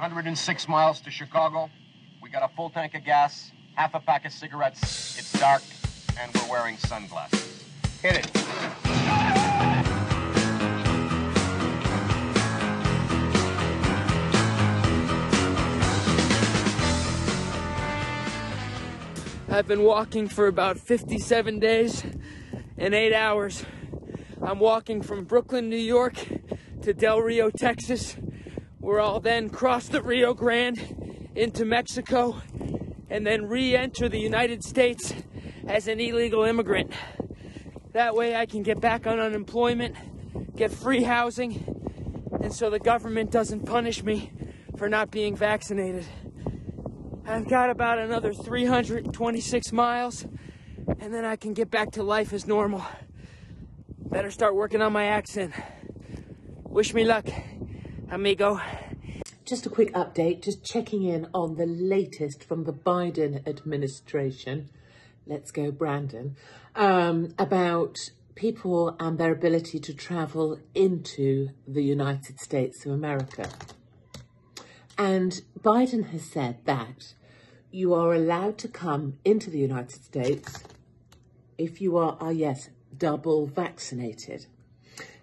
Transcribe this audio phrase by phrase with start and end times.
[0.00, 1.68] 106 miles to Chicago.
[2.22, 5.18] We got a full tank of gas, half a pack of cigarettes.
[5.18, 5.60] It's dark,
[6.18, 7.64] and we're wearing sunglasses.
[8.00, 8.30] Hit it.
[19.50, 22.04] I've been walking for about 57 days
[22.78, 23.66] and 8 hours.
[24.40, 26.14] I'm walking from Brooklyn, New York
[26.80, 28.16] to Del Rio, Texas,
[28.90, 32.42] where I'll then cross the Rio Grande into Mexico
[33.08, 35.14] and then re enter the United States
[35.68, 36.90] as an illegal immigrant.
[37.92, 39.94] That way I can get back on unemployment,
[40.56, 41.64] get free housing,
[42.42, 44.32] and so the government doesn't punish me
[44.76, 46.04] for not being vaccinated.
[47.24, 50.26] I've got about another 326 miles,
[50.98, 52.84] and then I can get back to life as normal.
[54.10, 55.54] Better start working on my accent.
[56.64, 57.28] Wish me luck,
[58.10, 58.60] amigo.
[59.50, 64.68] Just a quick update, just checking in on the latest from the Biden administration.
[65.26, 66.36] Let's go, Brandon.
[66.76, 67.98] Um, about
[68.36, 73.50] people and their ability to travel into the United States of America.
[74.96, 77.14] And Biden has said that
[77.72, 80.62] you are allowed to come into the United States
[81.58, 84.46] if you are, uh, yes, double vaccinated.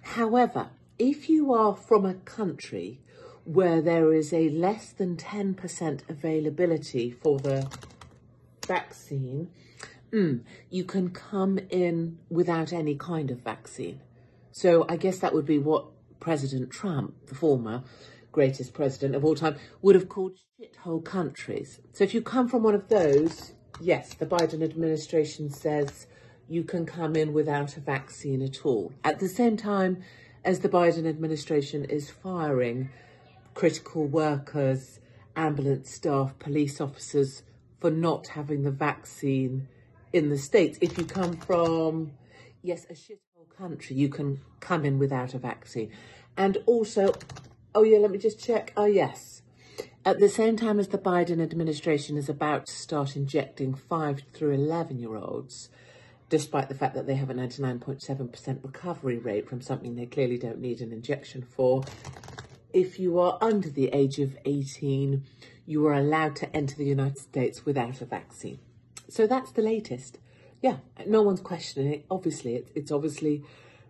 [0.02, 3.00] However, if you are from a country
[3.48, 7.66] where there is a less than 10% availability for the
[8.68, 9.50] vaccine,
[10.12, 14.02] mm, you can come in without any kind of vaccine.
[14.52, 15.86] So I guess that would be what
[16.20, 17.84] President Trump, the former
[18.34, 21.80] greatest president of all time, would have called shithole countries.
[21.94, 26.08] So if you come from one of those, yes, the Biden administration says
[26.50, 28.92] you can come in without a vaccine at all.
[29.06, 30.04] At the same time
[30.44, 32.90] as the Biden administration is firing
[33.58, 35.00] critical workers,
[35.36, 37.42] ambulance staff, police officers
[37.80, 39.68] for not having the vaccine
[40.14, 40.78] in the States.
[40.80, 42.12] If you come from,
[42.62, 45.90] yes, a shithole country, you can come in without a vaccine.
[46.38, 47.16] And also,
[47.74, 48.74] oh yeah, let me just check.
[48.78, 49.42] Oh yes.
[50.06, 54.52] At the same time as the Biden administration is about to start injecting 5 through
[54.52, 55.70] 11 year olds,
[56.30, 60.60] despite the fact that they have a 99.7% recovery rate from something they clearly don't
[60.60, 61.84] need an injection for,
[62.78, 65.24] if you are under the age of 18,
[65.66, 68.60] you are allowed to enter the United States without a vaccine.
[69.10, 70.20] So that's the latest.
[70.62, 70.78] Yeah,
[71.08, 72.06] no one's questioning it.
[72.12, 73.44] Obviously, it's, it's obviously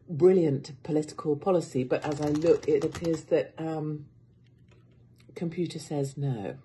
[0.10, 4.06] brilliant political policy, but as I look, it appears that um,
[5.36, 6.56] computer says no.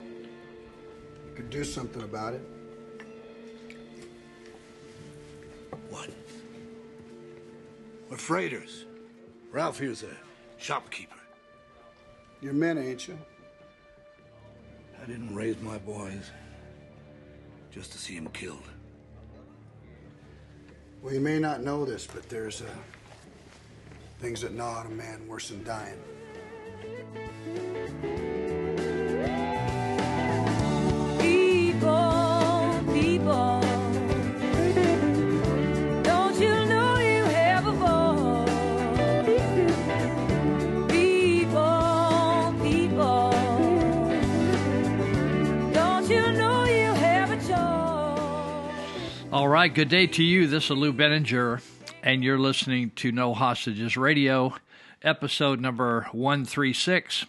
[0.00, 2.42] You could do something about it.
[5.90, 6.10] What?
[8.08, 8.84] We're freighters.
[9.50, 10.16] Ralph here's a
[10.58, 11.13] shopkeeper.
[12.44, 13.16] You're men, ain't you?
[15.02, 16.30] I didn't raise my boys
[17.70, 18.68] just to see him killed.
[21.00, 22.66] Well, you may not know this, but there's uh,
[24.20, 25.98] things that gnaw at a man worse than dying.
[31.18, 33.53] People, people,
[49.54, 50.48] right, good day to you.
[50.48, 51.62] This is Lou Binninger,
[52.02, 54.52] and you're listening to No Hostages Radio,
[55.00, 57.24] episode number 136.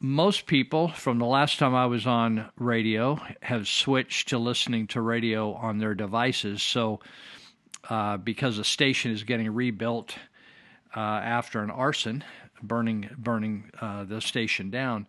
[0.00, 5.00] Most people, from the last time I was on radio, have switched to listening to
[5.00, 6.62] radio on their devices.
[6.62, 7.00] So,
[7.88, 10.16] uh, because the station is getting rebuilt
[10.94, 12.22] uh, after an arson,
[12.62, 15.06] burning burning uh, the station down.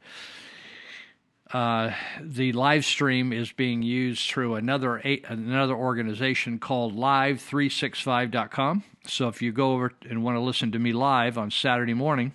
[1.53, 8.83] Uh, the live stream is being used through another another organization called Live365.com.
[9.05, 12.33] So if you go over and want to listen to me live on Saturday morning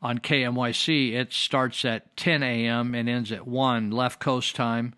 [0.00, 2.94] on KMYC, it starts at 10 a.m.
[2.94, 4.94] and ends at 1 left coast time.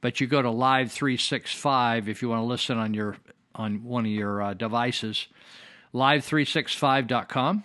[0.00, 3.16] But you go to Live365 if you want to listen on your
[3.54, 5.26] on one of your uh, devices.
[5.92, 7.64] Live365.com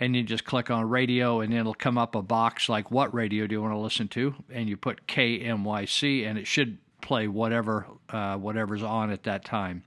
[0.00, 3.46] and you just click on radio and it'll come up a box like what radio
[3.46, 7.86] do you want to listen to and you put KMYC and it should play whatever
[8.08, 9.84] uh, whatever's on at that time.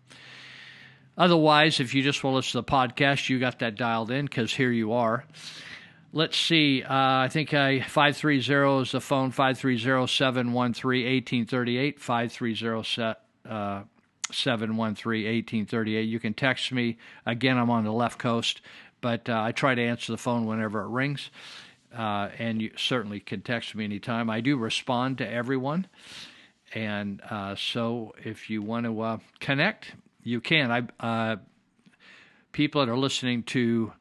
[1.18, 4.26] Otherwise, if you just want to listen to the podcast, you got that dialed in
[4.26, 5.26] because here you are.
[6.12, 6.84] Let's see.
[6.84, 13.84] Uh, I think I 530 is the phone 530 713 1838 530 uh,
[14.32, 16.02] 713 1838.
[16.02, 16.98] You can text me.
[17.26, 18.62] Again, I'm on the left coast
[19.04, 21.30] but uh, I try to answer the phone whenever it rings.
[21.96, 24.30] Uh, and you certainly can text me anytime.
[24.30, 25.86] I do respond to everyone.
[26.74, 30.72] And uh, so if you want to uh, connect, you can.
[30.72, 31.36] I uh,
[32.54, 33.94] People that are listening to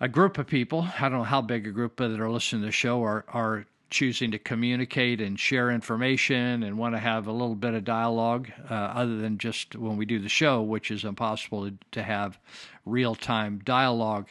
[0.00, 2.62] a group of people, I don't know how big a group but that are listening
[2.62, 7.28] to the show, are, are choosing to communicate and share information and want to have
[7.28, 10.90] a little bit of dialogue uh, other than just when we do the show, which
[10.90, 12.36] is impossible to, to have
[12.84, 14.26] real time dialogue.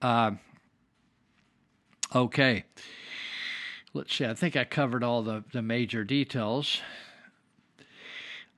[0.00, 0.30] Uh,
[2.14, 2.64] okay.
[3.92, 4.24] Let's see.
[4.24, 6.80] I think I covered all the, the major details.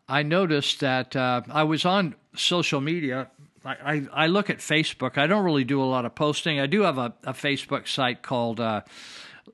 [0.09, 3.29] I noticed that uh, I was on social media.
[3.65, 5.19] I, I, I, look at Facebook.
[5.19, 6.61] I don't really do a lot of posting.
[6.61, 8.83] I do have a, a Facebook site called uh,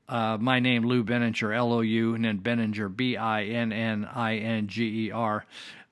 [0.08, 4.08] uh, my name, Lou Binninger, L O U, and then Binninger, B I N N
[4.12, 5.44] I N G E R.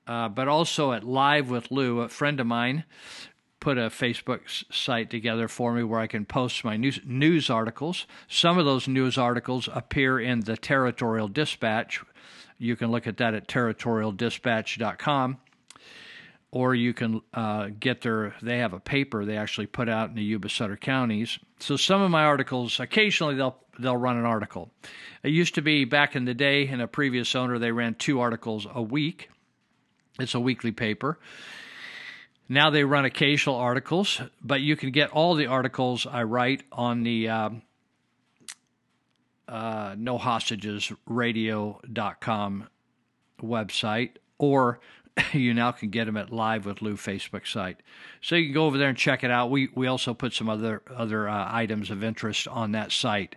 [0.05, 2.83] Uh, but also at Live with Lou, a friend of mine
[3.63, 4.41] put a Facebook
[4.73, 8.05] site together for me where I can post my news, news articles.
[8.27, 12.03] Some of those news articles appear in the Territorial Dispatch.
[12.57, 15.37] You can look at that at territorialdispatch.com.
[16.55, 20.15] Or you can uh, get their, they have a paper they actually put out in
[20.15, 21.39] the Yuba Sutter counties.
[21.59, 24.69] So some of my articles, occasionally they'll they'll run an article.
[25.23, 28.19] It used to be back in the day in a previous owner they ran two
[28.19, 29.31] articles a week.
[30.19, 31.17] It's a weekly paper.
[32.47, 37.01] Now they run occasional articles, but you can get all the articles I write on
[37.01, 37.49] the uh,
[39.47, 42.67] uh, No Hostages Radio.com
[43.41, 44.79] website, or
[45.33, 47.77] you now can get them at Live with Lou Facebook site.
[48.21, 49.51] So you can go over there and check it out.
[49.51, 53.35] We we also put some other other uh, items of interest on that site.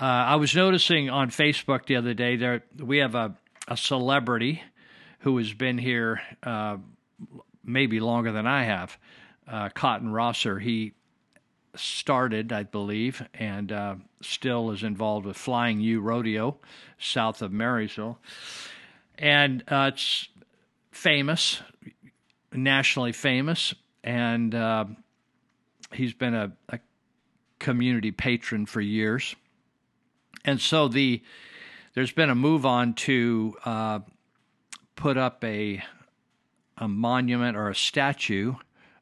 [0.00, 3.36] Uh, I was noticing on Facebook the other day there we have a
[3.68, 4.62] a celebrity
[5.20, 6.76] who has been here uh,
[7.64, 8.98] maybe longer than I have.
[9.48, 10.92] Uh, Cotton Rosser, he
[11.74, 16.58] started, I believe, and uh, still is involved with Flying U Rodeo
[16.98, 18.18] south of Marysville.
[19.16, 20.28] And uh, it's
[20.94, 21.60] famous,
[22.52, 24.84] nationally famous, and uh,
[25.92, 26.78] he's been a, a,
[27.58, 29.34] community patron for years.
[30.44, 31.22] And so the
[31.94, 34.00] there's been a move on to uh,
[34.96, 35.82] put up a
[36.76, 38.54] a monument or a statue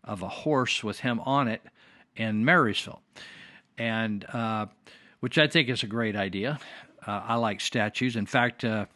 [0.05, 1.63] of a horse with him on it
[2.15, 3.03] in Marysville,
[3.79, 4.67] and uh,
[5.21, 6.59] which I think is a great idea.
[7.05, 8.15] Uh, I like statues.
[8.15, 8.87] In fact, uh,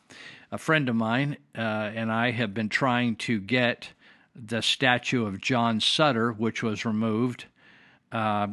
[0.57, 3.91] a friend of mine uh, and I have been trying to get
[4.35, 7.45] the statue of John Sutter, which was removed,
[8.11, 8.47] uh,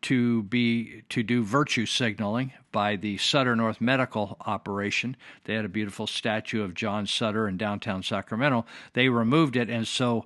[0.00, 5.18] to be to do virtue signaling by the Sutter North Medical Operation.
[5.44, 8.64] They had a beautiful statue of John Sutter in downtown Sacramento.
[8.94, 10.24] They removed it, and so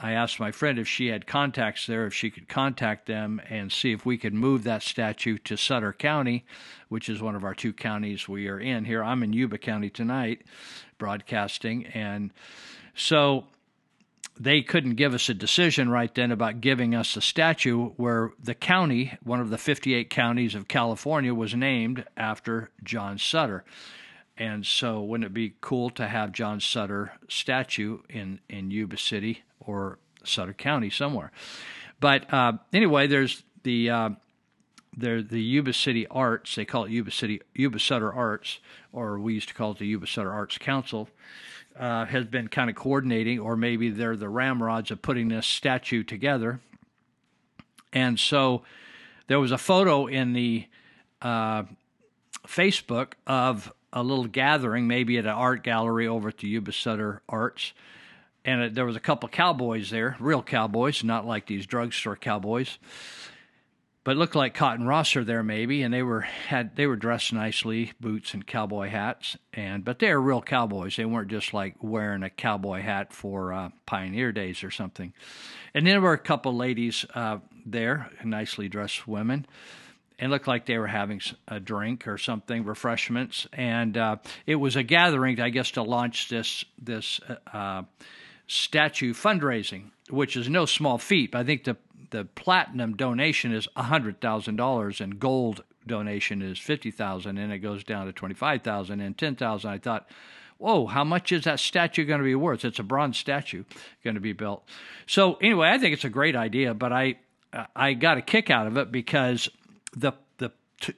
[0.00, 3.72] I asked my friend if she had contacts there, if she could contact them and
[3.72, 6.44] see if we could move that statue to Sutter County,
[6.88, 9.02] which is one of our two counties we are in here.
[9.02, 10.42] I'm in Yuba County tonight,
[10.98, 12.30] broadcasting, and
[12.94, 13.46] so
[14.38, 18.54] they couldn't give us a decision right then about giving us a statue where the
[18.54, 23.64] county, one of the 58 counties of California, was named after John Sutter.
[24.38, 29.42] And so wouldn't it be cool to have John Sutter statue in in Yuba City
[29.60, 31.32] or Sutter County somewhere?
[32.00, 34.10] But uh, anyway, there's the uh,
[34.96, 36.54] there the Yuba City Arts.
[36.54, 38.60] They call it Yuba City Yuba Sutter Arts,
[38.92, 41.08] or we used to call it the Yuba Sutter Arts Council.
[41.78, 46.02] Uh, has been kind of coordinating, or maybe they're the ramrods of putting this statue
[46.02, 46.58] together.
[47.92, 48.62] And so
[49.28, 50.66] there was a photo in the
[51.22, 51.62] uh,
[52.48, 57.22] Facebook of a little gathering, maybe at an art gallery over at the Yuba Sutter
[57.28, 57.72] Arts.
[58.44, 62.78] And it, there was a couple cowboys there, real cowboys, not like these drugstore cowboys
[64.08, 67.92] but looked like Cotton Rosser there maybe, and they were had they were dressed nicely,
[68.00, 70.96] boots and cowboy hats, and but they were real cowboys.
[70.96, 75.12] They weren't just like wearing a cowboy hat for uh, Pioneer Days or something.
[75.74, 79.44] And then there were a couple ladies uh, there, nicely dressed women,
[80.18, 83.46] and looked like they were having a drink or something, refreshments.
[83.52, 87.20] And uh, it was a gathering, I guess, to launch this this
[87.52, 87.82] uh,
[88.46, 91.34] statue fundraising, which is no small feat.
[91.34, 91.76] I think the
[92.10, 97.58] the platinum donation is hundred thousand dollars and gold donation is fifty thousand and it
[97.58, 99.70] goes down to twenty five thousand and ten thousand.
[99.70, 100.08] I thought,
[100.56, 102.64] whoa, how much is that statue going to be worth?
[102.64, 103.64] It's a bronze statue
[104.02, 104.66] going to be built.
[105.06, 107.18] So anyway, I think it's a great idea, but I
[107.74, 109.48] I got a kick out of it because
[109.96, 110.50] the the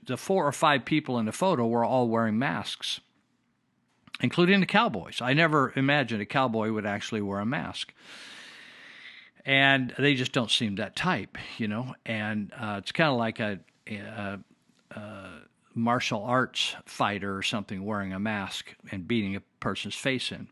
[0.04, 3.00] the four or five people in the photo were all wearing masks,
[4.20, 5.20] including the cowboys.
[5.20, 7.92] I never imagined a cowboy would actually wear a mask
[9.44, 11.94] and they just don't seem that type, you know.
[12.04, 14.38] And uh, it's kind of like a, a,
[14.92, 15.28] a,
[15.72, 20.48] martial arts fighter or something wearing a mask and beating a person's face in.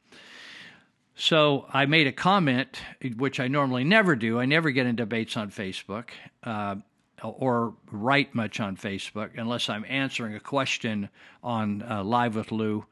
[1.17, 2.81] So I made a comment,
[3.17, 4.39] which I normally never do.
[4.39, 6.11] I never get in debates on Facebook
[6.45, 6.77] uh,
[7.23, 11.09] or write much on Facebook unless I'm answering a question
[11.43, 12.85] on uh, Live with Lou.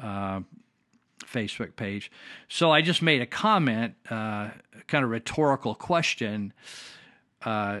[0.00, 0.40] Uh,
[1.24, 2.10] Facebook page.
[2.48, 4.50] So I just made a comment, uh,
[4.86, 6.52] kind of rhetorical question
[7.44, 7.80] uh,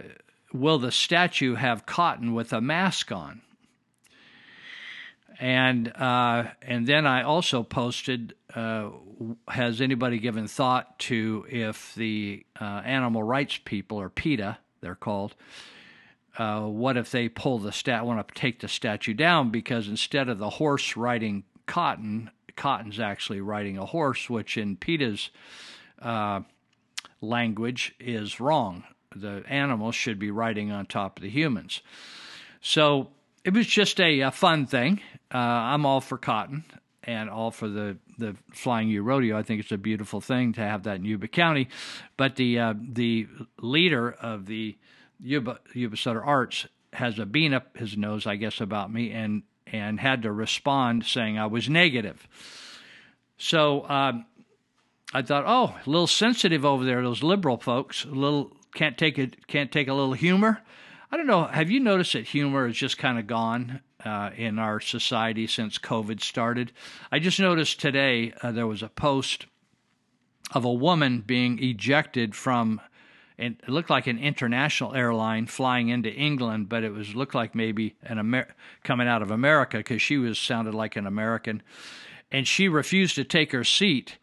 [0.52, 3.42] Will the statue have cotton with a mask on?
[5.38, 8.90] And uh, and then I also posted, uh,
[9.48, 15.34] has anybody given thought to if the animal rights people, or PETA, they're called,
[16.38, 20.28] uh, what if they pull the stat, want to take the statue down because instead
[20.28, 25.30] of the horse riding cotton, Cotton's actually riding a horse, which in PETA's
[26.00, 26.40] uh,
[27.20, 28.84] language is wrong.
[29.14, 31.82] The animals should be riding on top of the humans.
[32.60, 33.08] So
[33.44, 35.00] it was just a, a fun thing.
[35.32, 36.64] Uh, I'm all for cotton
[37.04, 39.38] and all for the, the Flying U Rodeo.
[39.38, 41.68] I think it's a beautiful thing to have that in Yuba County.
[42.16, 43.28] But the uh, the
[43.60, 44.76] leader of the
[45.20, 49.42] Yuba, Yuba Sutter Arts has a bean up his nose, I guess, about me, and
[49.66, 52.28] and had to respond saying I was negative.
[53.36, 54.26] So um,
[55.12, 58.04] I thought, oh, a little sensitive over there, those liberal folks.
[58.04, 60.62] A little can't take it, can't take a little humor.
[61.10, 61.44] I don't know.
[61.44, 65.78] Have you noticed that humor is just kind of gone uh, in our society since
[65.78, 66.72] COVID started?
[67.10, 69.46] I just noticed today uh, there was a post
[70.52, 72.80] of a woman being ejected from
[73.38, 77.94] it looked like an international airline flying into England, but it was looked like maybe
[78.02, 81.62] an Amer- coming out of America because she was sounded like an American,
[82.32, 84.16] and she refused to take her seat,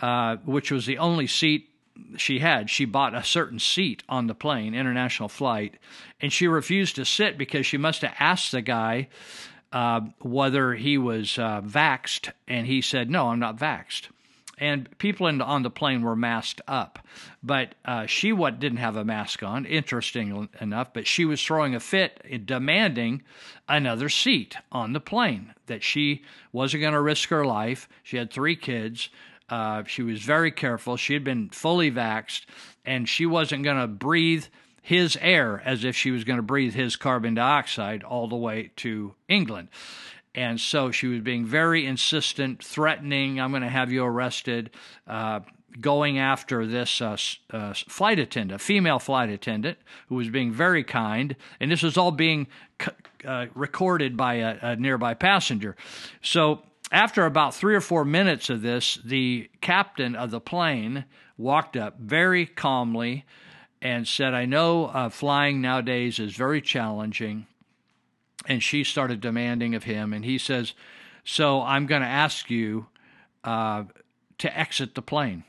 [0.00, 1.70] uh, which was the only seat
[2.16, 2.68] she had.
[2.68, 5.78] She bought a certain seat on the plane, international flight,
[6.20, 9.08] and she refused to sit because she must have asked the guy
[9.72, 14.08] uh, whether he was uh, vaxed, and he said, "No, I'm not vaxed."
[14.58, 16.98] And people in, on the plane were masked up.
[17.42, 20.92] But uh, she what didn't have a mask on, interesting enough.
[20.92, 23.22] But she was throwing a fit, demanding
[23.68, 25.54] another seat on the plane.
[25.66, 27.88] That she wasn't going to risk her life.
[28.02, 29.08] She had three kids.
[29.48, 30.96] Uh, she was very careful.
[30.96, 32.46] She had been fully vaxxed,
[32.84, 34.46] and she wasn't going to breathe
[34.82, 38.72] his air as if she was going to breathe his carbon dioxide all the way
[38.76, 39.68] to England.
[40.34, 44.70] And so she was being very insistent, threatening, I'm going to have you arrested,
[45.06, 45.40] uh,
[45.80, 47.16] going after this uh,
[47.50, 51.36] uh, flight attendant, female flight attendant, who was being very kind.
[51.60, 52.46] And this was all being
[53.24, 55.76] uh, recorded by a, a nearby passenger.
[56.22, 61.04] So after about three or four minutes of this, the captain of the plane
[61.36, 63.24] walked up very calmly
[63.80, 67.46] and said, I know uh, flying nowadays is very challenging
[68.46, 70.74] and she started demanding of him, and he says,
[71.24, 72.86] "So I'm going to ask you
[73.44, 73.84] uh,
[74.38, 75.44] to exit the plane."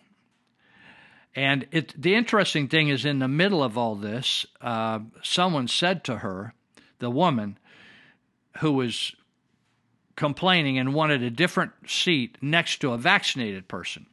[1.35, 6.03] And it, the interesting thing is, in the middle of all this, uh, someone said
[6.03, 6.53] to her,
[7.03, 7.57] the woman
[8.59, 9.13] who was
[10.15, 14.05] complaining and wanted a different seat next to a vaccinated person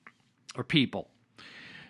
[0.57, 1.09] or people.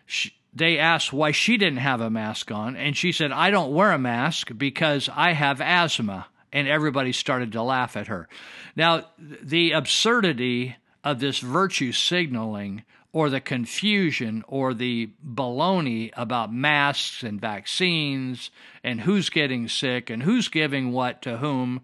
[0.04, 3.72] She, they asked why she didn't have a mask on, and she said, I don't
[3.72, 6.26] wear a mask because I have asthma.
[6.52, 8.28] And everybody started to laugh at her.
[8.74, 17.22] Now, the absurdity of this virtue signaling or the confusion or the baloney about masks
[17.22, 18.50] and vaccines
[18.84, 21.80] and who's getting sick and who's giving what to whom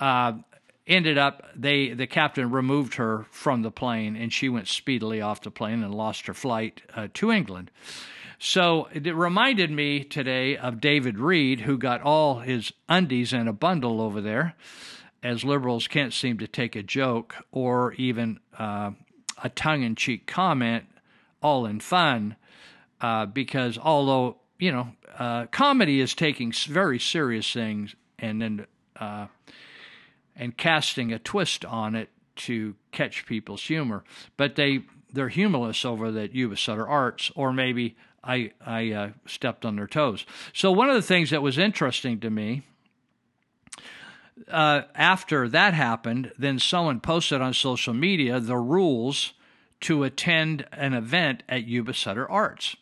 [0.00, 0.32] uh,
[0.86, 5.40] ended up they the captain removed her from the plane and she went speedily off
[5.40, 7.70] the plane and lost her flight uh, to England.
[8.44, 13.52] So it reminded me today of David Reed, who got all his undies in a
[13.52, 14.56] bundle over there,
[15.22, 18.90] as liberals can't seem to take a joke or even uh,
[19.44, 20.86] a tongue in cheek comment
[21.40, 22.34] all in fun,
[23.00, 24.88] uh, because although, you know,
[25.20, 29.28] uh, comedy is taking very serious things and then uh,
[30.34, 34.02] and casting a twist on it to catch people's humor.
[34.36, 34.80] But they
[35.12, 37.94] they're humorless over that Yuba Sutter Arts, or maybe
[38.24, 40.24] I I uh, stepped on their toes.
[40.52, 42.62] So one of the things that was interesting to me.
[44.48, 49.34] Uh, after that happened, then someone posted on social media the rules
[49.82, 52.76] to attend an event at Yuba Sutter Arts.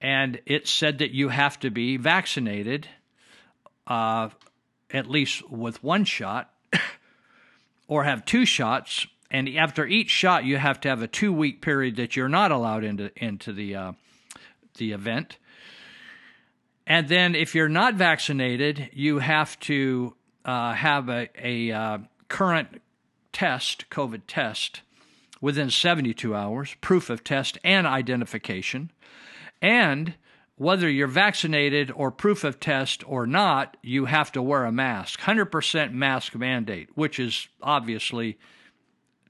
[0.00, 2.88] And it said that you have to be vaccinated,
[3.86, 4.30] uh,
[4.92, 6.52] at least with one shot,
[7.88, 9.06] or have two shots.
[9.30, 12.50] And after each shot, you have to have a two week period that you're not
[12.50, 13.92] allowed into into the uh,
[14.74, 15.38] the event.
[16.86, 21.98] And then, if you're not vaccinated, you have to uh, have a, a uh,
[22.28, 22.80] current
[23.32, 24.82] test, COVID test,
[25.40, 28.90] within 72 hours, proof of test and identification.
[29.62, 30.14] And
[30.56, 35.20] whether you're vaccinated or proof of test or not, you have to wear a mask.
[35.20, 38.38] 100% mask mandate, which is obviously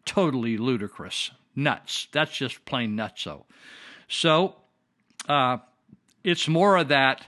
[0.05, 1.31] totally ludicrous.
[1.55, 2.09] Nuts.
[2.13, 3.45] That's just plain nutso.
[4.09, 4.57] So
[5.29, 5.59] uh,
[6.25, 7.27] it's more of that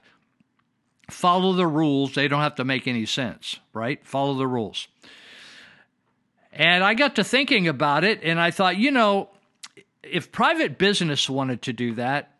[1.10, 2.14] follow the rules.
[2.14, 4.04] They don't have to make any sense, right?
[4.06, 4.88] Follow the rules.
[6.52, 9.30] And I got to thinking about it, and I thought, you know,
[10.02, 12.32] if private business wanted to do that,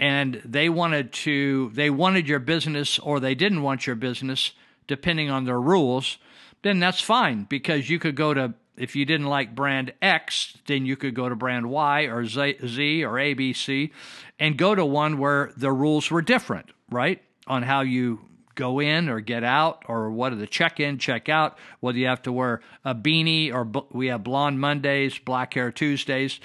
[0.00, 4.52] and they wanted to they wanted your business or they didn't want your business
[4.88, 6.16] depending on their rules
[6.62, 10.86] then that's fine because you could go to if you didn't like brand X then
[10.86, 13.90] you could go to brand Y or Z, Z or ABC
[14.38, 18.20] and go to one where the rules were different right on how you
[18.54, 22.06] go in or get out or what are the check in check out whether you
[22.06, 26.40] have to wear a beanie or we have blonde mondays black hair tuesdays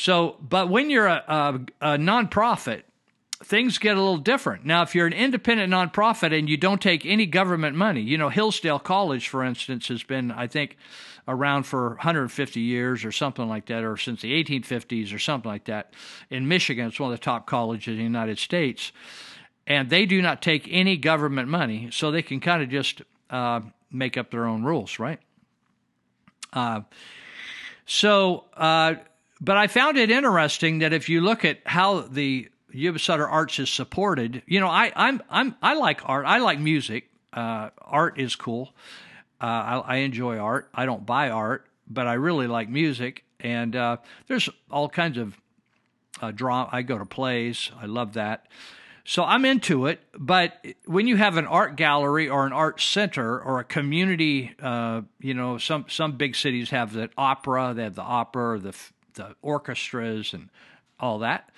[0.00, 2.84] so, but when you're a, a, a nonprofit,
[3.44, 4.64] things get a little different.
[4.64, 8.30] Now, if you're an independent nonprofit and you don't take any government money, you know,
[8.30, 10.78] Hillsdale College, for instance, has been, I think,
[11.30, 15.64] around for 150 years or something like that, or since the 1850s or something like
[15.64, 15.94] that.
[16.28, 18.92] In Michigan, it's one of the top colleges in the United States.
[19.66, 23.60] And they do not take any government money, so they can kind of just uh,
[23.90, 25.20] make up their own rules, right?
[26.52, 26.80] Uh,
[27.86, 28.94] so, uh,
[29.40, 33.58] but I found it interesting that if you look at how the Yuba Sutter Arts
[33.58, 36.26] is supported, you know, I I'm I'm I like art.
[36.26, 37.08] I like music.
[37.32, 38.74] Uh, art is cool.
[39.40, 40.68] Uh, I, I, enjoy art.
[40.74, 43.24] I don't buy art, but I really like music.
[43.40, 45.36] And uh, there's all kinds of
[46.20, 46.68] uh, drama.
[46.72, 47.70] I go to plays.
[47.80, 48.46] I love that.
[49.04, 50.00] So I'm into it.
[50.16, 55.02] But when you have an art gallery or an art center or a community, uh,
[55.18, 57.72] you know, some some big cities have the opera.
[57.74, 58.74] They have the opera, the
[59.14, 60.50] the orchestras and
[60.98, 61.50] all that.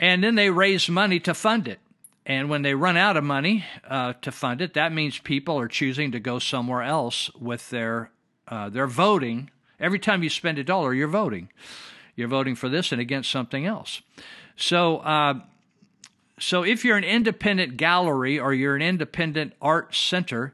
[0.00, 1.80] And then they raise money to fund it.
[2.24, 5.68] And when they run out of money uh, to fund it, that means people are
[5.68, 8.10] choosing to go somewhere else with their
[8.48, 9.50] uh, their voting.
[9.80, 11.48] Every time you spend a dollar, you're voting.
[12.14, 14.02] You're voting for this and against something else.
[14.56, 15.40] So, uh,
[16.38, 20.52] so if you're an independent gallery or you're an independent art center,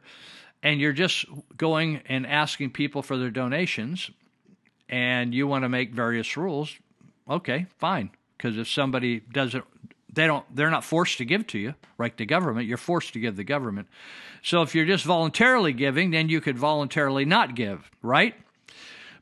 [0.63, 1.25] and you're just
[1.57, 4.11] going and asking people for their donations,
[4.89, 6.77] and you want to make various rules,
[7.29, 8.11] okay, fine.
[8.37, 9.65] Because if somebody doesn't,
[10.13, 12.67] they don't, they're not forced to give to you, like the government.
[12.67, 13.89] You're forced to give the government.
[14.43, 18.35] So if you're just voluntarily giving, then you could voluntarily not give, right?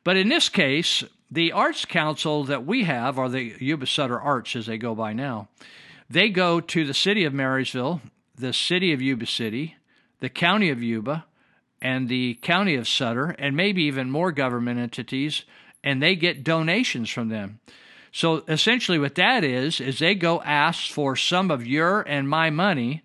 [0.03, 4.55] But in this case, the Arts Council that we have, or the Yuba Sutter Arts
[4.55, 5.49] as they go by now,
[6.09, 8.01] they go to the city of Marysville,
[8.35, 9.75] the city of Yuba City,
[10.19, 11.25] the county of Yuba,
[11.81, 15.43] and the county of Sutter, and maybe even more government entities,
[15.83, 17.59] and they get donations from them.
[18.11, 22.49] So essentially, what that is, is they go ask for some of your and my
[22.49, 23.03] money,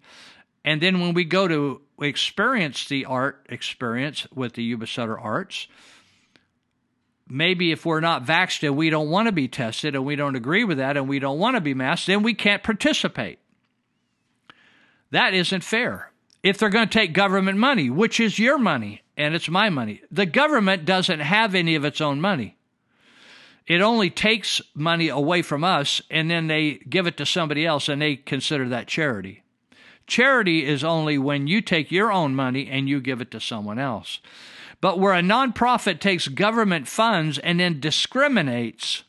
[0.65, 5.67] and then when we go to experience the art experience with the Yuba Sutter Arts,
[7.29, 10.37] maybe if we're not vaxxed and we don't want to be tested and we don't
[10.37, 13.39] agree with that and we don't want to be masked, then we can't participate.
[15.11, 16.11] That isn't fair.
[16.43, 20.03] If they're going to take government money, which is your money and it's my money,
[20.11, 22.57] the government doesn't have any of its own money.
[23.67, 27.89] It only takes money away from us and then they give it to somebody else
[27.89, 29.43] and they consider that charity.
[30.07, 33.79] Charity is only when you take your own money and you give it to someone
[33.79, 34.21] else.
[34.81, 39.05] But where a nonprofit takes government funds and then discriminates,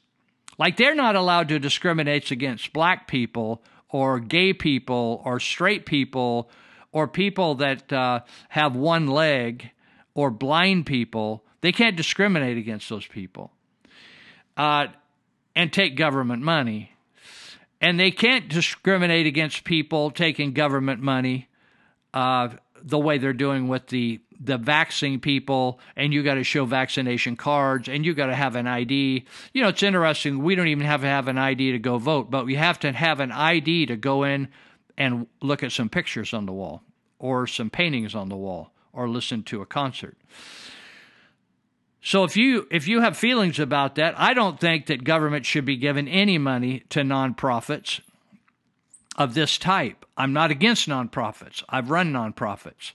[0.59, 6.51] like they're not allowed to discriminate against black people or gay people or straight people
[6.91, 9.71] or people that uh, have one leg
[10.13, 13.51] or blind people, they can't discriminate against those people
[14.57, 14.87] uh,
[15.55, 16.91] and take government money.
[17.81, 21.49] And they can't discriminate against people taking government money
[22.13, 22.49] uh,
[22.81, 27.37] the way they're doing with the the vaccine people and you got to show vaccination
[27.37, 29.25] cards and you got to have an ID.
[29.53, 30.43] You know, it's interesting.
[30.43, 32.91] We don't even have to have an ID to go vote, but we have to
[32.91, 34.49] have an ID to go in
[34.97, 36.83] and look at some pictures on the wall
[37.19, 40.17] or some paintings on the wall or listen to a concert.
[42.03, 45.63] So if you if you have feelings about that, I don't think that government should
[45.63, 48.01] be given any money to nonprofits
[49.17, 50.05] of this type.
[50.17, 51.63] I'm not against nonprofits.
[51.69, 52.91] I've run nonprofits.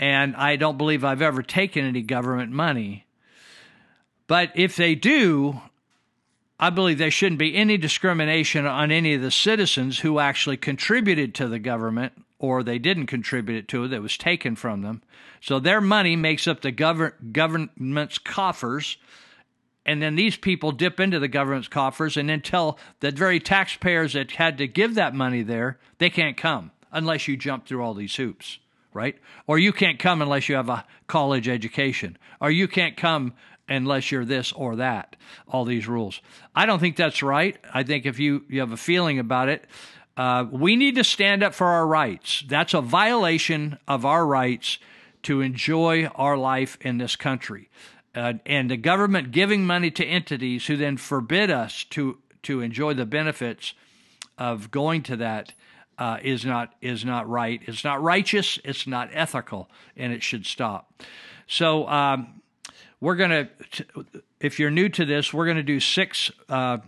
[0.00, 3.06] And I don't believe I've ever taken any government money.
[4.26, 5.60] But if they do,
[6.58, 11.34] I believe there shouldn't be any discrimination on any of the citizens who actually contributed
[11.36, 15.02] to the government or they didn't contribute it to it that was taken from them.
[15.40, 18.96] So their money makes up the govern- government's coffers.
[19.86, 24.12] And then these people dip into the government's coffers and then tell the very taxpayers
[24.12, 27.94] that had to give that money there, they can't come unless you jump through all
[27.94, 28.58] these hoops
[28.92, 29.16] right?
[29.46, 33.34] Or you can't come unless you have a college education, or you can't come
[33.68, 35.16] unless you're this or that,
[35.48, 36.20] all these rules.
[36.54, 37.56] I don't think that's right.
[37.72, 39.66] I think if you, you have a feeling about it,
[40.16, 42.44] uh, we need to stand up for our rights.
[42.48, 44.78] That's a violation of our rights
[45.22, 47.68] to enjoy our life in this country.
[48.14, 52.94] Uh, and the government giving money to entities who then forbid us to, to enjoy
[52.94, 53.74] the benefits
[54.38, 55.52] of going to that
[56.00, 57.60] uh, is not is not right.
[57.66, 58.58] It's not righteous.
[58.64, 61.02] It's not ethical, and it should stop.
[61.46, 62.40] So um,
[63.00, 63.50] we're gonna.
[64.40, 66.78] If you're new to this, we're gonna do six uh,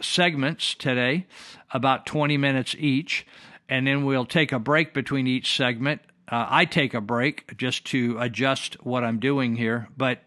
[0.00, 1.26] segments today,
[1.72, 3.26] about 20 minutes each,
[3.68, 6.00] and then we'll take a break between each segment.
[6.32, 10.22] Uh, I take a break just to adjust what I'm doing here, but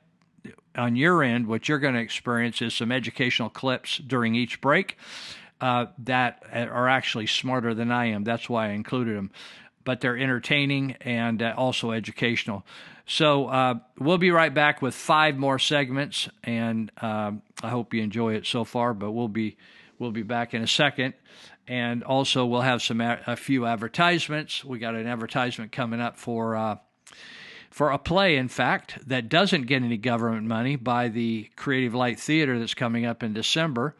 [0.75, 4.97] on your end, what you're going to experience is some educational clips during each break
[5.59, 8.23] uh, that are actually smarter than I am.
[8.23, 9.31] That's why I included them.
[9.83, 12.67] But they're entertaining and uh, also educational.
[13.07, 18.03] So uh, we'll be right back with five more segments, and um, I hope you
[18.03, 18.93] enjoy it so far.
[18.93, 19.57] But we'll be
[19.97, 21.15] we'll be back in a second,
[21.67, 24.63] and also we'll have some a few advertisements.
[24.63, 26.77] We got an advertisement coming up for uh,
[27.71, 32.19] for a play, in fact, that doesn't get any government money by the Creative Light
[32.19, 33.95] Theater that's coming up in December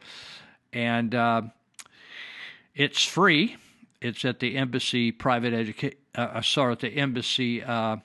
[0.76, 1.42] and uh,
[2.74, 3.56] it's free.
[4.02, 5.98] It's at the embassy private education.
[6.14, 7.96] Uh, uh, sorry, at the embassy uh,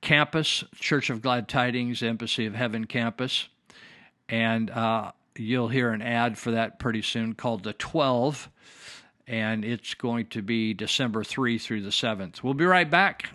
[0.00, 3.48] campus, Church of Glad Tidings, Embassy of Heaven campus,
[4.28, 8.48] and uh, you'll hear an ad for that pretty soon called the Twelve,
[9.26, 12.44] and it's going to be December three through the seventh.
[12.44, 13.30] We'll be right back.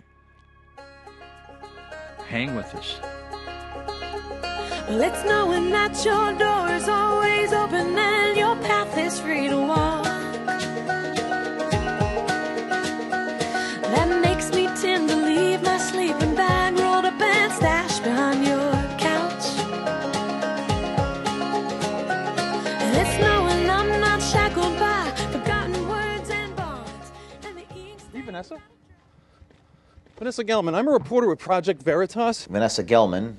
[2.28, 2.98] Hang with us.
[4.88, 9.56] Well, it's knowing that your door is always open and your path is free to
[9.56, 9.99] walk.
[28.40, 28.62] Vanessa?
[30.16, 32.46] Vanessa Gelman, I'm a reporter with Project Veritas.
[32.46, 33.36] Vanessa Gelman,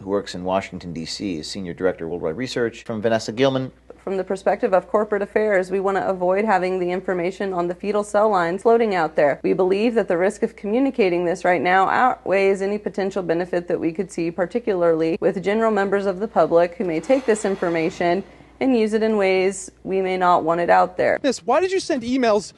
[0.00, 2.84] who works in Washington, D.C., is Senior Director of Worldwide Research.
[2.84, 3.72] From Vanessa Gelman,
[4.04, 7.74] From the perspective of corporate affairs, we want to avoid having the information on the
[7.74, 9.40] fetal cell line floating out there.
[9.42, 13.80] We believe that the risk of communicating this right now outweighs any potential benefit that
[13.80, 18.22] we could see, particularly with general members of the public who may take this information
[18.60, 21.18] and use it in ways we may not want it out there.
[21.24, 22.52] Miss, why did you send emails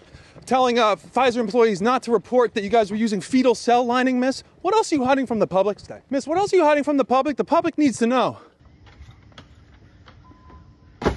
[0.50, 4.18] telling uh, Pfizer employees not to report that you guys were using fetal cell lining,
[4.18, 4.42] miss?
[4.62, 5.78] What else are you hiding from the public?
[5.78, 6.00] Stay.
[6.10, 7.36] Miss, what else are you hiding from the public?
[7.36, 8.36] The public needs to know.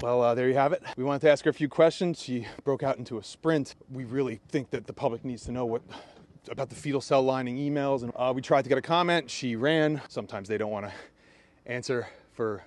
[0.04, 0.84] Well, uh, there you have it.
[0.98, 2.22] We wanted to ask her a few questions.
[2.22, 3.74] She broke out into a sprint.
[3.92, 5.82] We really think that the public needs to know what
[6.52, 8.04] about the fetal cell lining emails.
[8.04, 9.32] And uh, we tried to get a comment.
[9.32, 10.00] She ran.
[10.10, 10.94] Sometimes they don't want to
[11.66, 12.64] answer for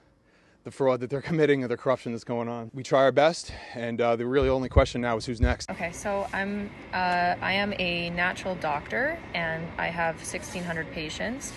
[0.67, 2.71] the fraud that they're committing or the corruption that's going on.
[2.75, 5.71] We try our best, and uh, the really only question now is who's next.
[5.71, 11.53] Okay, so I'm uh, I am a natural doctor, and I have 1,600 patients.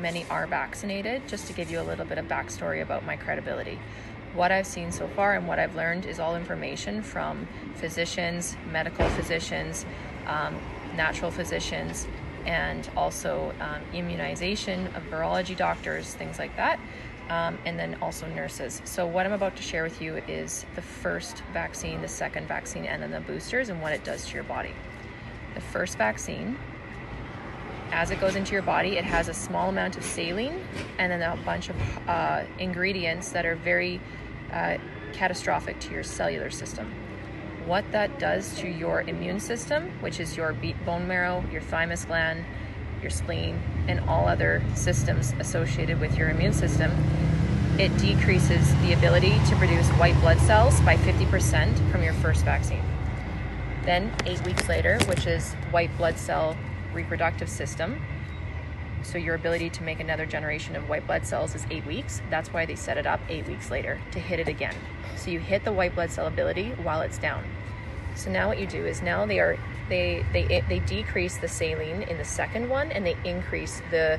[0.00, 1.26] Many are vaccinated.
[1.28, 3.78] Just to give you a little bit of backstory about my credibility.
[4.34, 9.06] What I've seen so far and what I've learned is all information from physicians, medical
[9.10, 9.84] physicians,
[10.26, 10.56] um,
[10.96, 12.06] natural physicians,
[12.46, 16.78] and also um, immunization of virology doctors, things like that
[17.32, 18.82] um, and then also nurses.
[18.84, 22.84] So, what I'm about to share with you is the first vaccine, the second vaccine,
[22.84, 24.74] and then the boosters and what it does to your body.
[25.54, 26.58] The first vaccine,
[27.90, 30.62] as it goes into your body, it has a small amount of saline
[30.98, 33.98] and then a bunch of uh, ingredients that are very
[34.52, 34.76] uh,
[35.14, 36.92] catastrophic to your cellular system.
[37.64, 40.52] What that does to your immune system, which is your
[40.84, 42.44] bone marrow, your thymus gland,
[43.02, 46.90] your spleen, and all other systems associated with your immune system,
[47.78, 52.82] it decreases the ability to produce white blood cells by 50% from your first vaccine.
[53.84, 56.56] Then, eight weeks later, which is white blood cell
[56.92, 58.00] reproductive system,
[59.02, 62.22] so your ability to make another generation of white blood cells is eight weeks.
[62.30, 64.74] That's why they set it up eight weeks later to hit it again.
[65.16, 67.44] So you hit the white blood cell ability while it's down.
[68.14, 69.58] So now what you do is now they are
[69.92, 74.18] they they they decrease the saline in the second one and they increase the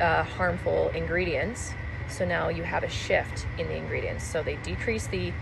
[0.00, 1.72] uh, harmful ingredients.
[2.08, 4.24] So now you have a shift in the ingredients.
[4.24, 5.32] So they decrease the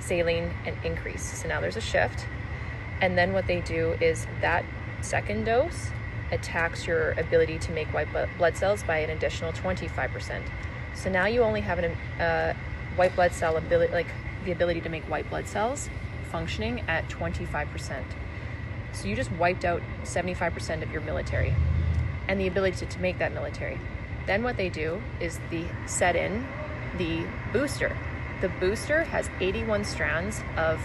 [0.00, 1.22] saline and increase.
[1.22, 2.26] So now there's a shift.
[3.00, 4.64] And then what they do is that
[5.00, 5.90] second dose
[6.30, 10.42] attacks your ability to make white blood cells by an additional 25%.
[10.94, 12.54] So now you only have an uh,
[12.96, 14.08] white blood cell ability, like
[14.44, 15.88] the ability to make white blood cells
[16.30, 18.04] functioning at 25%.
[18.92, 21.54] So you just wiped out 75% of your military
[22.28, 23.78] and the ability to, to make that military.
[24.26, 26.46] Then what they do is the set in
[26.98, 27.96] the booster.
[28.40, 30.80] The booster has 81 strands of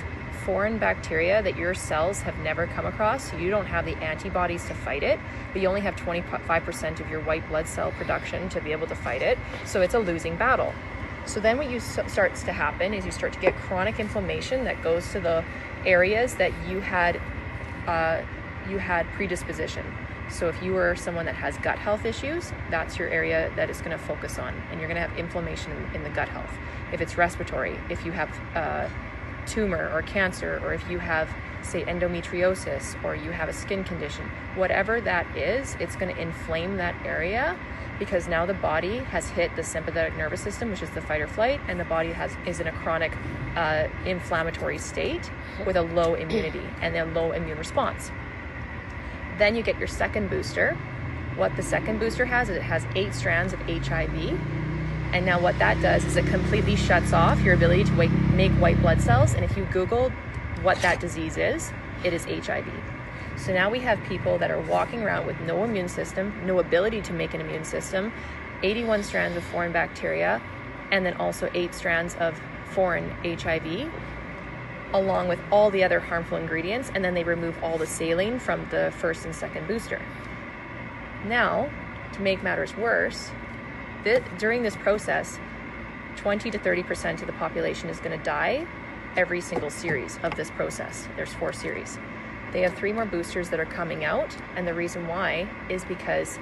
[0.47, 3.31] foreign bacteria that your cells have never come across.
[3.31, 5.19] So you don't have the antibodies to fight it,
[5.51, 8.95] but you only have 25% of your white blood cell production to be able to
[8.95, 9.37] fight it.
[9.65, 10.73] So it's a losing battle.
[11.25, 14.81] So then what you starts to happen is you start to get chronic inflammation that
[14.81, 15.43] goes to the
[15.85, 17.19] areas that you had
[17.87, 18.21] uh,
[18.69, 19.85] you had predisposition.
[20.29, 23.79] So if you are someone that has gut health issues, that's your area that it's
[23.79, 26.51] going to focus on, and you're going to have inflammation in, the gut health.
[26.91, 28.91] If it's respiratory, if you have a
[29.45, 31.29] tumor or cancer, or if you have
[31.61, 36.77] say endometriosis or you have a skin condition, whatever that is, it's going to inflame
[36.77, 37.57] that area
[37.99, 41.27] because now the body has hit the sympathetic nervous system, which is the fight or
[41.27, 43.11] flight, and the body has is in a chronic
[43.55, 45.31] uh, inflammatory state
[45.65, 48.11] with a low immunity and a low immune response.
[49.37, 50.73] Then you get your second booster.
[51.35, 54.39] What the second booster has is it has eight strands of HIV.
[55.13, 58.79] And now what that does is it completely shuts off your ability to make white
[58.81, 59.33] blood cells.
[59.33, 60.09] And if you Google
[60.61, 61.71] what that disease is,
[62.03, 62.65] it is HIV.
[63.37, 67.01] So now we have people that are walking around with no immune system, no ability
[67.03, 68.11] to make an immune system,
[68.63, 70.41] 81 strands of foreign bacteria,
[70.91, 72.39] and then also eight strands of
[72.71, 73.91] foreign HIV,
[74.93, 78.67] along with all the other harmful ingredients, and then they remove all the saline from
[78.69, 80.01] the first and second booster.
[81.25, 81.69] Now,
[82.13, 83.29] to make matters worse,
[84.03, 85.39] th- during this process,
[86.15, 88.65] 20 to 30% of the population is going to die
[89.15, 91.07] every single series of this process.
[91.15, 91.99] There's four series.
[92.51, 96.39] They have three more boosters that are coming out, and the reason why is because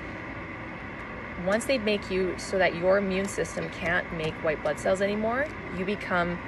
[1.46, 5.48] once they make you so that your immune system can't make white blood cells anymore,
[5.78, 6.40] you become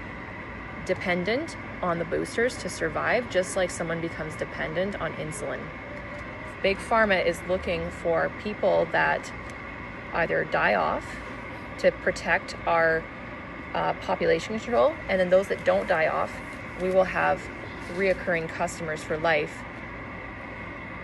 [0.85, 5.59] dependent on the boosters to survive, just like someone becomes dependent on insulin.
[6.63, 9.31] Big Pharma is looking for people that
[10.13, 11.05] either die off
[11.79, 13.03] to protect our
[13.73, 16.33] uh, population control, and then those that don't die off,
[16.81, 17.41] we will have
[17.95, 19.63] reoccurring customers for life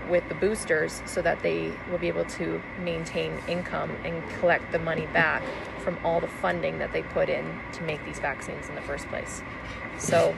[0.09, 4.79] with the boosters so that they will be able to maintain income and collect the
[4.79, 5.41] money back
[5.79, 9.07] from all the funding that they put in to make these vaccines in the first
[9.07, 9.41] place.
[9.97, 10.35] So,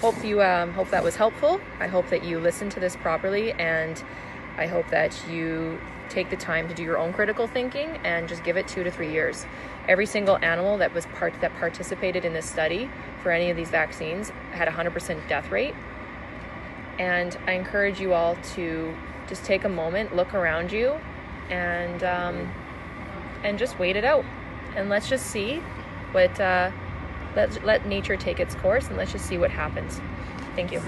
[0.00, 1.60] hope you um, hope that was helpful.
[1.80, 4.02] I hope that you listen to this properly, and
[4.56, 8.42] I hope that you take the time to do your own critical thinking and just
[8.44, 9.46] give it two to three years.
[9.88, 12.90] Every single animal that was part that participated in this study
[13.22, 15.74] for any of these vaccines had a 100% death rate.
[16.98, 18.94] And I encourage you all to
[19.28, 20.98] just take a moment, look around you,
[21.48, 22.52] and um,
[23.44, 24.24] and just wait it out.
[24.76, 25.56] And let's just see
[26.12, 26.70] what uh,
[27.34, 30.00] let let nature take its course, and let's just see what happens.
[30.54, 30.82] Thank you.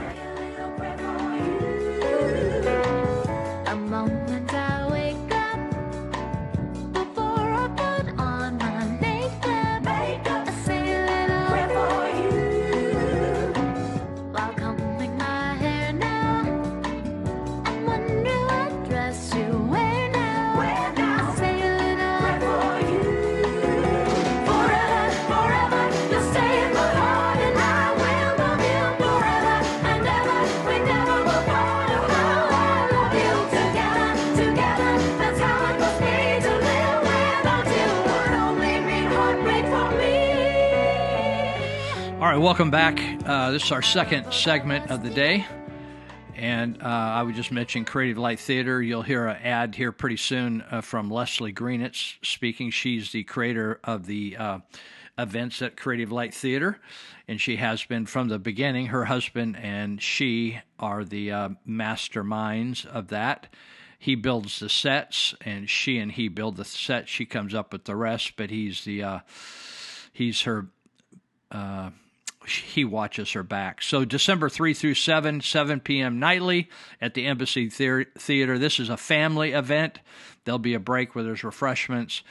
[42.30, 43.00] Right, welcome back.
[43.26, 45.44] Uh, this is our second segment of the day.
[46.36, 48.80] And uh, I would just mention Creative Light Theater.
[48.80, 52.70] You'll hear an ad here pretty soon uh, from Leslie Greenitz speaking.
[52.70, 54.58] She's the creator of the uh,
[55.18, 56.78] events at Creative Light Theater,
[57.26, 58.86] and she has been from the beginning.
[58.86, 63.52] Her husband and she are the uh, masterminds of that.
[63.98, 67.10] He builds the sets, and she and he build the sets.
[67.10, 69.18] She comes up with the rest, but he's the uh,
[70.12, 70.68] he's her
[71.50, 71.90] uh,
[72.46, 73.82] he watches her back.
[73.82, 76.18] So December 3 through 7, 7 p.m.
[76.18, 76.68] nightly
[77.00, 78.58] at the Embassy Theater.
[78.58, 80.00] This is a family event.
[80.44, 82.22] There'll be a break where there's refreshments,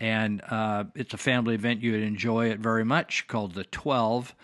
[0.00, 1.82] and uh, it's a family event.
[1.82, 4.34] You would enjoy it very much, called The 12.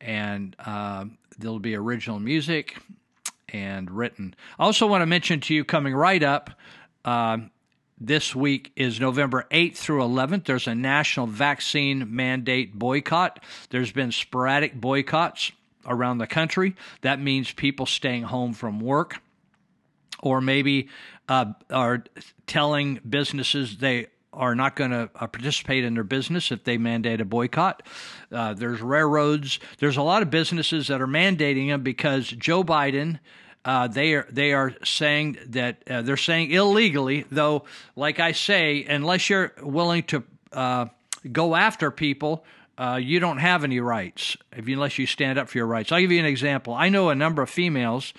[0.00, 1.06] And uh,
[1.38, 2.78] there'll be original music
[3.48, 4.34] and written.
[4.58, 6.50] I also want to mention to you coming right up,
[7.04, 7.38] uh,
[8.00, 10.44] this week is November 8th through 11th.
[10.44, 13.42] There's a national vaccine mandate boycott.
[13.70, 15.52] There's been sporadic boycotts
[15.86, 16.76] around the country.
[17.00, 19.20] That means people staying home from work
[20.20, 20.88] or maybe
[21.28, 22.04] uh, are
[22.46, 27.20] telling businesses they are not going to uh, participate in their business if they mandate
[27.20, 27.82] a boycott.
[28.30, 29.58] Uh, there's railroads.
[29.78, 33.18] There's a lot of businesses that are mandating them because Joe Biden
[33.68, 37.64] uh, they are they are saying that uh, they're saying illegally, though.
[37.96, 40.86] Like I say, unless you're willing to uh,
[41.30, 42.46] go after people,
[42.78, 44.38] uh, you don't have any rights.
[44.56, 46.72] If unless you stand up for your rights, I'll give you an example.
[46.72, 48.14] I know a number of females,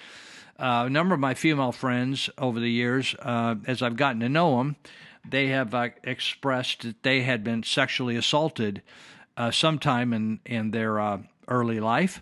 [0.60, 4.30] uh, a number of my female friends over the years, uh, as I've gotten to
[4.30, 4.76] know them,
[5.28, 8.84] they have expressed that they had been sexually assaulted
[9.50, 12.22] sometime in in their early life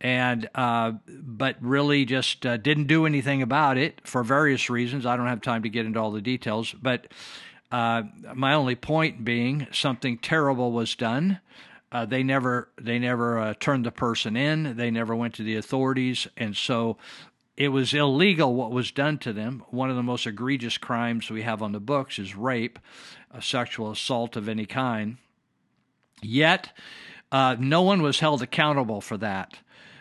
[0.00, 5.04] and uh, but really just uh, didn't do anything about it for various reasons.
[5.04, 7.08] I don't have time to get into all the details, but
[7.70, 8.02] uh,
[8.34, 11.40] my only point being something terrible was done.
[11.92, 14.76] Uh, they never they never uh, turned the person in.
[14.76, 16.96] They never went to the authorities, and so
[17.56, 19.64] it was illegal what was done to them.
[19.70, 22.78] One of the most egregious crimes we have on the books is rape,
[23.30, 25.18] a sexual assault of any kind.
[26.22, 26.70] Yet,
[27.32, 29.58] uh, no one was held accountable for that.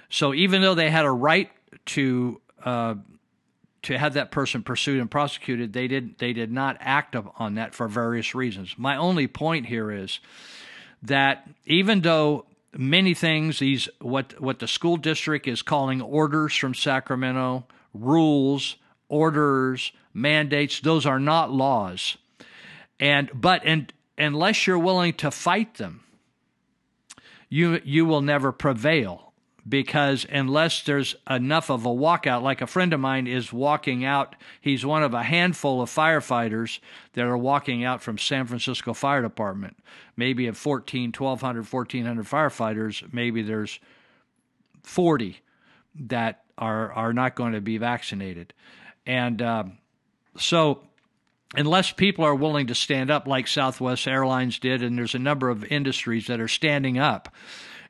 [0.10, 1.52] So even though they had a right
[1.88, 2.96] to uh,
[3.84, 7.74] to have that person pursued and prosecuted, they did they did not act on that
[7.74, 8.76] for various reasons.
[8.78, 10.20] My only point here is
[11.04, 12.46] that even though
[12.78, 18.76] many things these what what the school district is calling orders from Sacramento, rules,
[19.08, 22.18] orders, mandates, those are not laws.
[23.00, 26.04] And but and unless you're willing to fight them,
[27.48, 29.29] you you will never prevail
[29.70, 34.36] because unless there's enough of a walkout, like a friend of mine is walking out,
[34.60, 36.80] he's one of a handful of firefighters
[37.14, 39.78] that are walking out from San Francisco Fire Department.
[40.18, 43.80] Maybe of 14, 1,200, 1,400 firefighters, maybe there's
[44.84, 45.40] 40
[46.08, 48.54] that are, are not going to be vaccinated.
[49.06, 49.64] And uh,
[50.38, 50.82] so,
[51.56, 55.50] unless people are willing to stand up like Southwest Airlines did, and there's a number
[55.50, 57.30] of industries that are standing up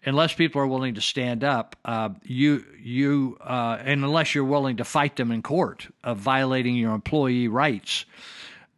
[0.05, 4.77] unless people are willing to stand up, uh, you you uh, and unless you're willing
[4.77, 8.05] to fight them in court of violating your employee rights,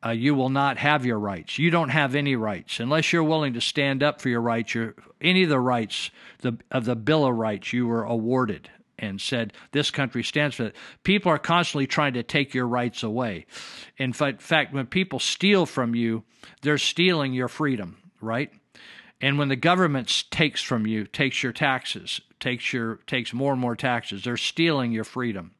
[0.06, 1.60] uh, you will not have your rights.
[1.60, 4.74] You don't have any rights unless you're willing to stand up for your rights.
[4.74, 9.20] Your any of the rights the, of the Bill of Rights you were awarded and
[9.20, 10.76] said this country stands for it.
[11.04, 13.46] People are constantly trying to take your rights away.
[13.98, 16.24] In fact, when people steal from you,
[16.62, 18.52] they're stealing your freedom, right?
[19.22, 23.62] And when the government takes from you, takes your taxes, takes your takes more and
[23.62, 25.52] more taxes, they're stealing your freedom.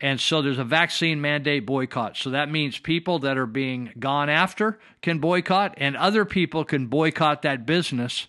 [0.00, 2.16] And so there's a vaccine mandate boycott.
[2.18, 6.88] So that means people that are being gone after can boycott, and other people can
[6.88, 8.26] boycott that business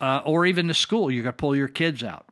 [0.00, 1.10] uh, or even the school.
[1.10, 2.26] You can pull your kids out.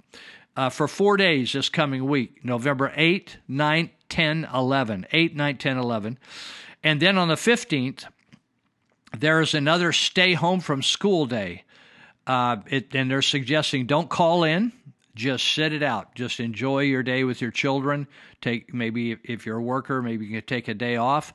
[0.57, 5.07] Uh, for four days this coming week November 8, 9, 10, 11.
[5.13, 6.19] 8, 9, 10, 11.
[6.83, 8.05] And then on the 15th,
[9.19, 11.65] there is another stay home from school day.
[12.27, 14.73] Uh, it, and they're suggesting don't call in,
[15.15, 16.15] just sit it out.
[16.15, 18.07] Just enjoy your day with your children.
[18.41, 21.33] Take maybe if you're a worker, maybe you can take a day off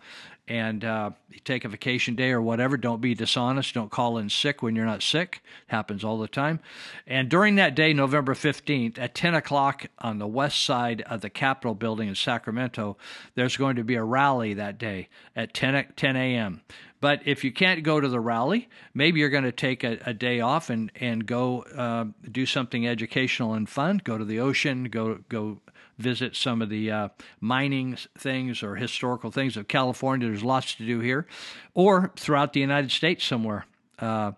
[0.50, 1.12] and uh,
[1.46, 2.76] take a vacation day or whatever.
[2.76, 3.76] Don't be dishonest.
[3.76, 5.42] Don't call in sick when you're not sick.
[5.68, 6.60] It happens all the time.
[7.06, 11.30] And during that day, November 15th, at 10 o'clock on the west side of the
[11.30, 12.98] Capitol building in Sacramento,
[13.36, 16.62] there's going to be a rally that day at 10, 10 a.m.
[17.02, 20.14] But if you can't go to the rally, maybe you're going to take a, a
[20.14, 24.02] day off and and go uh, do something educational and fun.
[24.04, 24.86] Go to the ocean.
[24.86, 25.60] Go go
[25.98, 30.28] visit some of the uh, mining things or historical things of California.
[30.28, 31.28] There's lots to do here,
[31.74, 33.66] or throughout the United States somewhere.
[33.98, 34.32] Uh,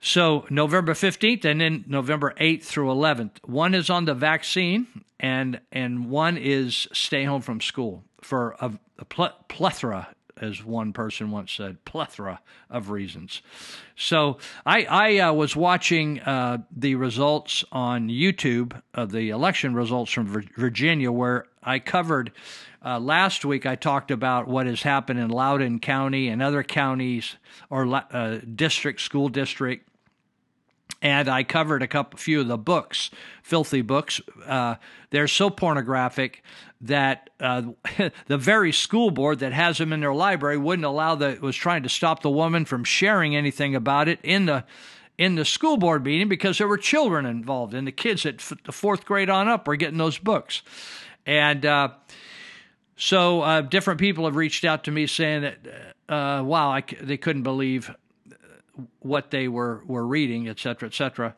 [0.00, 3.30] so November 15th and then November 8th through 11th.
[3.44, 4.88] One is on the vaccine
[5.20, 10.08] and and one is stay home from school for a, a plethora
[10.42, 13.40] as one person once said, plethora of reasons.
[13.96, 20.10] So I, I uh, was watching uh, the results on YouTube of the election results
[20.10, 22.32] from Virginia, where I covered
[22.84, 23.64] uh, last week.
[23.64, 27.36] I talked about what has happened in Loudoun County and other counties
[27.70, 29.88] or uh, district, school district
[31.02, 33.10] and I covered a couple, few of the books,
[33.42, 34.20] filthy books.
[34.46, 34.76] Uh,
[35.10, 36.44] they're so pornographic
[36.80, 37.62] that uh,
[38.26, 41.82] the very school board that has them in their library wouldn't allow the was trying
[41.82, 44.64] to stop the woman from sharing anything about it in the
[45.18, 48.52] in the school board meeting because there were children involved, and the kids at f-
[48.64, 50.62] the fourth grade on up were getting those books,
[51.26, 51.66] and.
[51.66, 51.88] Uh,
[52.94, 55.58] so uh, different people have reached out to me saying that,
[56.08, 57.90] uh, wow, I, they couldn't believe
[59.00, 61.34] what they were were reading, et cetera, et cetera.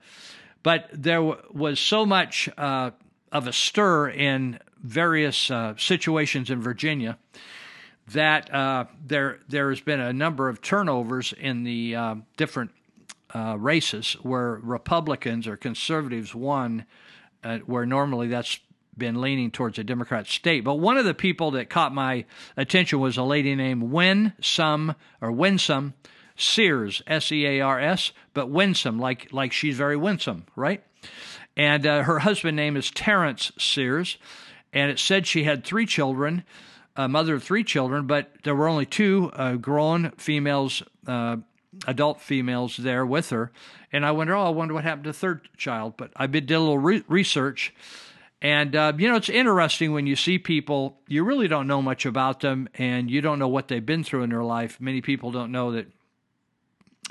[0.63, 2.91] But there w- was so much uh,
[3.31, 7.19] of a stir in various uh, situations in Virginia
[8.13, 12.71] that uh, there there has been a number of turnovers in the uh, different
[13.35, 16.85] uh, races where Republicans or conservatives won,
[17.43, 18.61] uh, where normally that's
[18.97, 20.63] been leaning towards a Democrat state.
[20.63, 22.27] But one of the people that caught my
[22.57, 25.95] attention was a lady named Winsome or Winsome
[26.37, 30.83] Sears, S E A R S, but winsome, like like she's very winsome, right?
[31.57, 34.19] And uh, her husband name is Terrence Sears,
[34.73, 36.45] and it said she had three children,
[36.97, 41.37] a mother of three children, but there were only two uh, grown females, uh,
[41.87, 43.53] adult females there with her.
[43.93, 45.95] And I wonder, oh, I wonder what happened to the third child.
[45.97, 47.73] But I did a little re- research.
[48.43, 52.05] And, uh, you know, it's interesting when you see people, you really don't know much
[52.05, 54.81] about them and you don't know what they've been through in their life.
[54.81, 55.87] Many people don't know that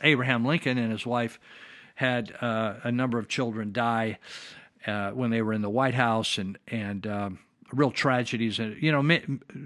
[0.02, 1.40] Abraham Lincoln and his wife
[1.96, 4.18] had uh, a number of children die
[4.88, 7.40] uh, when they were in the White House, and and um,
[7.72, 8.60] real tragedies.
[8.60, 9.20] And you know,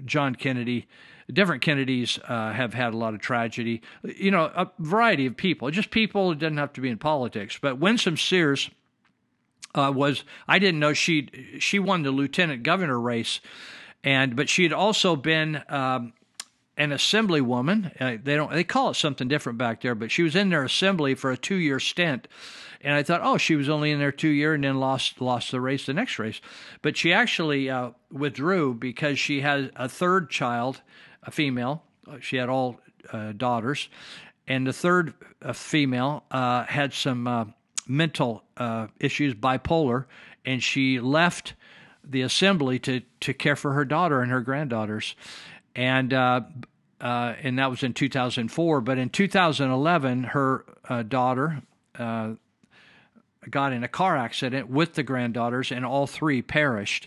[0.04, 0.86] John Kennedy,
[1.32, 3.82] different Kennedys uh, have had a lot of tragedy.
[4.02, 6.32] You know, a variety of people, just people.
[6.32, 7.58] It doesn't have to be in politics.
[7.60, 8.70] But Winsome Sears
[9.74, 13.40] uh, was I didn't know she she won the lieutenant governor race,
[14.04, 16.12] and but she had also been um,
[16.78, 17.90] an assemblywoman.
[18.00, 20.62] Uh, they don't they call it something different back there, but she was in their
[20.62, 22.28] assembly for a two year stint.
[22.80, 25.50] And I thought, oh, she was only in there two year and then lost lost
[25.50, 26.40] the race, the next race.
[26.80, 30.80] But she actually uh, withdrew because she had a third child,
[31.24, 31.82] a female.
[32.20, 32.80] She had all
[33.12, 33.88] uh, daughters,
[34.46, 35.12] and the third
[35.42, 37.44] uh, female uh, had some uh,
[37.86, 38.44] mental
[39.00, 40.06] issues, bipolar,
[40.44, 41.54] and she left
[42.04, 45.16] the assembly to to care for her daughter and her granddaughters
[45.78, 46.40] and uh,
[47.00, 48.80] uh, and that was in 2004.
[48.80, 51.62] But in 2011, her uh, daughter
[51.96, 52.32] uh,
[53.48, 57.06] got in a car accident with the granddaughters, and all three perished.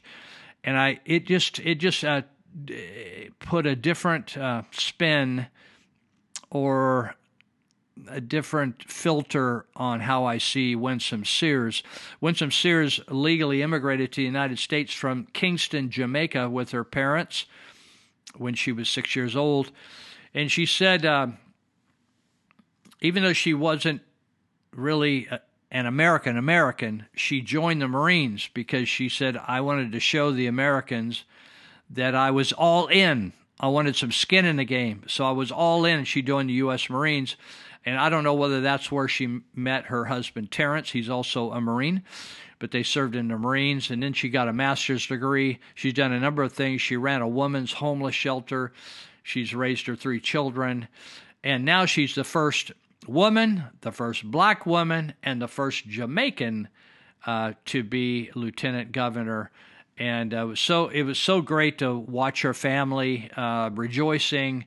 [0.63, 2.21] And I, it just, it just uh,
[3.39, 5.47] put a different uh, spin
[6.49, 7.15] or
[8.07, 11.83] a different filter on how I see Winsome Sears.
[12.21, 17.47] Winsome Sears legally immigrated to the United States from Kingston, Jamaica, with her parents
[18.37, 19.71] when she was six years old.
[20.33, 21.27] And she said, uh,
[23.01, 24.01] even though she wasn't
[24.73, 29.99] really a, an American American, she joined the Marines because she said, I wanted to
[29.99, 31.23] show the Americans
[31.89, 33.33] that I was all in.
[33.59, 35.03] I wanted some skin in the game.
[35.07, 36.05] So I was all in.
[36.05, 36.89] She joined the U.S.
[36.89, 37.35] Marines.
[37.85, 40.91] And I don't know whether that's where she met her husband, Terrence.
[40.91, 42.03] He's also a Marine
[42.61, 43.89] but they served in the Marines.
[43.89, 45.59] And then she got a master's degree.
[45.73, 46.79] She's done a number of things.
[46.79, 48.71] She ran a woman's homeless shelter.
[49.23, 50.87] She's raised her three children.
[51.43, 52.71] And now she's the first
[53.07, 56.67] woman, the first black woman, and the first Jamaican
[57.25, 59.49] uh, to be lieutenant governor.
[59.97, 64.65] And uh, it was so it was so great to watch her family uh, rejoicing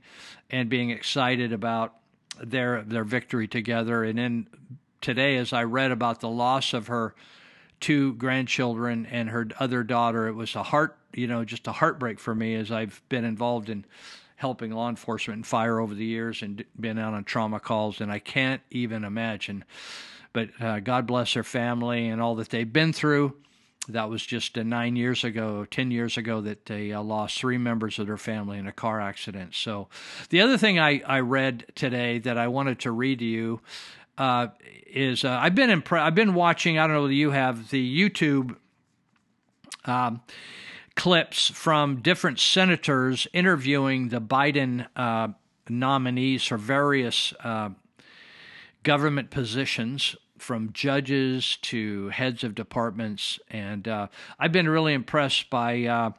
[0.50, 1.94] and being excited about
[2.42, 4.02] their their victory together.
[4.02, 4.46] And then
[5.00, 7.14] today, as I read about the loss of her
[7.84, 10.26] two grandchildren and her other daughter.
[10.26, 13.68] It was a heart, you know, just a heartbreak for me as I've been involved
[13.68, 13.84] in
[14.36, 18.10] helping law enforcement and fire over the years and been out on trauma calls, and
[18.10, 19.66] I can't even imagine.
[20.32, 23.36] But uh, God bless their family and all that they've been through.
[23.90, 27.58] That was just uh, nine years ago, 10 years ago, that they uh, lost three
[27.58, 29.54] members of their family in a car accident.
[29.54, 29.88] So,
[30.30, 33.60] the other thing I, I read today that I wanted to read to you
[34.18, 34.48] uh,
[34.86, 36.78] is uh, I've been impre- I've been watching.
[36.78, 38.56] I don't know whether you have the YouTube
[39.84, 40.22] um,
[40.94, 45.28] clips from different senators interviewing the Biden uh,
[45.68, 47.70] nominees for various uh,
[48.82, 50.16] government positions.
[50.36, 54.08] From judges to heads of departments, and uh,
[54.38, 56.10] I've been really impressed by uh,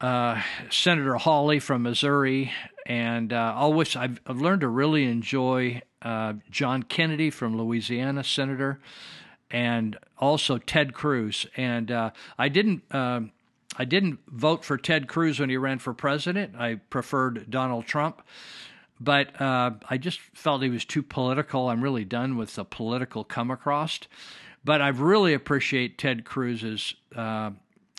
[0.00, 0.40] uh,
[0.70, 2.52] Senator Hawley from Missouri,
[2.86, 8.24] and uh, I wish I've, I've, learned to really enjoy uh, John Kennedy from Louisiana,
[8.24, 8.80] Senator,
[9.50, 11.46] and also Ted Cruz.
[11.56, 12.82] And uh, I didn't.
[12.94, 13.32] Um,
[13.76, 16.56] I didn't vote for Ted Cruz when he ran for president.
[16.56, 18.20] I preferred Donald Trump,
[18.98, 21.68] but uh, I just felt he was too political.
[21.68, 24.00] I'm really done with the political come across.
[24.64, 27.52] But I really appreciate Ted Cruz's uh,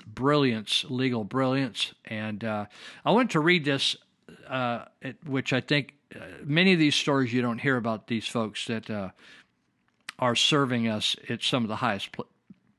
[0.06, 1.94] brilliance, legal brilliance.
[2.06, 2.66] And uh,
[3.04, 3.96] I want to read this,
[4.48, 4.86] uh,
[5.26, 8.90] which I think uh, many of these stories you don't hear about these folks that
[8.90, 9.10] uh,
[10.20, 12.28] are serving us at some of the highest pl-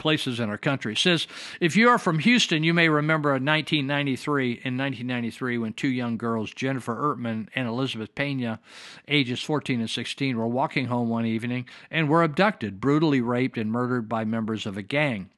[0.02, 0.92] places in our country.
[0.94, 1.28] It says,
[1.60, 6.16] if you are from Houston, you may remember in 1993, in 1993, when two young
[6.16, 8.58] girls, Jennifer Ertman and Elizabeth Pena,
[9.06, 13.70] ages 14 and 16, were walking home one evening and were abducted, brutally raped, and
[13.70, 15.30] murdered by members of a gang.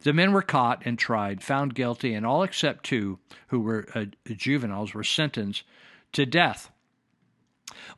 [0.00, 3.18] The men were caught and tried, found guilty, and all except two,
[3.48, 5.62] who were uh, juveniles, were sentenced
[6.12, 6.70] to death.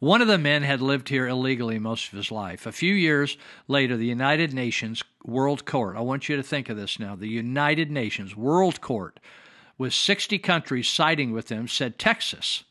[0.00, 2.66] One of the men had lived here illegally most of his life.
[2.66, 6.76] A few years later, the United Nations World Court, I want you to think of
[6.76, 9.18] this now, the United Nations World Court,
[9.78, 12.64] with 60 countries siding with him, said Texas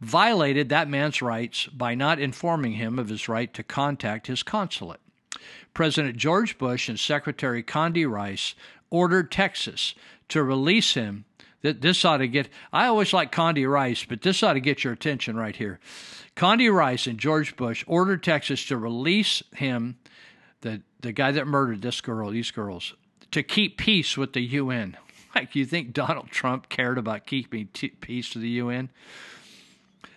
[0.00, 5.00] violated that man's rights by not informing him of his right to contact his consulate.
[5.74, 8.54] President George Bush and Secretary Condi Rice
[8.90, 9.94] ordered Texas
[10.28, 11.24] to release him.
[11.62, 12.48] That this ought to get.
[12.72, 15.78] I always like Condi Rice, but this ought to get your attention right here.
[16.34, 19.96] Condi Rice and George Bush ordered Texas to release him,
[20.62, 22.94] the the guy that murdered this girl, these girls,
[23.30, 24.96] to keep peace with the UN.
[25.34, 28.90] Like you think Donald Trump cared about keeping t- peace with the UN?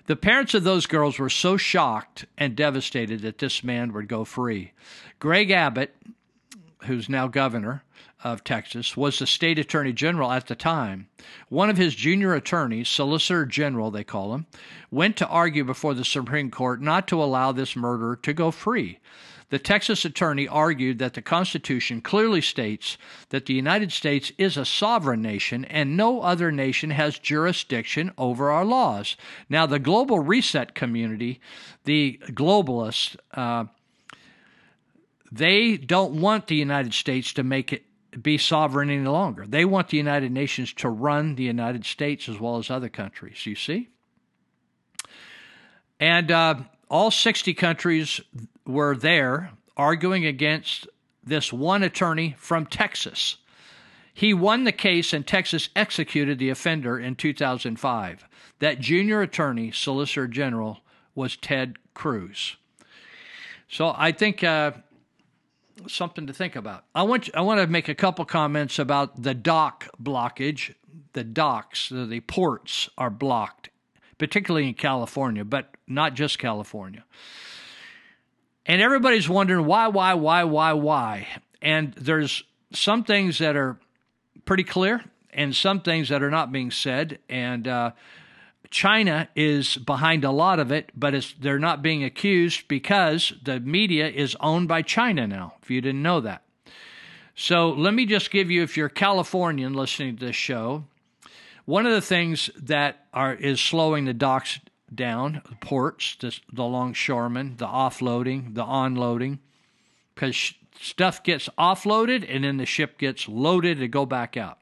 [0.07, 4.23] The parents of those girls were so shocked and devastated that this man would go
[4.23, 4.71] free.
[5.17, 5.95] Greg Abbott,
[6.83, 7.83] who's now governor
[8.23, 11.07] of Texas, was the state attorney general at the time.
[11.49, 14.45] One of his junior attorneys, Solicitor General, they call him,
[14.91, 18.99] went to argue before the Supreme Court not to allow this murderer to go free.
[19.49, 22.97] The Texas attorney argued that the Constitution clearly states
[23.29, 28.49] that the United States is a sovereign nation and no other nation has jurisdiction over
[28.49, 29.15] our laws.
[29.47, 31.39] Now, the global reset community,
[31.83, 33.65] the globalists, uh,
[35.31, 37.83] they don't want the United States to make it
[38.21, 39.45] be sovereign any longer.
[39.45, 43.45] They want the United Nations to run the United States as well as other countries,
[43.45, 43.89] you see?
[45.99, 46.55] And uh,
[46.89, 48.21] all 60 countries
[48.65, 50.87] were there arguing against
[51.23, 53.37] this one attorney from Texas.
[54.13, 58.25] He won the case, and Texas executed the offender in 2005.
[58.59, 60.79] That junior attorney, Solicitor General,
[61.13, 62.55] was Ted Cruz.
[63.67, 64.71] So I think uh,
[65.87, 66.85] something to think about.
[66.93, 70.75] I want I want to make a couple comments about the dock blockage.
[71.13, 73.69] The docks, the ports are blocked,
[74.17, 77.03] particularly in California, but not just California.
[78.65, 81.27] And everybody's wondering why, why, why, why, why.
[81.61, 83.77] And there's some things that are
[84.45, 87.19] pretty clear and some things that are not being said.
[87.29, 87.91] And uh,
[88.71, 94.07] China is behind a lot of it, but they're not being accused because the media
[94.07, 96.41] is owned by China now, if you didn't know that.
[97.35, 100.85] So let me just give you, if you're Californian listening to this show,
[101.65, 104.59] one of the things that are is slowing the docks
[104.93, 109.39] down, the ports, the, the longshoremen, the offloading, the onloading,
[110.13, 114.59] because sh- stuff gets offloaded and then the ship gets loaded to go back out.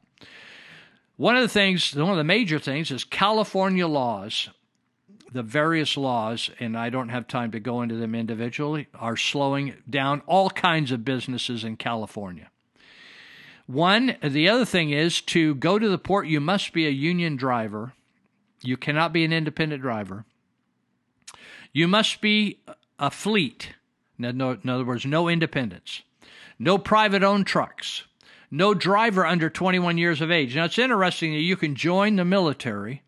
[1.18, 4.50] One of the things, one of the major things is California laws,
[5.32, 9.76] the various laws, and I don't have time to go into them individually, are slowing
[9.90, 12.50] down all kinds of businesses in California.
[13.66, 17.36] One, the other thing is to go to the port, you must be a union
[17.36, 17.94] driver
[18.64, 20.26] you cannot be an independent driver.
[21.72, 22.60] You must be
[23.00, 23.74] a fleet.
[24.20, 26.04] In other words, no independence.
[26.60, 28.04] no private owned trucks,
[28.52, 30.56] no driver under 21 years of age.
[30.56, 33.02] Now, it's interesting that you can join the military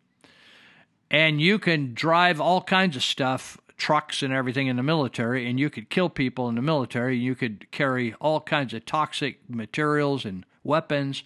[1.10, 5.60] and you can drive all kinds of stuff, trucks and everything in the military, and
[5.60, 7.16] you could kill people in the military.
[7.16, 11.22] You could carry all kinds of toxic materials and weapons.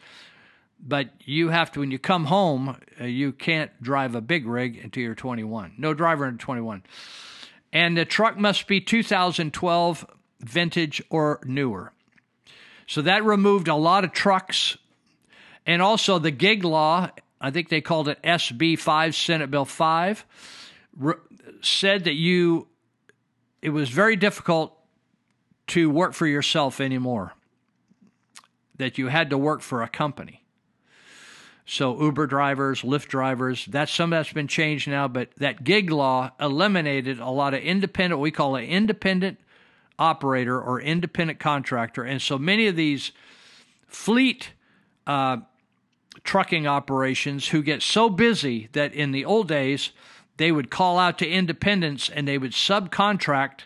[0.83, 4.78] But you have to, when you come home, uh, you can't drive a big rig
[4.83, 5.74] until you're 21.
[5.78, 6.83] No driver under 21.
[7.72, 10.07] And the truck must be 2012
[10.41, 11.93] vintage or newer.
[12.87, 14.76] So that removed a lot of trucks.
[15.66, 17.11] And also the gig law,
[17.41, 20.24] I think they called it SB 5, Senate Bill 5,
[20.97, 21.14] re-
[21.61, 22.66] said that you,
[23.62, 24.76] it was very difficult
[25.68, 27.35] to work for yourself anymore,
[28.76, 30.39] that you had to work for a company.
[31.70, 36.32] So Uber drivers, Lyft drivers, that's some that's been changed now, but that gig law
[36.40, 39.38] eliminated a lot of independent, we call an independent
[39.96, 42.02] operator or independent contractor.
[42.02, 43.12] And so many of these
[43.86, 44.50] fleet
[45.06, 45.36] uh,
[46.24, 49.92] trucking operations who get so busy that in the old days
[50.38, 53.60] they would call out to independents and they would subcontract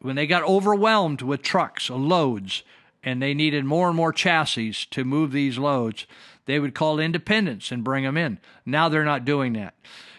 [0.00, 2.62] when they got overwhelmed with trucks, loads,
[3.02, 6.06] and they needed more and more chassis to move these loads
[6.46, 8.38] they would call independents and bring them in.
[8.66, 9.74] Now they're not doing that.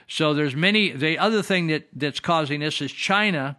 [0.07, 0.91] So there's many.
[0.91, 3.57] The other thing that that's causing this is China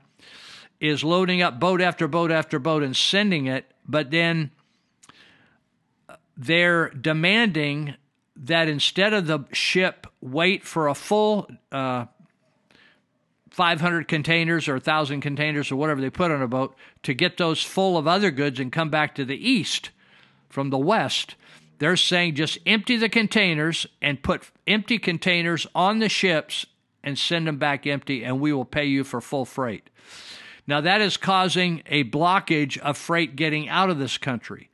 [0.80, 4.50] is loading up boat after boat after boat and sending it, but then
[6.36, 7.94] they're demanding
[8.36, 12.04] that instead of the ship wait for a full uh,
[13.50, 17.62] 500 containers or 1,000 containers or whatever they put on a boat to get those
[17.62, 19.90] full of other goods and come back to the east
[20.50, 21.36] from the west,
[21.78, 26.66] they're saying just empty the containers and put empty containers on the ships
[27.02, 29.88] and send them back empty, and we will pay you for full freight.
[30.66, 34.70] Now, that is causing a blockage of freight getting out of this country.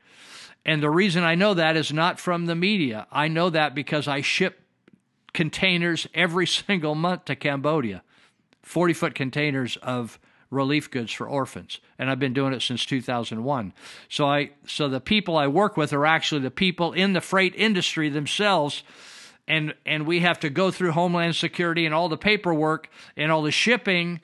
[0.64, 3.06] And the reason I know that is not from the media.
[3.10, 4.62] I know that because I ship
[5.34, 8.02] containers every single month to Cambodia
[8.62, 10.20] 40 foot containers of
[10.52, 13.72] relief goods for orphans and I've been doing it since 2001
[14.08, 17.54] so I so the people I work with are actually the people in the freight
[17.56, 18.82] industry themselves
[19.48, 23.42] and and we have to go through homeland security and all the paperwork and all
[23.42, 24.20] the shipping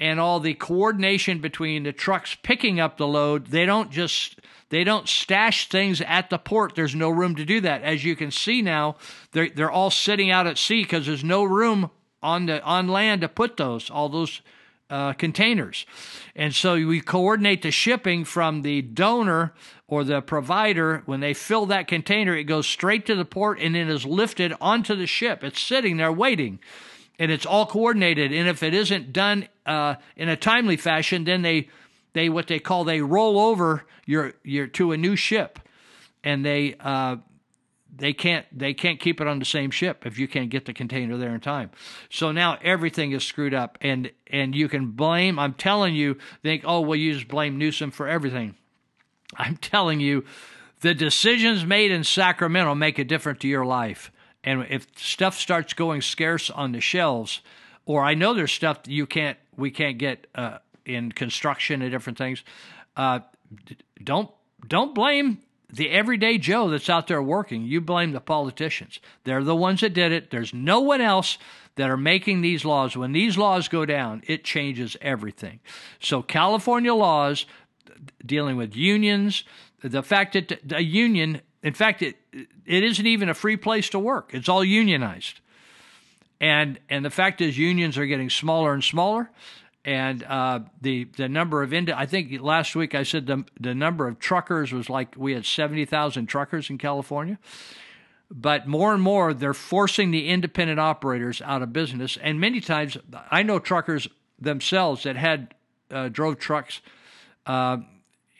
[0.00, 3.48] and all the coordination between the trucks picking up the load.
[3.48, 6.74] They don't just they don't stash things at the port.
[6.74, 7.82] There's no room to do that.
[7.82, 8.96] As you can see now
[9.32, 11.90] they're, they're all sitting out at sea because there's no room
[12.22, 14.40] on the on land to put those all those
[14.90, 15.86] uh, containers.
[16.36, 19.54] And so we coordinate the shipping from the donor
[19.88, 21.02] or the provider.
[21.06, 24.52] When they fill that container, it goes straight to the port and it is lifted
[24.60, 25.42] onto the ship.
[25.42, 26.58] It's sitting there waiting.
[27.18, 28.32] And it's all coordinated.
[28.32, 31.68] And if it isn't done uh, in a timely fashion, then they,
[32.12, 35.58] they what they call they roll over your your to a new ship,
[36.24, 37.16] and they uh,
[38.00, 40.72] they can't they can't keep it on the same ship if you can't get the
[40.72, 41.70] container there in time.
[42.08, 46.62] So now everything is screwed up and and you can blame I'm telling you think
[46.66, 48.56] oh well you just blame Newsom for everything.
[49.36, 50.24] I'm telling you
[50.80, 54.10] the decisions made in Sacramento make a difference to your life.
[54.42, 57.42] And if stuff starts going scarce on the shelves
[57.84, 61.90] or I know there's stuff that you can't we can't get uh, in construction and
[61.90, 62.42] different things
[62.96, 63.20] uh,
[64.02, 64.30] don't
[64.66, 65.38] don't blame
[65.72, 68.98] the everyday Joe that's out there working, you blame the politicians.
[69.24, 70.30] They're the ones that did it.
[70.30, 71.38] There's no one else
[71.76, 72.96] that are making these laws.
[72.96, 75.60] When these laws go down, it changes everything.
[76.00, 77.46] So, California laws
[78.24, 79.44] dealing with unions,
[79.82, 82.16] the fact that a union, in fact, it,
[82.66, 85.40] it isn't even a free place to work, it's all unionized.
[86.40, 89.30] And, and the fact is, unions are getting smaller and smaller
[89.84, 93.74] and uh, the the number of Indi- I think last week I said the the
[93.74, 97.38] number of truckers was like we had seventy thousand truckers in California,
[98.30, 102.98] but more and more they're forcing the independent operators out of business, and many times
[103.30, 104.08] I know truckers
[104.38, 105.54] themselves that had
[105.90, 106.80] uh, drove trucks
[107.46, 107.78] uh,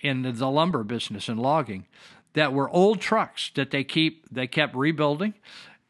[0.03, 1.87] in the, the lumber business and logging
[2.35, 5.35] that were old trucks that they keep they kept rebuilding,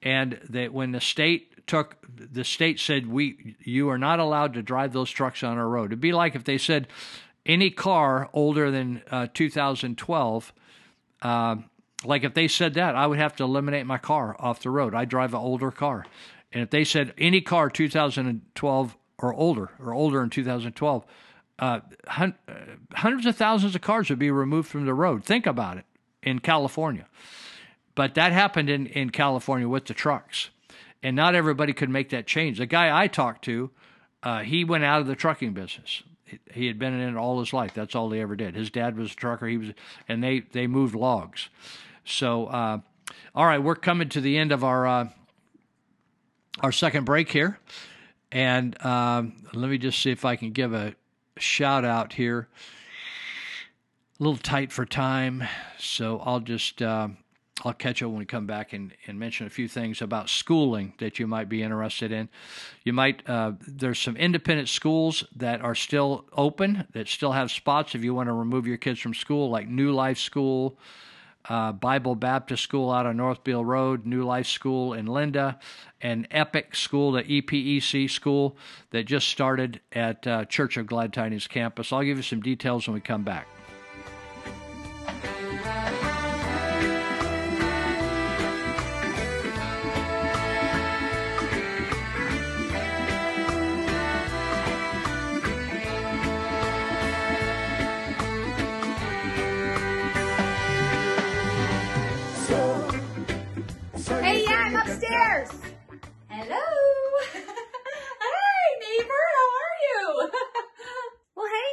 [0.03, 4.61] and that when the state took the state said we you are not allowed to
[4.61, 5.91] drive those trucks on our road.
[5.91, 6.89] It'd be like if they said
[7.47, 10.53] any car older than uh, 2012.
[11.23, 11.57] Uh,
[12.05, 14.97] like if they said that, I would have to eliminate my car off the road.
[14.97, 16.05] I drive an older car,
[16.51, 21.05] and if they said any car 2012 or older or older in 2012,
[21.61, 22.55] uh, hun- uh,
[22.95, 25.23] hundreds of thousands of cars would be removed from the road.
[25.23, 25.85] Think about it
[26.21, 27.07] in California.
[27.95, 30.51] But that happened in, in California with the trucks
[31.03, 32.59] and not everybody could make that change.
[32.59, 33.71] The guy I talked to,
[34.23, 36.03] uh, he went out of the trucking business.
[36.53, 37.75] he had been in it all his life.
[37.75, 38.55] That's all he ever did.
[38.55, 39.47] His dad was a trucker.
[39.47, 39.69] He was,
[40.09, 41.49] and they they moved logs.
[42.05, 42.81] So, uh,
[43.35, 45.09] all right, we're coming to the end of our uh,
[46.61, 47.59] our second break here,
[48.31, 50.95] and um, let me just see if I can give a
[51.39, 52.49] shout out here.
[54.19, 55.45] A little tight for time,
[55.79, 56.83] so I'll just.
[57.65, 60.95] I'll catch up when we come back and, and mention a few things about schooling
[60.99, 62.29] that you might be interested in.
[62.85, 67.95] You might uh, there's some independent schools that are still open that still have spots
[67.95, 70.79] if you want to remove your kids from school, like New Life School,
[71.49, 75.59] uh, Bible Baptist School out on North Beale Road, New Life School in Linda,
[76.01, 78.57] and Epic School, the EPEC school
[78.91, 81.93] that just started at uh, Church of Glad Tidings campus.
[81.93, 83.47] I'll give you some details when we come back.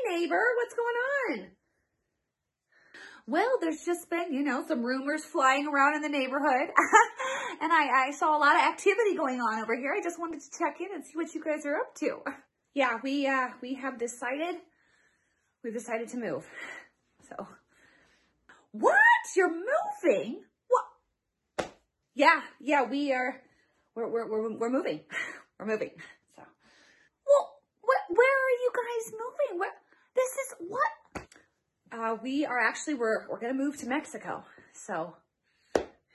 [0.10, 1.52] Neighbor, what's going on?
[3.28, 6.70] Well, there's just been, you know, some rumors flying around in the neighborhood.
[7.62, 9.94] and I, I saw a lot of activity going on over here.
[9.94, 12.20] I just wanted to check in and see what you guys are up to.
[12.74, 14.54] Yeah, we, uh, we have decided,
[15.64, 16.46] we've decided to move.
[17.28, 17.48] So.
[18.72, 18.94] What?
[19.36, 20.44] You're moving?
[20.68, 21.72] What?
[22.14, 23.42] Yeah, yeah, we are,
[23.96, 25.00] we're, we're, we're, we're moving.
[25.60, 25.90] We're moving.
[26.36, 26.44] So.
[27.26, 29.60] Well, wh- where are you guys moving?
[29.60, 29.74] Where,
[30.14, 31.28] this is, what?
[32.08, 34.46] Uh, we are actually, we're, we're gonna move to Mexico.
[34.72, 35.16] So,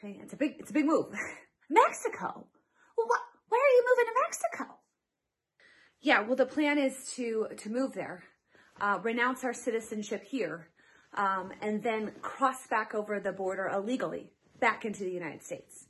[0.00, 1.06] hey, it's a big, it's a big move.
[1.70, 2.46] Mexico?
[2.94, 4.74] What, where are you moving to Mexico?
[6.00, 8.24] Yeah, well, the plan is to, to move there,
[8.80, 10.68] uh, renounce our citizenship here,
[11.14, 14.30] um, and then cross back over the border illegally
[14.60, 15.88] back into the United States.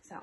[0.00, 0.16] So,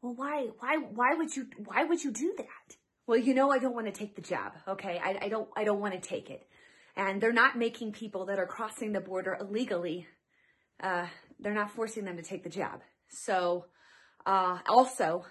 [0.00, 2.76] well, why, why, why would you, why would you do that?
[3.06, 4.52] Well, you know, I don't want to take the job.
[4.66, 4.98] Okay.
[5.02, 6.46] I, I don't, I don't want to take it.
[6.96, 10.06] And they're not making people that are crossing the border illegally,
[10.82, 11.06] uh,
[11.40, 12.80] they're not forcing them to take the job.
[13.08, 13.64] So,
[14.26, 15.24] uh, also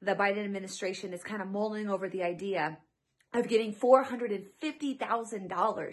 [0.00, 2.78] the Biden administration is kind of mulling over the idea
[3.32, 5.92] of giving $450,000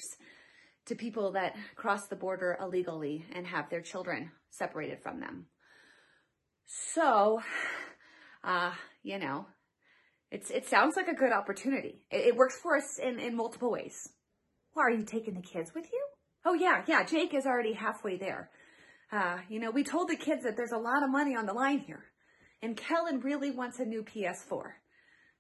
[0.88, 5.46] to people that cross the border illegally and have their children separated from them.
[6.66, 7.42] So,
[8.44, 8.72] uh,
[9.04, 9.46] you know,
[10.32, 12.02] it's, it sounds like a good opportunity.
[12.12, 14.10] It, it works for us in, in multiple ways.
[14.80, 16.06] Are you taking the kids with you?
[16.46, 18.50] Oh yeah, yeah, Jake is already halfway there.
[19.12, 21.54] Uh, you know, we told the kids that there's a lot of money on the
[21.54, 22.06] line here.
[22.62, 24.64] And Kellen really wants a new PS4.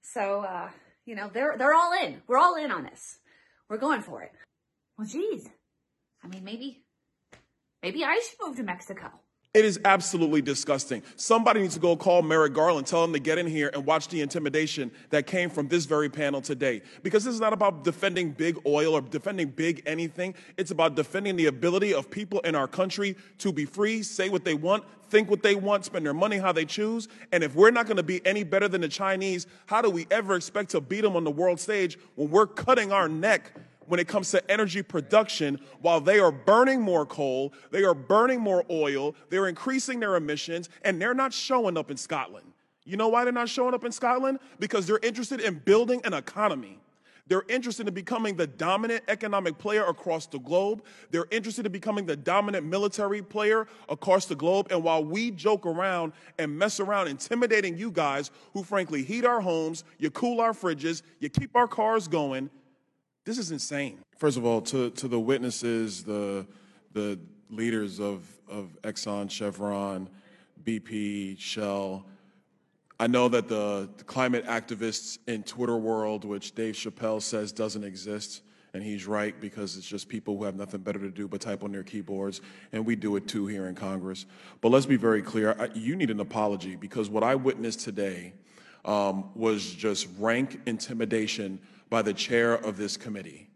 [0.01, 0.69] So, uh,
[1.05, 2.21] you know, they're, they're all in.
[2.27, 3.19] We're all in on this.
[3.69, 4.31] We're going for it.
[4.97, 5.47] Well, geez.
[6.23, 6.83] I mean, maybe,
[7.83, 9.09] maybe I should move to Mexico.
[9.56, 11.02] It is absolutely disgusting.
[11.16, 14.08] Somebody needs to go call Merrick Garland, tell him to get in here and watch
[14.08, 16.84] the intimidation that came from this very panel today.
[17.02, 20.36] Because this is not about defending big oil or defending big anything.
[20.58, 24.45] It's about defending the ability of people in our country to be free, say what
[24.45, 27.08] they want, think what they want, spend their money how they choose.
[27.32, 30.06] And if we're not going to be any better than the Chinese, how do we
[30.12, 33.52] ever expect to beat them on the world stage when we're cutting our neck
[33.89, 38.39] when it comes to energy production while they are burning more coal, they are burning
[38.39, 42.53] more oil, they're increasing their emissions, and they're not showing up in Scotland.
[42.85, 44.39] You know why they're not showing up in Scotland?
[44.59, 46.79] Because they're interested in building an economy.
[47.27, 50.83] They're interested in becoming the dominant economic player across the globe.
[51.11, 54.67] They're interested in becoming the dominant military player across the globe.
[54.71, 59.41] And while we joke around and mess around intimidating you guys who frankly heat our
[59.41, 62.49] homes, you cool our fridges, you keep our cars going,
[63.26, 63.99] this is insane.
[64.17, 66.45] First of all, to, to the witnesses, the,
[66.93, 70.09] the leaders of, of Exxon, Chevron,
[70.63, 72.05] BP, Shell,
[73.01, 78.41] I know that the, climate activists in Twitter world, which Dave Chappelle says doesn't exist,
[78.74, 81.63] and he's right because it's just people who have nothing better to do but type
[81.63, 82.41] on their keyboards,
[82.74, 84.26] and we do it too here in Congress.
[84.59, 88.34] But let's be very clear I, you need an apology because what I witnessed today
[88.84, 91.59] um, was just rank intimidation
[91.89, 93.49] by the chair of this committee.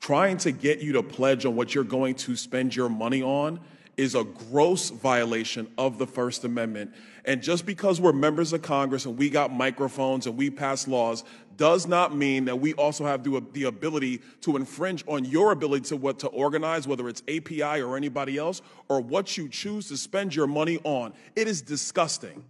[0.00, 3.60] Trying to get you to pledge on what you're going to spend your money on
[3.96, 6.92] is a gross violation of the First Amendment.
[7.24, 11.24] And just because we're members of Congress and we got microphones and we pass laws
[11.56, 15.84] does not mean that we also have the, the ability to infringe on your ability
[15.84, 19.96] to what to organize, whether it's API or anybody else, or what you choose to
[19.96, 21.12] spend your money on.
[21.36, 22.44] It is disgusting.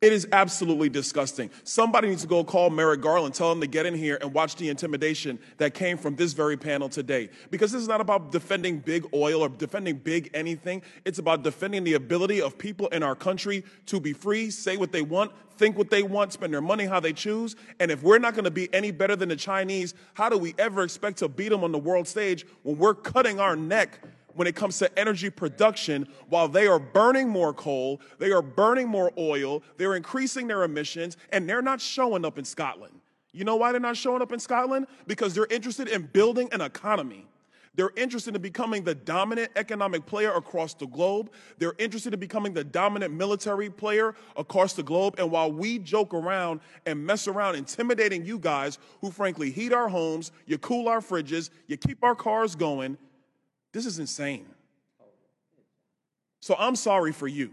[0.00, 1.50] It is absolutely disgusting.
[1.62, 4.56] Somebody needs to go call Merrick Garland, tell him to get in here and watch
[4.56, 7.28] the intimidation that came from this very panel today.
[7.50, 10.80] Because this is not about defending big oil or defending big anything.
[11.04, 14.90] It's about defending the ability of people in our country to be free, say what
[14.90, 17.54] they want, think what they want, spend their money how they choose.
[17.78, 20.54] And if we're not going to be any better than the Chinese, how do we
[20.58, 24.00] ever expect to beat them on the world stage when we're cutting our neck
[24.34, 28.88] when it comes to energy production while they are burning more coal, they are burning
[28.88, 32.94] more oil, they're increasing their emissions, and they're not showing up in Scotland.
[33.32, 34.86] You know why they're not showing up in Scotland?
[35.06, 37.26] Because they're interested in building an economy.
[37.76, 41.30] They're interested in becoming the dominant economic player across the globe.
[41.58, 45.14] They're interested in becoming the dominant military player across the globe.
[45.18, 49.88] And while we joke around and mess around intimidating you guys who frankly heat our
[49.88, 52.98] homes, you cool our fridges, you keep our cars going,
[53.72, 54.46] this is insane.
[56.40, 57.50] So I'm sorry for you.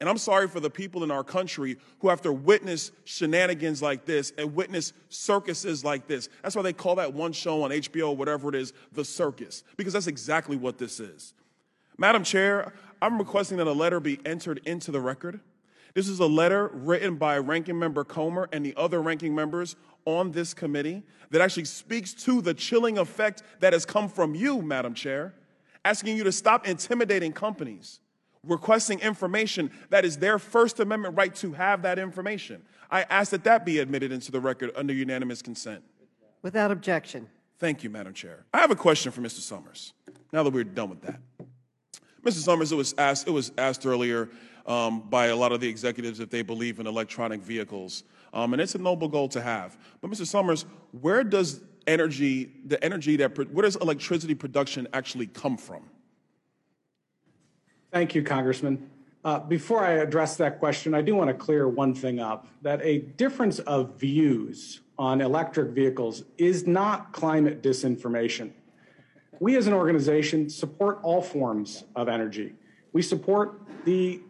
[0.00, 4.04] And I'm sorry for the people in our country who have to witness shenanigans like
[4.04, 6.28] this and witness circuses like this.
[6.42, 9.92] That's why they call that one show on HBO, whatever it is, The Circus, because
[9.92, 11.34] that's exactly what this is.
[11.98, 15.38] Madam Chair, I'm requesting that a letter be entered into the record.
[15.94, 20.32] This is a letter written by Ranking Member Comer and the other ranking members on
[20.32, 24.94] this committee that actually speaks to the chilling effect that has come from you, Madam
[24.94, 25.34] Chair,
[25.84, 28.00] asking you to stop intimidating companies,
[28.46, 32.62] requesting information that is their First Amendment right to have that information.
[32.90, 35.82] I ask that that be admitted into the record under unanimous consent.
[36.42, 37.28] Without objection.
[37.58, 38.44] Thank you, Madam Chair.
[38.52, 39.40] I have a question for Mr.
[39.40, 39.92] Sommers.
[40.32, 41.20] Now that we're done with that,
[42.24, 42.42] Mr.
[42.42, 43.26] Sommers, it was asked.
[43.26, 44.28] It was asked earlier
[44.66, 48.62] um, by a lot of the executives if they believe in electronic vehicles, um, and
[48.62, 49.76] it's a noble goal to have.
[50.00, 50.26] But Mr.
[50.26, 50.64] Sommers,
[51.00, 55.82] where does energy, the energy that, where does electricity production actually come from?
[57.92, 58.90] Thank you, Congressman.
[59.24, 62.80] Uh, before I address that question, I do want to clear one thing up that
[62.82, 68.50] a difference of views on electric vehicles is not climate disinformation.
[69.40, 72.54] We as an organization support all forms of energy.
[72.92, 74.20] We support the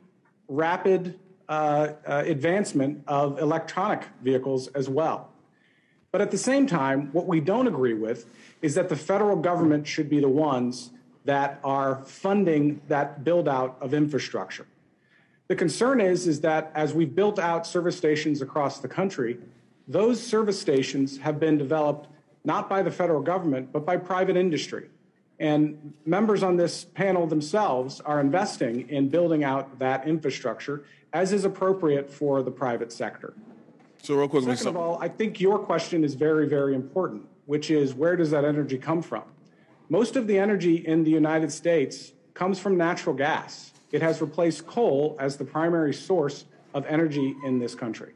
[0.48, 1.18] rapid
[1.53, 5.28] Uh, uh, advancement of electronic vehicles as well.
[6.11, 8.24] But at the same time, what we don't agree with
[8.62, 10.92] is that the federal government should be the ones
[11.26, 14.66] that are funding that build out of infrastructure.
[15.48, 19.36] The concern is, is that as we've built out service stations across the country,
[19.86, 22.09] those service stations have been developed
[22.44, 24.88] not by the federal government, but by private industry.
[25.38, 31.44] And members on this panel themselves are investing in building out that infrastructure as is
[31.44, 33.34] appropriate for the private sector.
[34.02, 37.70] So, real quick, Second of all, I think your question is very, very important, which
[37.70, 39.22] is where does that energy come from?
[39.88, 43.72] Most of the energy in the United States comes from natural gas.
[43.92, 48.14] It has replaced coal as the primary source of energy in this country.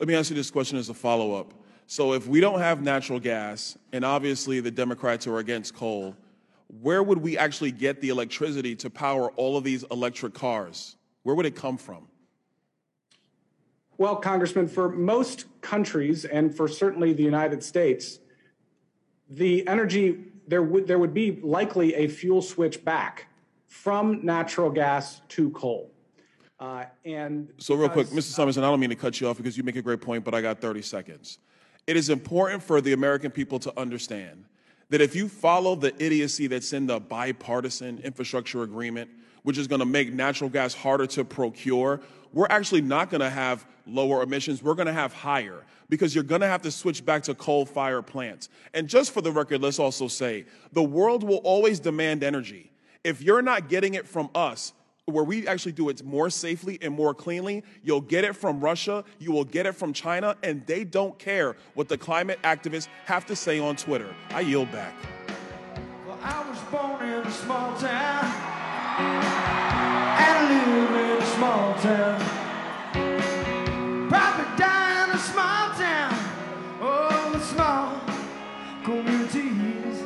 [0.00, 1.52] Let me ask you this question as a follow up.
[1.86, 6.16] So, if we don't have natural gas, and obviously the Democrats are against coal,
[6.80, 10.96] where would we actually get the electricity to power all of these electric cars?
[11.24, 12.06] Where would it come from?
[13.98, 18.20] Well, Congressman, for most countries and for certainly the United States,
[19.28, 23.28] the energy there would there would be likely a fuel switch back
[23.66, 25.90] from natural gas to coal.
[26.60, 28.32] Uh, and so, real quick, Mr.
[28.32, 30.24] Sommers, and I don't mean to cut you off because you make a great point,
[30.24, 31.38] but I got 30 seconds.
[31.86, 34.44] It is important for the American people to understand
[34.90, 39.10] that if you follow the idiocy that's in the bipartisan infrastructure agreement,
[39.44, 42.00] which is going to make natural gas harder to procure,
[42.32, 44.62] we're actually not going to have lower emissions.
[44.62, 47.64] We're going to have higher because you're going to have to switch back to coal
[47.64, 48.48] fired plants.
[48.72, 52.72] And just for the record, let's also say the world will always demand energy.
[53.04, 54.72] If you're not getting it from us,
[55.04, 59.04] where we actually do it more safely and more cleanly, you'll get it from Russia,
[59.18, 63.26] you will get it from China, and they don't care what the climate activists have
[63.26, 64.14] to say on Twitter.
[64.30, 64.94] I yield back.
[66.06, 68.63] Well, I was born in a small town
[68.98, 69.24] and
[70.18, 72.20] I live in a small town.
[74.08, 76.14] Probably die in a small town.
[76.80, 78.00] Oh, the small
[78.84, 80.02] communities.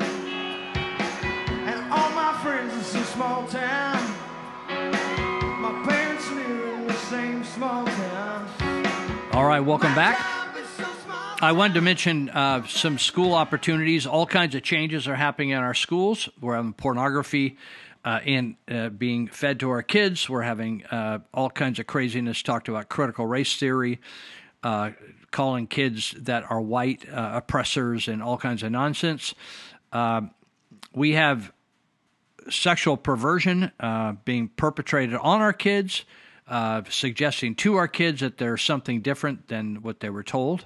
[1.67, 4.15] And all my friends in some small town.
[4.69, 8.49] My parents live in the same small town.
[9.33, 10.19] All right, welcome back.
[11.41, 14.07] I wanted to mention uh, some school opportunities.
[14.07, 16.29] All kinds of changes are happening in our schools.
[16.41, 17.57] We're having pornography
[18.09, 20.31] uh, in uh, being fed to our kids.
[20.31, 24.01] We're having uh, all kinds of craziness talked about critical race theory,
[24.63, 24.93] uh,
[25.31, 29.35] calling kids that are white uh, oppressors, and all kinds of nonsense.
[29.93, 30.31] Um
[30.95, 31.53] we have
[32.49, 36.05] sexual perversion uh, being perpetrated on our kids.
[36.89, 40.65] suggesting to our kids that they're something different than what they were told,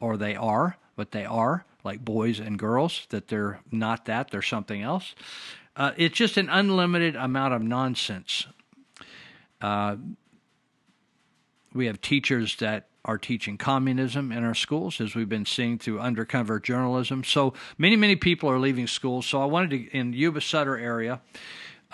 [0.00, 4.42] or they are what they are, like boys and girls, that they're not that, they're
[4.42, 5.14] something else.
[5.80, 8.46] Uh, it's just an unlimited amount of nonsense.
[9.62, 9.96] Uh,
[11.72, 15.98] we have teachers that are teaching communism in our schools, as we've been seeing through
[15.98, 17.24] undercover journalism.
[17.24, 19.24] So many, many people are leaving schools.
[19.24, 21.22] So I wanted to, in the Yuba Sutter area,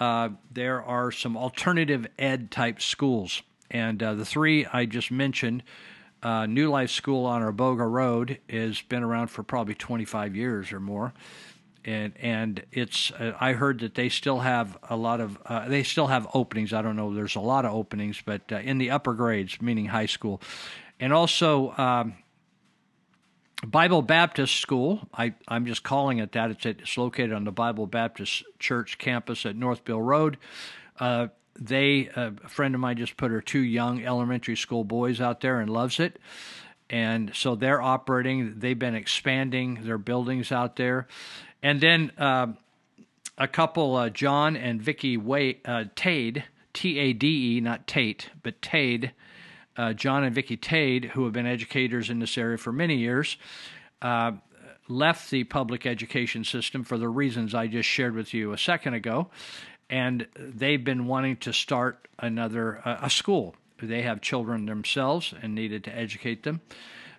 [0.01, 3.43] uh, there are some alternative ed type schools.
[3.71, 5.63] And uh, the three I just mentioned,
[6.25, 10.81] uh, New Life School on Arboga Road, has been around for probably 25 years or
[10.81, 11.13] more.
[11.87, 15.85] And, and it's uh, I heard that they still have a lot of uh, they
[15.85, 16.73] still have openings.
[16.73, 17.15] I don't know.
[17.15, 20.43] There's a lot of openings, but uh, in the upper grades, meaning high school,
[20.99, 22.15] and also um,
[23.65, 25.09] Bible Baptist School.
[25.15, 26.51] I, I'm just calling it that.
[26.51, 30.39] It's, it's located on the Bible Baptist Church campus at Northville Road.
[30.99, 31.29] Uh,
[31.59, 35.41] they, uh, a friend of mine just put her two young elementary school boys out
[35.41, 36.19] there and loves it.
[36.91, 38.59] And so they're operating.
[38.59, 41.09] They've been expanding their buildings out there.
[41.63, 42.49] And then uh,
[43.39, 48.31] a couple, uh, John and Vicky Wade, uh, Tade, T A D E, not Tate,
[48.43, 49.13] but Tade,
[49.77, 53.37] uh, John and Vicky Tade, who have been educators in this area for many years,
[54.03, 54.33] uh,
[54.89, 58.95] left the public education system for the reasons I just shared with you a second
[58.95, 59.29] ago,
[59.91, 63.55] and they've been wanting to start another uh, a school.
[63.83, 66.61] They have children themselves and needed to educate them.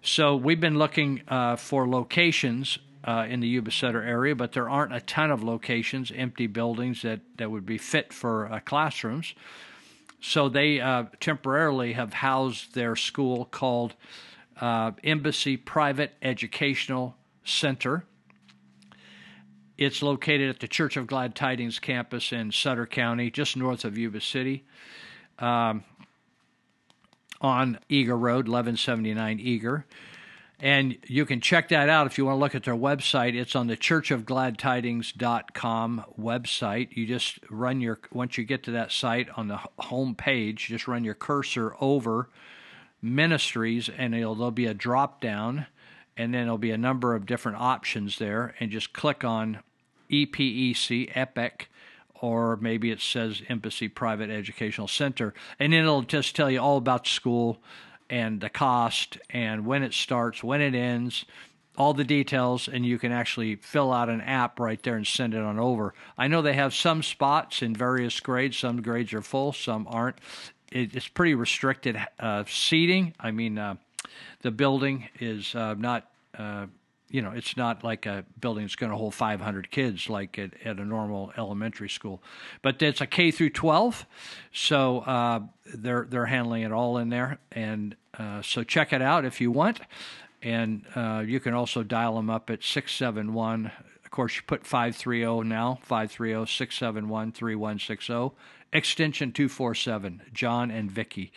[0.02, 4.70] So we've been looking uh, for locations uh, in the Yuba Sutter area, but there
[4.70, 9.34] aren't a ton of locations, empty buildings that, that would be fit for uh, classrooms.
[10.20, 13.94] So they uh, temporarily have housed their school called
[14.60, 18.04] uh, Embassy Private Educational Center.
[19.78, 23.98] It's located at the Church of Glad Tidings campus in Sutter County, just north of
[23.98, 24.66] Yuba City,
[25.40, 25.84] um,
[27.40, 29.86] on Eager Road, 1179 Eager.
[30.60, 33.36] And you can check that out if you want to look at their website.
[33.36, 36.98] It's on the churchofgladtidings.com website.
[36.98, 40.88] You just run your, once you get to that site on the home page, just
[40.88, 42.30] run your cursor over
[43.02, 45.68] ministries and there'll be a drop down
[46.18, 49.60] and then there'll be a number of different options there and just click on
[50.10, 51.68] EPEC, EPIC,
[52.22, 55.36] or maybe it says Embassy Private Educational Center.
[55.60, 57.62] And then it'll just tell you all about the school
[58.10, 61.26] and the cost and when it starts, when it ends,
[61.78, 65.34] all the details, and you can actually fill out an app right there and send
[65.34, 65.94] it on over.
[66.18, 68.58] I know they have some spots in various grades.
[68.58, 70.18] Some grades are full, some aren't.
[70.72, 73.14] It's pretty restricted uh, seating.
[73.20, 73.76] I mean, uh,
[74.42, 76.10] the building is uh, not.
[77.10, 80.52] You know, it's not like a building that's going to hold 500 kids like at,
[80.66, 82.22] at a normal elementary school,
[82.62, 84.06] but it's a K through 12,
[84.52, 85.40] so uh,
[85.74, 89.52] they're they're handling it all in there, and uh, so check it out if you
[89.52, 89.80] want,
[90.42, 93.72] and uh, you can also dial them up at 671.
[94.04, 98.36] Of course, you put 530 now, 530 671 3160
[98.74, 101.32] extension 247 john and vicky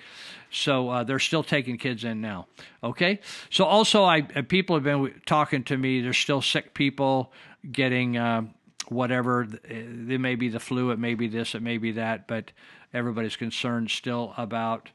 [0.50, 2.46] so uh, they're still taking kids in now
[2.82, 3.20] okay?
[3.50, 7.32] So also i uh, people have been talking to me there's still sick people
[7.70, 8.42] getting uh,
[8.88, 12.50] whatever it may be the flu it may be this it may be that but
[12.92, 14.90] everybody's concerned still about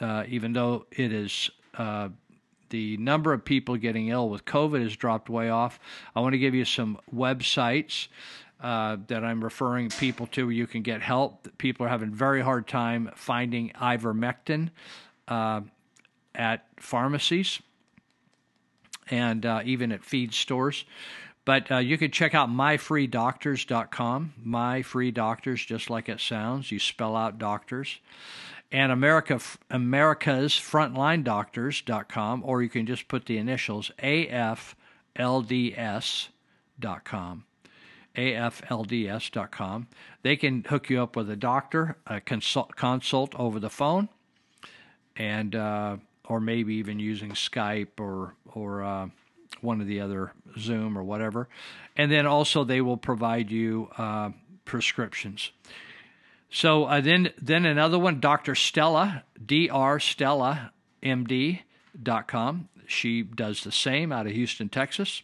[0.00, 2.08] uh, even though it is uh,
[2.70, 5.78] the number of people getting ill with covid has dropped way off.
[6.16, 8.08] I want to give you some websites
[8.60, 11.48] uh, that I'm referring people to you can get help.
[11.58, 14.70] People are having very hard time finding ivermectin
[15.28, 15.60] uh,
[16.34, 17.60] at pharmacies
[19.10, 20.84] and uh, even at feed stores.
[21.44, 24.32] But uh, you can check out myfreedoctors.com.
[24.46, 26.72] MyFreeDoctors, just like it sounds.
[26.72, 27.98] You spell out doctors.
[28.72, 29.38] And America,
[29.70, 34.74] America's FrontlineDoctors.com, or you can just put the initials AFLDS.com
[38.16, 39.88] aflds.com.
[40.22, 44.08] They can hook you up with a doctor, a consult, consult over the phone,
[45.16, 45.96] and uh,
[46.28, 49.08] or maybe even using Skype or or uh,
[49.60, 51.48] one of the other Zoom or whatever.
[51.96, 54.30] And then also they will provide you uh,
[54.64, 55.50] prescriptions.
[56.50, 58.54] So uh, then then another one, Dr.
[58.54, 59.98] Stella, Dr.
[59.98, 62.68] Stella MD.com.
[62.86, 65.22] She does the same out of Houston, Texas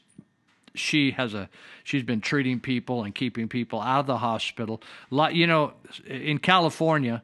[0.74, 1.48] she has a
[1.84, 4.82] she's been treating people and keeping people out of the hospital.
[5.10, 5.74] Like you know,
[6.06, 7.22] in California,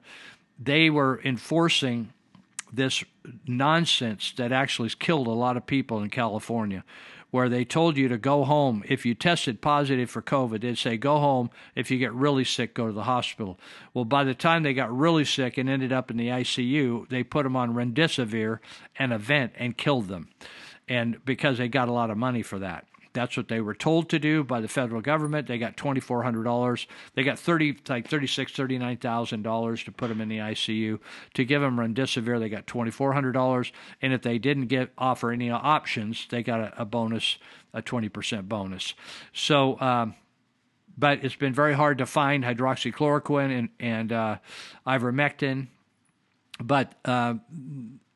[0.59, 2.13] they were enforcing
[2.73, 3.05] this
[3.47, 6.85] nonsense that actually killed a lot of people in California,
[7.31, 10.61] where they told you to go home if you tested positive for COVID.
[10.61, 11.51] They'd say go home.
[11.75, 13.59] If you get really sick, go to the hospital.
[13.95, 17.23] Well, by the time they got really sick and ended up in the ICU, they
[17.23, 18.59] put them on remdesivir
[18.99, 20.29] and a vent and killed them,
[20.89, 22.87] and because they got a lot of money for that.
[23.17, 25.49] That's what they were told to do by the federal government.
[25.49, 26.87] They got twenty four hundred dollars.
[27.15, 30.39] They got thirty like thirty six thirty nine thousand dollars to put them in the
[30.39, 31.01] ICU.
[31.35, 33.73] To give them remdesivir, they got twenty four hundred dollars.
[34.03, 37.39] And if they didn't get offer any options, they got a, a bonus,
[37.73, 38.95] a twenty percent bonus.
[39.33, 39.81] So.
[39.81, 40.15] Um,
[40.99, 44.37] but it's been very hard to find hydroxychloroquine and, and uh,
[44.87, 45.67] ivermectin.
[46.59, 47.35] But uh,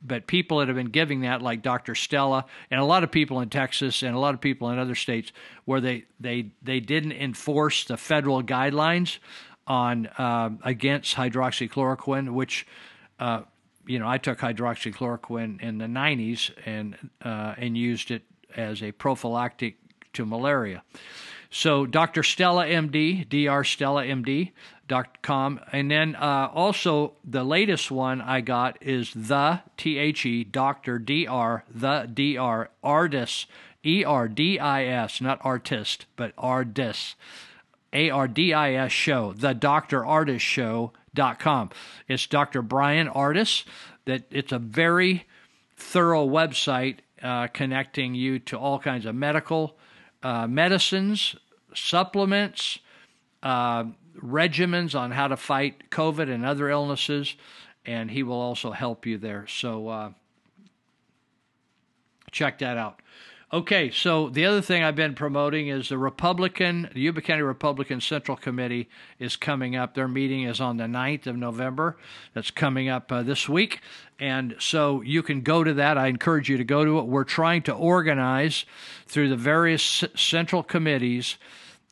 [0.03, 1.95] but people that have been giving that, like Dr.
[1.95, 4.95] Stella, and a lot of people in Texas and a lot of people in other
[4.95, 5.33] states,
[5.65, 9.19] where they they they didn't enforce the federal guidelines
[9.67, 12.67] on uh, against hydroxychloroquine, which.
[13.19, 13.43] Uh,
[13.87, 18.23] you know, I took hydroxychloroquine in the 90s and uh, and used it
[18.57, 19.79] as a prophylactic
[20.13, 20.83] to malaria.
[21.51, 22.23] So Dr.
[22.23, 23.65] Stella MD, Dr.
[23.65, 24.53] Stella MD,
[25.23, 25.61] com.
[25.73, 30.99] And then uh, also the latest one I got is the T H E Dr.
[30.99, 31.65] Dr.
[31.73, 32.71] The Dr.
[32.85, 33.47] Ardis
[33.85, 37.15] E R D I S, not artist, but Ardis.
[37.93, 40.03] A R D I S show, the Dr.
[40.03, 41.71] Ardis show.com.
[42.07, 42.63] It's Dr.
[42.63, 43.65] Brian Ardis.
[44.05, 45.27] That it's a very
[45.77, 49.77] thorough website uh, connecting you to all kinds of medical
[50.23, 51.37] uh, medicines,
[51.75, 52.79] supplements,
[53.43, 53.85] uh,
[54.23, 57.37] regimens on how to fight COVID and other illnesses,
[57.85, 59.47] and he will also help you there.
[59.47, 60.11] So uh,
[62.31, 63.01] check that out.
[63.53, 68.01] Okay, so the other thing I've been promoting is the Republican, the Yuba County Republican
[68.01, 69.95] Central Committee is coming up.
[69.95, 71.97] Their meeting is on the 9th of November.
[72.33, 73.81] That's coming up uh, this week.
[74.21, 75.99] And so you can go to that.
[75.99, 77.07] I encourage you to go to it.
[77.07, 78.67] We're trying to organize
[79.09, 81.37] through the various central committees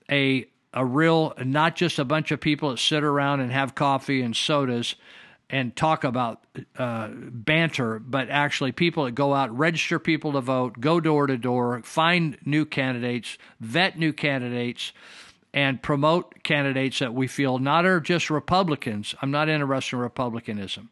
[0.09, 4.23] a a real not just a bunch of people that sit around and have coffee
[4.23, 4.95] and sodas
[5.51, 6.45] and talk about
[6.77, 11.39] uh, banter, but actually people that go out, register people to vote, go door to
[11.39, 14.93] door, find new candidates, vet new candidates,
[15.55, 19.15] and promote candidates that we feel not are just Republicans.
[19.23, 20.91] I'm not interested in Republicanism.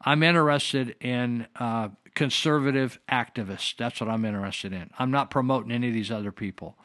[0.00, 3.76] I'm interested in uh, conservative activists.
[3.76, 4.90] That's what I'm interested in.
[4.98, 6.76] I'm not promoting any of these other people.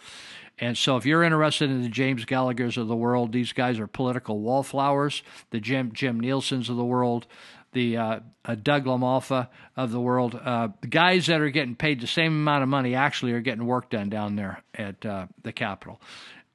[0.60, 3.88] And so, if you're interested in the James Gallagher's of the world, these guys are
[3.88, 5.24] political wallflowers.
[5.50, 7.26] The Jim Jim Nielsen's of the world,
[7.72, 12.02] the uh, uh, Doug LaMalfa of the world, uh, the guys that are getting paid
[12.02, 15.54] the same amount of money actually are getting work done down there at uh, the
[15.54, 16.00] Capitol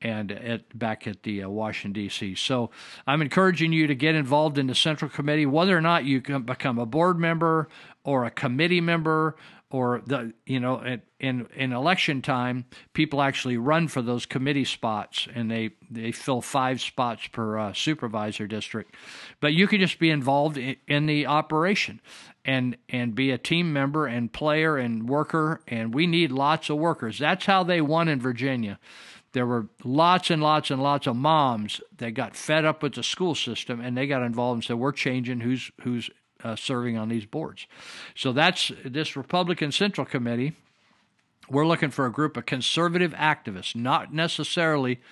[0.03, 2.34] and at back at the uh, Washington D.C.
[2.34, 2.70] So
[3.07, 6.42] I'm encouraging you to get involved in the Central Committee, whether or not you can
[6.42, 7.68] become a board member
[8.05, 9.36] or a committee member
[9.70, 10.80] or the you know
[11.18, 16.40] in in election time people actually run for those committee spots and they they fill
[16.40, 18.94] five spots per uh, supervisor district.
[19.40, 22.01] But you can just be involved in, in the operation
[22.44, 26.76] and and be a team member and player and worker and we need lots of
[26.76, 27.18] workers.
[27.18, 28.78] That's how they won in Virginia
[29.37, 33.03] there were lots and lots and lots of moms that got fed up with the
[33.03, 36.09] school system and they got involved and said we're changing who's who's
[36.43, 37.66] uh, serving on these boards.
[38.14, 40.55] So that's this Republican Central Committee.
[41.51, 45.03] We're looking for a group of conservative activists, not necessarily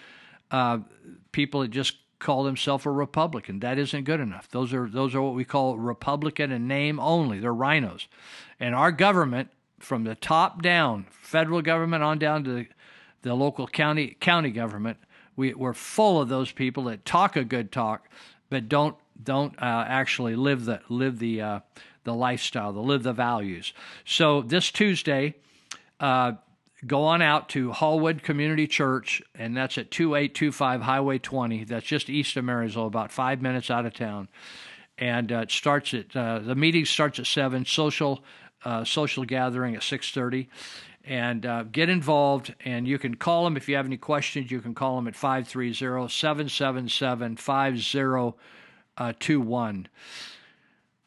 [0.51, 0.79] uh,
[1.31, 3.61] people that just call themselves a Republican.
[3.61, 4.49] That isn't good enough.
[4.49, 7.41] Those are those are what we call Republican in name only.
[7.41, 8.09] They're rhinos
[8.59, 9.51] and our government,
[9.81, 12.67] from the top down, federal government on down to the,
[13.25, 14.99] the local county county government,
[15.35, 18.09] we, we're full of those people that talk a good talk,
[18.51, 21.61] but don't don't uh, actually live the live the uh,
[22.05, 23.73] the lifestyle, the live the values.
[24.05, 25.35] So this Tuesday,
[25.99, 26.33] uh,
[26.87, 31.65] go on out to Hallwood Community Church, and that's at 2825 Highway 20.
[31.65, 34.29] That's just east of Marysville, about five minutes out of town.
[34.99, 37.65] And uh, it starts at uh, the meeting starts at seven.
[37.65, 38.23] Social
[38.67, 40.47] uh, social gathering at 6:30
[41.07, 42.55] and uh, get involved.
[42.65, 44.51] And you can call them if you have any questions.
[44.51, 48.35] You can call them at 530 777
[48.97, 49.89] uh, 2 1.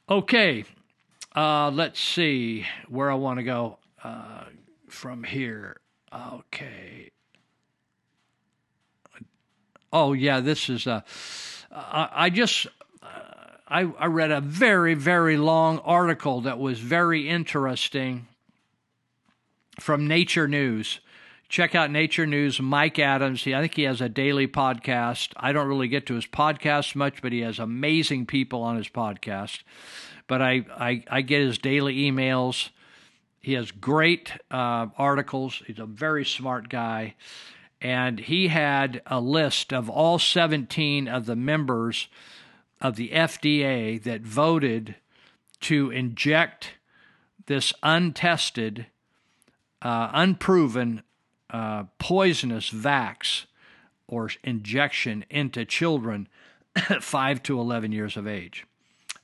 [0.09, 0.63] Okay,
[1.35, 4.45] uh, let's see where I want to go uh,
[4.87, 5.77] from here.
[6.13, 7.11] Okay.
[9.91, 10.87] Oh, yeah, this is.
[10.87, 11.01] Uh,
[11.71, 12.67] I, I just.
[13.01, 13.07] Uh,
[13.69, 18.27] I, I read a very, very long article that was very interesting
[19.79, 20.99] from Natural News
[21.49, 22.59] check out Natural News.
[22.59, 25.31] Mike Adams, he, I think he has a daily podcast.
[25.37, 28.89] I don't really get to his podcast much, but he has amazing people on his
[28.89, 29.61] podcast.
[30.27, 32.69] But I, I, I get his daily emails.
[33.39, 35.61] he has great uh, articles.
[35.65, 37.15] He's a very smart guy.
[37.79, 42.07] And he had a list of all 17 of the members
[42.81, 44.95] of the FDA that voted
[45.61, 46.73] to inject
[47.45, 48.87] this untested,
[49.81, 51.03] uh, unproven,
[51.49, 53.45] uh, poisonous vax
[54.07, 56.27] or injection into children
[57.01, 58.65] 5 to 11 years of age.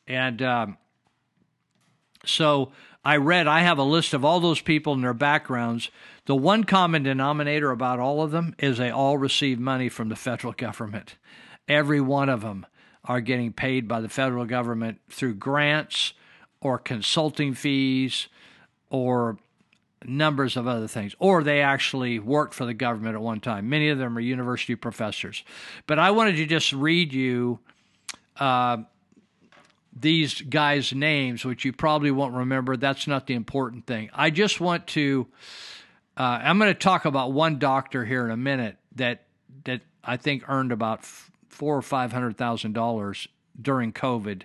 [0.08, 0.78] And um,
[2.26, 2.72] so
[3.06, 5.90] I read, I have a list of all those people and their backgrounds.
[6.26, 10.16] The one common denominator about all of them is they all receive money from the
[10.16, 11.16] federal government.
[11.68, 12.66] Every one of them
[13.06, 16.14] are getting paid by the federal government through grants
[16.62, 18.28] or consulting fees
[18.90, 19.38] or
[20.06, 23.70] numbers of other things, or they actually worked for the government at one time.
[23.70, 25.44] Many of them are university professors.
[25.88, 27.60] But I wanted to just read you
[28.38, 28.78] uh,
[29.96, 32.78] these guys' names, which you probably won't remember.
[32.78, 34.10] That's not the important thing.
[34.14, 35.28] I just want to.
[36.16, 39.24] Uh, I'm going to talk about one doctor here in a minute that
[39.66, 43.28] that I think earned about four or five hundred thousand dollars
[43.60, 44.44] during COVID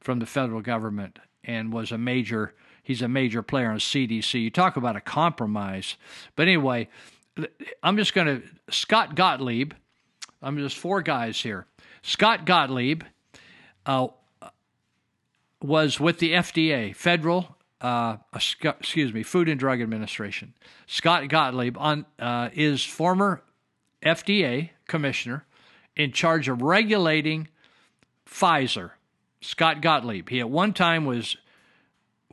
[0.00, 2.54] from the federal government and was a major.
[2.84, 4.40] He's a major player on CDC.
[4.40, 5.96] You talk about a compromise,
[6.36, 6.88] but anyway,
[7.82, 9.72] I'm just going to Scott Gottlieb.
[10.42, 11.66] I'm just four guys here.
[12.02, 13.02] Scott Gottlieb
[13.86, 14.08] uh,
[15.62, 20.52] was with the FDA, federal, uh, excuse me, Food and Drug Administration.
[20.86, 23.42] Scott Gottlieb on uh, is former
[24.02, 25.46] FDA commissioner
[25.96, 27.48] in charge of regulating
[28.28, 28.90] Pfizer.
[29.40, 30.28] Scott Gottlieb.
[30.28, 31.36] He at one time was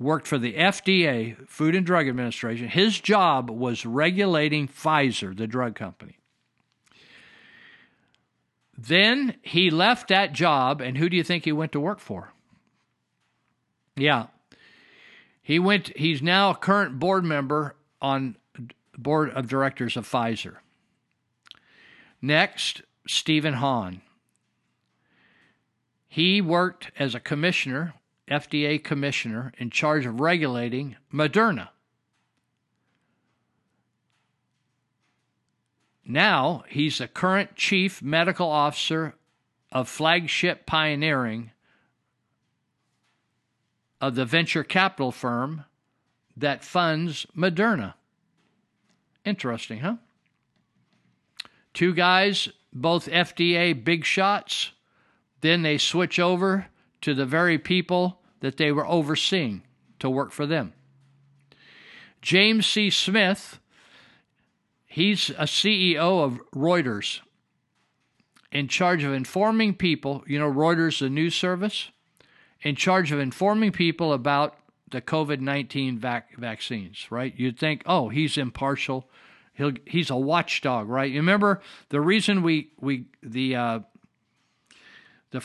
[0.01, 2.67] worked for the FDA, Food and Drug Administration.
[2.67, 6.17] His job was regulating Pfizer, the drug company.
[8.77, 12.33] Then he left that job, and who do you think he went to work for?
[13.95, 14.27] Yeah.
[15.43, 18.37] He went he's now a current board member on
[18.97, 20.57] board of directors of Pfizer.
[22.21, 24.01] Next, Stephen Hahn.
[26.07, 27.93] He worked as a commissioner,
[28.31, 31.69] FDA commissioner, in charge of regulating Moderna.
[36.05, 39.15] Now he's the current chief medical officer
[39.71, 41.51] of Flagship Pioneering
[43.99, 45.65] of the venture capital firm
[46.35, 47.93] that funds Moderna.
[49.25, 49.97] Interesting, huh?
[51.73, 54.71] Two guys, both FDA big shots.
[55.41, 56.67] Then they switch over
[57.01, 59.63] to the very people that they were overseeing
[59.99, 60.73] to work for them.
[62.21, 62.89] James C.
[62.89, 63.59] Smith,
[64.85, 67.21] he's a CEO of Reuters,
[68.51, 70.23] in charge of informing people.
[70.27, 71.89] You know, Reuters, the news service,
[72.61, 74.57] in charge of informing people about
[74.91, 77.33] the COVID 19 vac- vaccines, right?
[77.35, 79.09] You'd think, oh, he's impartial.
[79.53, 81.09] He'll, he's a watchdog, right?
[81.09, 83.79] You remember the reason we, we the, uh,
[85.31, 85.43] the,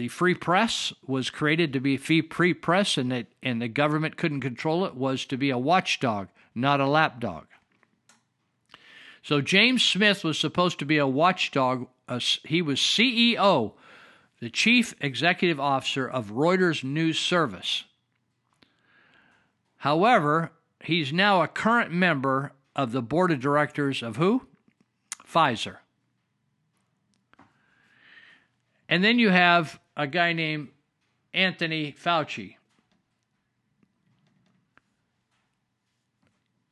[0.00, 2.22] the free press was created to be free
[2.54, 6.86] press and, and the government couldn't control it was to be a watchdog, not a
[6.86, 7.44] lapdog.
[9.22, 11.86] So James Smith was supposed to be a watchdog.
[12.46, 13.72] He was CEO
[14.40, 17.84] the chief executive officer of Reuters News Service.
[19.76, 20.52] However,
[20.82, 24.46] he's now a current member of the board of directors of who?
[25.30, 25.76] Pfizer.
[28.90, 30.68] And then you have a guy named
[31.34, 32.56] Anthony Fauci.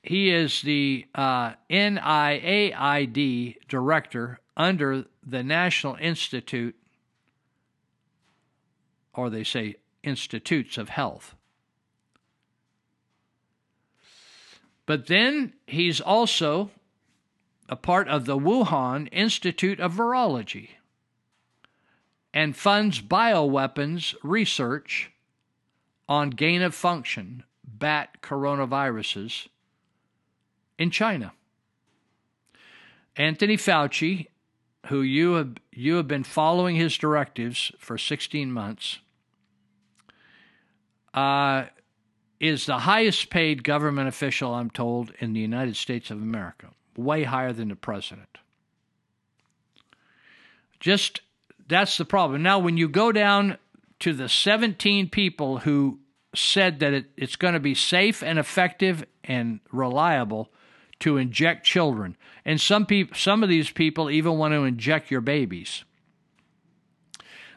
[0.02, 6.74] He is the uh, NIAID director under the National Institute
[9.12, 11.34] or they say institutes of health.
[14.86, 16.70] But then he's also
[17.68, 20.77] a part of the Wuhan Institute of Virology
[22.38, 25.10] and funds bioweapons research
[26.08, 29.48] on gain of function bat coronaviruses
[30.78, 31.32] in China.
[33.16, 34.28] Anthony Fauci,
[34.86, 39.00] who you have you have been following his directives for 16 months,
[41.14, 41.64] uh,
[42.38, 47.24] is the highest paid government official, I'm told, in the United States of America, way
[47.24, 48.38] higher than the president.
[50.78, 51.22] Just
[51.68, 52.42] that's the problem.
[52.42, 53.58] Now, when you go down
[54.00, 56.00] to the 17 people who
[56.34, 60.50] said that it, it's going to be safe and effective and reliable
[61.00, 65.20] to inject children, and some people, some of these people even want to inject your
[65.20, 65.84] babies.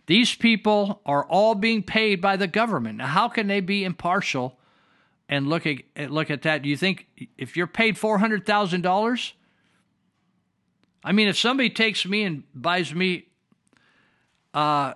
[0.05, 2.99] These people are all being paid by the government.
[2.99, 4.59] Now, how can they be impartial
[5.31, 6.61] and look at look at that.
[6.61, 7.07] Do you think
[7.38, 9.33] if you're paid four hundred thousand dollars?
[11.03, 13.29] I mean, if somebody takes me and buys me,
[14.53, 14.93] uh,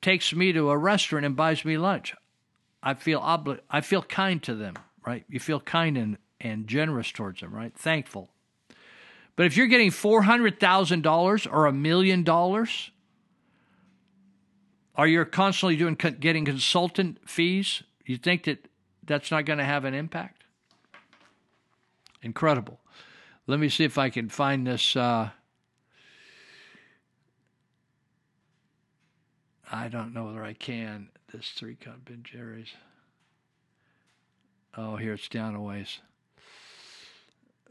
[0.00, 2.14] takes me to a restaurant and buys me lunch,
[2.82, 4.74] I feel obli- I feel kind to them,
[5.06, 5.24] right?
[5.28, 7.74] You feel kind and, and generous towards them, right?
[7.74, 8.30] Thankful.
[9.36, 12.90] But if you're getting four hundred thousand dollars or a million dollars,
[14.94, 18.68] are you're constantly doing getting consultant fees, you think that
[19.04, 20.44] that's not going to have an impact?
[22.20, 22.78] Incredible.
[23.46, 24.94] Let me see if I can find this.
[24.94, 25.30] Uh,
[29.72, 31.08] I don't know whether I can.
[31.32, 32.74] This three cup Ben Jerry's.
[34.76, 36.00] Oh, here it's down a ways.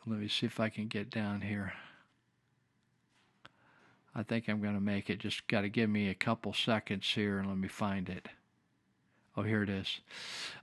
[0.07, 1.73] Let me see if I can get down here.
[4.15, 5.19] I think I'm going to make it.
[5.19, 8.27] Just got to give me a couple seconds here and let me find it.
[9.37, 10.01] Oh, here it is.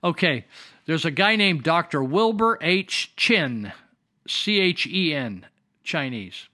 [0.03, 0.45] Okay,
[0.87, 2.03] there's a guy named Dr.
[2.03, 3.15] Wilbur H.
[3.17, 3.73] Chen,
[4.27, 5.47] C H E N,
[5.85, 6.49] Chinese.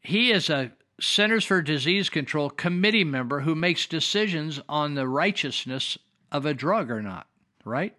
[0.00, 5.98] He is a Centers for Disease Control committee member who makes decisions on the righteousness
[6.30, 7.26] of a drug or not,
[7.64, 7.96] right?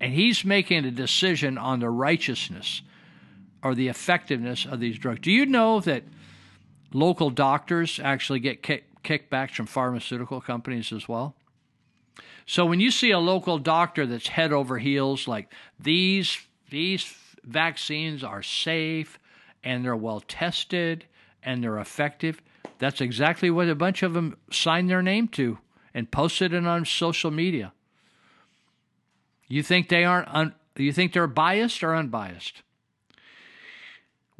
[0.00, 2.82] And he's making a decision on the righteousness
[3.62, 5.20] or the effectiveness of these drugs.
[5.20, 6.04] Do you know that
[6.92, 11.34] local doctors actually get kick, kickbacks from pharmaceutical companies as well?
[12.46, 16.38] So when you see a local doctor that's head over heels, like these
[16.70, 17.14] these
[17.44, 19.18] vaccines are safe
[19.62, 21.04] and they're well tested
[21.42, 22.40] and they're effective,
[22.78, 25.58] that's exactly what a bunch of them signed their name to
[25.94, 27.72] and posted it on social media.
[29.46, 30.28] You think they aren't?
[30.34, 32.62] Un- you think they're biased or unbiased?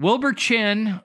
[0.02, 1.00] Wilbur Chen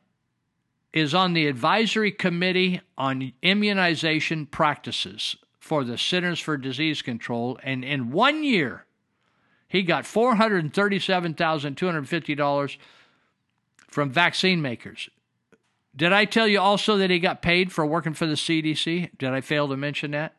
[0.91, 7.85] is on the advisory committee on immunization practices for the Centers for Disease Control, and
[7.85, 8.85] in one year,
[9.67, 12.77] he got $437,250
[13.87, 15.09] from vaccine makers.
[15.95, 19.15] Did I tell you also that he got paid for working for the CDC?
[19.19, 20.33] Did I fail to mention that?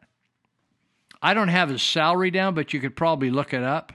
[1.22, 3.92] I don't have his salary down, but you could probably look it up.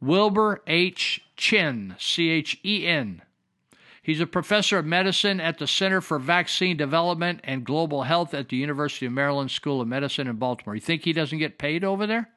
[0.00, 1.20] Wilbur H.
[1.36, 3.20] Chen, C H E N.
[4.02, 8.48] He's a professor of medicine at the Center for Vaccine Development and Global Health at
[8.48, 10.74] the University of Maryland School of Medicine in Baltimore.
[10.74, 12.28] You think he doesn't get paid over there?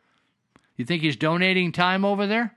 [0.75, 2.55] You think he's donating time over there?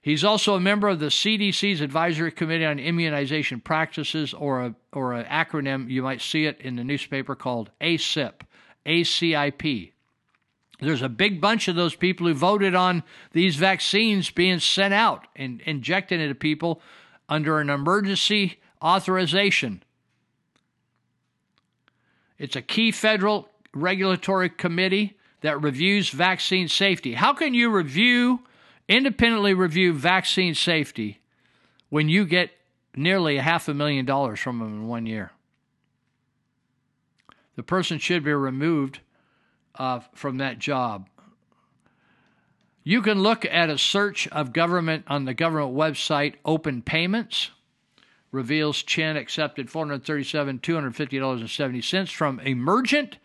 [0.00, 5.14] He's also a member of the CDC's Advisory Committee on Immunization Practices, or a or
[5.14, 8.42] an acronym you might see it in the newspaper called ACIP,
[8.86, 9.92] ACIP.
[10.80, 13.02] There's a big bunch of those people who voted on
[13.32, 16.80] these vaccines being sent out and injected into people
[17.28, 19.82] under an emergency authorization.
[22.38, 27.14] It's a key federal regulatory committee that reviews vaccine safety.
[27.14, 28.40] How can you review,
[28.88, 31.20] independently review vaccine safety
[31.90, 32.50] when you get
[32.96, 35.32] nearly a half a million dollars from them in one year?
[37.56, 39.00] The person should be removed
[39.74, 41.08] uh, from that job.
[42.88, 47.50] You can look at a search of government on the government website, Open Payments.
[48.32, 53.18] Reveals Chen accepted 437, $250.70 from Emergent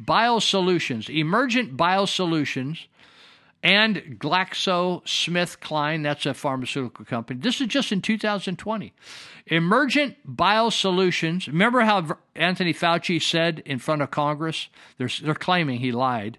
[0.00, 1.10] Biosolutions.
[1.10, 2.86] Emergent Biosolutions
[3.60, 7.40] and GlaxoSmithKline, that's a pharmaceutical company.
[7.40, 8.92] This is just in 2020.
[9.48, 11.48] Emergent Biosolutions.
[11.48, 14.68] Remember how Anthony Fauci said in front of Congress?
[14.96, 16.38] They're, they're claiming he lied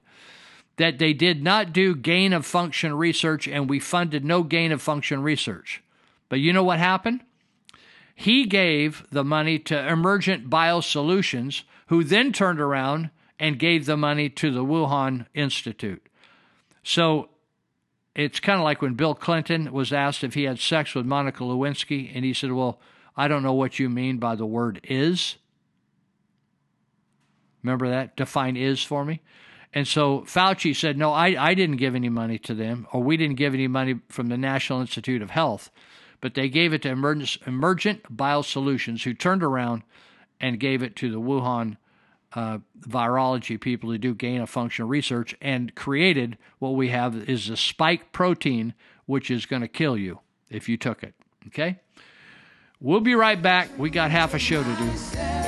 [0.80, 4.82] that they did not do gain of function research and we funded no gain of
[4.82, 5.84] function research.
[6.30, 7.20] But you know what happened?
[8.16, 14.30] He gave the money to Emergent Biosolutions, who then turned around and gave the money
[14.30, 16.08] to the Wuhan Institute.
[16.82, 17.28] So
[18.16, 21.44] it's kind of like when Bill Clinton was asked if he had sex with Monica
[21.44, 22.80] Lewinsky, and he said, Well,
[23.18, 25.36] I don't know what you mean by the word is.
[27.64, 28.16] Remember that?
[28.16, 29.22] Define is for me.
[29.74, 33.18] And so Fauci said, no, I, I didn't give any money to them, or we
[33.18, 35.70] didn't give any money from the National Institute of Health,
[36.22, 39.84] but they gave it to Emergent, Emergent Biosolutions, who turned around
[40.42, 41.78] and gave it to the Wuhan
[42.34, 47.50] uh, virology people who do gain of function research and created what we have is
[47.50, 48.74] a spike protein,
[49.06, 50.20] which is going to kill you
[50.50, 51.14] if you took it.
[51.48, 51.80] Okay?
[52.80, 53.70] We'll be right back.
[53.78, 55.39] We got half a show to do.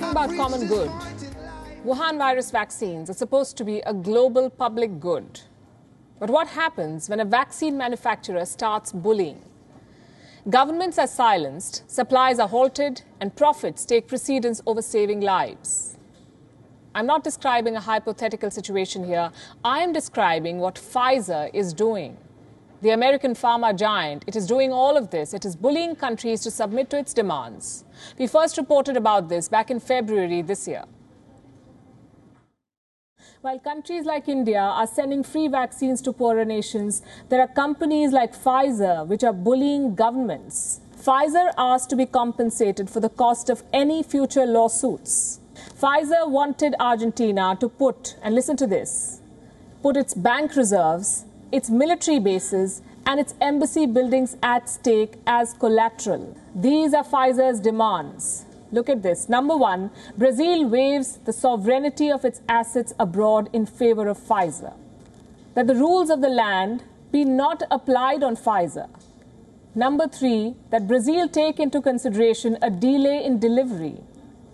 [0.00, 0.90] Talking about common good.
[1.84, 5.40] Wuhan virus vaccines are supposed to be a global public good.
[6.18, 9.42] But what happens when a vaccine manufacturer starts bullying?
[10.48, 15.98] Governments are silenced, supplies are halted, and profits take precedence over saving lives.
[16.94, 19.30] I'm not describing a hypothetical situation here.
[19.64, 22.16] I am describing what Pfizer is doing.
[22.82, 25.34] The American pharma giant, it is doing all of this.
[25.34, 27.84] It is bullying countries to submit to its demands.
[28.18, 30.84] We first reported about this back in February this year.
[33.42, 38.34] While countries like India are sending free vaccines to poorer nations, there are companies like
[38.34, 40.80] Pfizer which are bullying governments.
[40.96, 45.40] Pfizer asked to be compensated for the cost of any future lawsuits.
[45.54, 49.20] Pfizer wanted Argentina to put, and listen to this,
[49.82, 56.36] put its bank reserves, its military bases, and its embassy buildings at stake as collateral.
[56.54, 58.44] These are Pfizer's demands.
[58.72, 59.28] Look at this.
[59.28, 64.74] Number one, Brazil waives the sovereignty of its assets abroad in favor of Pfizer.
[65.54, 68.88] That the rules of the land be not applied on Pfizer.
[69.74, 73.98] Number three, that Brazil take into consideration a delay in delivery.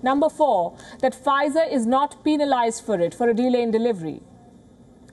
[0.02, 4.20] Number four, that Pfizer is not penalized for it for a delay in delivery.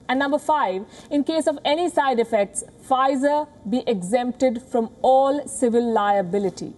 [0.08, 5.92] And number five, in case of any side effects, Pfizer be exempted from all civil
[5.92, 6.74] liability.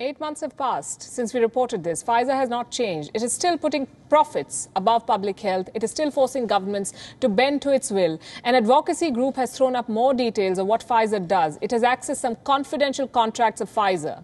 [0.00, 2.04] Eight months have passed since we reported this.
[2.04, 3.10] Pfizer has not changed.
[3.14, 5.68] It is still putting profits above public health.
[5.74, 8.20] It is still forcing governments to bend to its will.
[8.44, 11.58] An advocacy group has thrown up more details of what Pfizer does.
[11.60, 14.22] It has accessed some confidential contracts of Pfizer.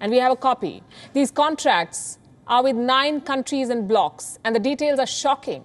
[0.00, 0.82] And we have a copy.
[1.12, 2.18] These contracts
[2.48, 5.64] are with nine countries and blocks, and the details are shocking.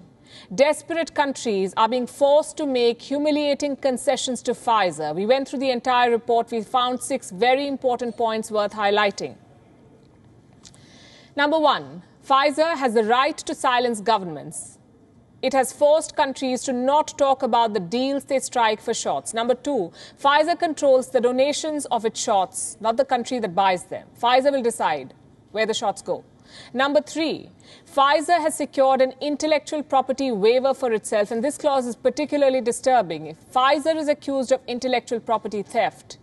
[0.53, 5.13] Desperate countries are being forced to make humiliating concessions to Pfizer.
[5.13, 6.51] We went through the entire report.
[6.51, 9.35] We found six very important points worth highlighting.
[11.35, 14.77] Number one, Pfizer has the right to silence governments.
[15.41, 19.33] It has forced countries to not talk about the deals they strike for shots.
[19.33, 19.91] Number two,
[20.21, 24.07] Pfizer controls the donations of its shots, not the country that buys them.
[24.21, 25.13] Pfizer will decide
[25.51, 26.25] where the shots go.
[26.73, 27.49] Number three,
[27.85, 33.27] Pfizer has secured an intellectual property waiver for itself, and this clause is particularly disturbing.
[33.27, 36.17] If Pfizer is accused of intellectual property theft,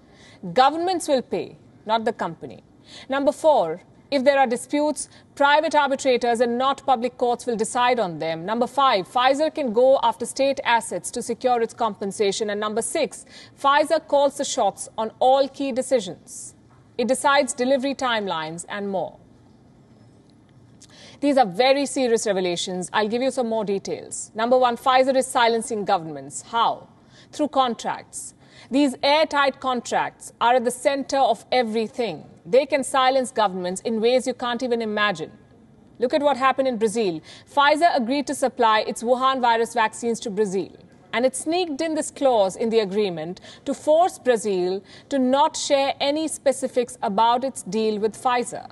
[0.52, 2.62] governments will pay, not the company.
[3.08, 8.20] Number four, if there are disputes, private arbitrators and not public courts will decide on
[8.20, 8.46] them.
[8.46, 12.50] Number five, Pfizer can go after state assets to secure its compensation.
[12.50, 13.26] And number six,
[13.60, 16.54] Pfizer calls the shots on all key decisions.
[16.96, 19.18] It decides delivery timelines and more.
[21.20, 22.90] These are very serious revelations.
[22.92, 24.30] I'll give you some more details.
[24.34, 26.42] Number one, Pfizer is silencing governments.
[26.42, 26.88] How?
[27.32, 28.34] Through contracts.
[28.70, 32.24] These airtight contracts are at the center of everything.
[32.44, 35.32] They can silence governments in ways you can't even imagine.
[35.98, 37.20] Look at what happened in Brazil.
[37.50, 40.70] Pfizer agreed to supply its Wuhan virus vaccines to Brazil.
[41.12, 45.94] And it sneaked in this clause in the agreement to force Brazil to not share
[45.98, 48.70] any specifics about its deal with Pfizer.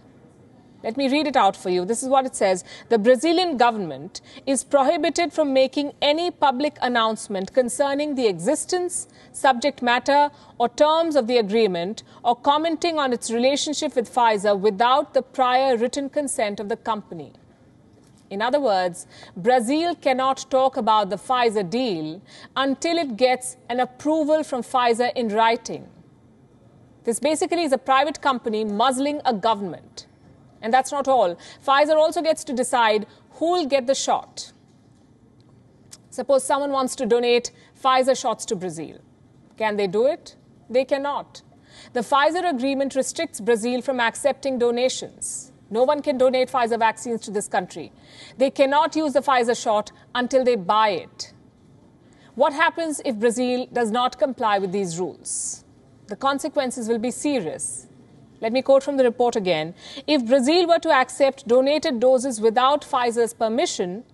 [0.84, 1.86] Let me read it out for you.
[1.86, 2.62] This is what it says.
[2.90, 10.30] The Brazilian government is prohibited from making any public announcement concerning the existence, subject matter,
[10.58, 15.74] or terms of the agreement or commenting on its relationship with Pfizer without the prior
[15.78, 17.32] written consent of the company.
[18.28, 22.20] In other words, Brazil cannot talk about the Pfizer deal
[22.56, 25.88] until it gets an approval from Pfizer in writing.
[27.04, 30.08] This basically is a private company muzzling a government.
[30.64, 31.36] And that's not all.
[31.64, 34.52] Pfizer also gets to decide who will get the shot.
[36.08, 38.98] Suppose someone wants to donate Pfizer shots to Brazil.
[39.58, 40.36] Can they do it?
[40.70, 41.42] They cannot.
[41.92, 45.52] The Pfizer agreement restricts Brazil from accepting donations.
[45.68, 47.92] No one can donate Pfizer vaccines to this country.
[48.38, 51.34] They cannot use the Pfizer shot until they buy it.
[52.36, 55.62] What happens if Brazil does not comply with these rules?
[56.06, 57.86] The consequences will be serious.
[58.44, 59.74] Let me quote from the report again.
[60.06, 64.04] If Brazil were to accept donated doses without Pfizer's permission,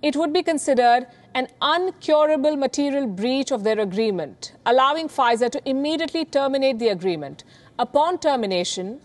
[0.00, 6.24] it would be considered an uncurable material breach of their agreement, allowing Pfizer to immediately
[6.24, 7.42] terminate the agreement.
[7.76, 9.00] Upon termination,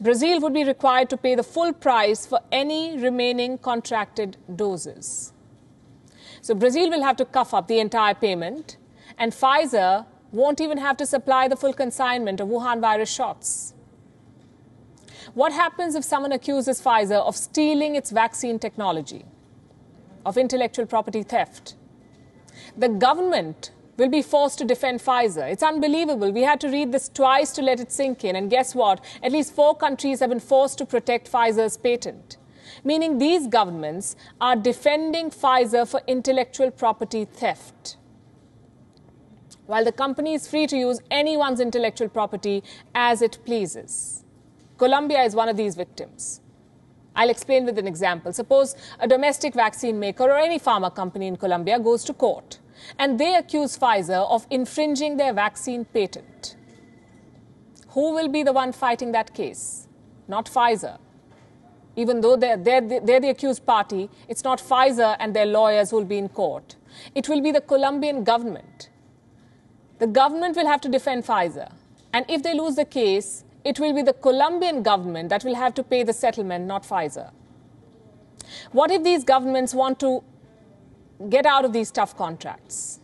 [0.00, 5.32] Brazil would be required to pay the full price for any remaining contracted doses.
[6.40, 8.76] So Brazil will have to cough up the entire payment,
[9.18, 13.72] and Pfizer won't even have to supply the full consignment of Wuhan virus shots.
[15.36, 19.26] What happens if someone accuses Pfizer of stealing its vaccine technology,
[20.24, 21.74] of intellectual property theft?
[22.74, 25.52] The government will be forced to defend Pfizer.
[25.52, 26.32] It's unbelievable.
[26.32, 28.34] We had to read this twice to let it sink in.
[28.34, 29.04] And guess what?
[29.22, 32.38] At least four countries have been forced to protect Pfizer's patent.
[32.82, 37.98] Meaning these governments are defending Pfizer for intellectual property theft.
[39.66, 42.64] While the company is free to use anyone's intellectual property
[42.94, 44.22] as it pleases.
[44.78, 46.40] Colombia is one of these victims.
[47.14, 48.32] I'll explain with an example.
[48.32, 52.58] Suppose a domestic vaccine maker or any pharma company in Colombia goes to court
[52.98, 56.56] and they accuse Pfizer of infringing their vaccine patent.
[57.88, 59.88] Who will be the one fighting that case?
[60.28, 60.98] Not Pfizer.
[61.96, 65.96] Even though they're, they're, they're the accused party, it's not Pfizer and their lawyers who
[65.96, 66.76] will be in court.
[67.14, 68.90] It will be the Colombian government.
[69.98, 71.72] The government will have to defend Pfizer.
[72.12, 75.74] And if they lose the case, it will be the Colombian government that will have
[75.74, 77.30] to pay the settlement, not Pfizer.
[78.70, 80.22] What if these governments want to
[81.28, 83.00] get out of these tough contracts?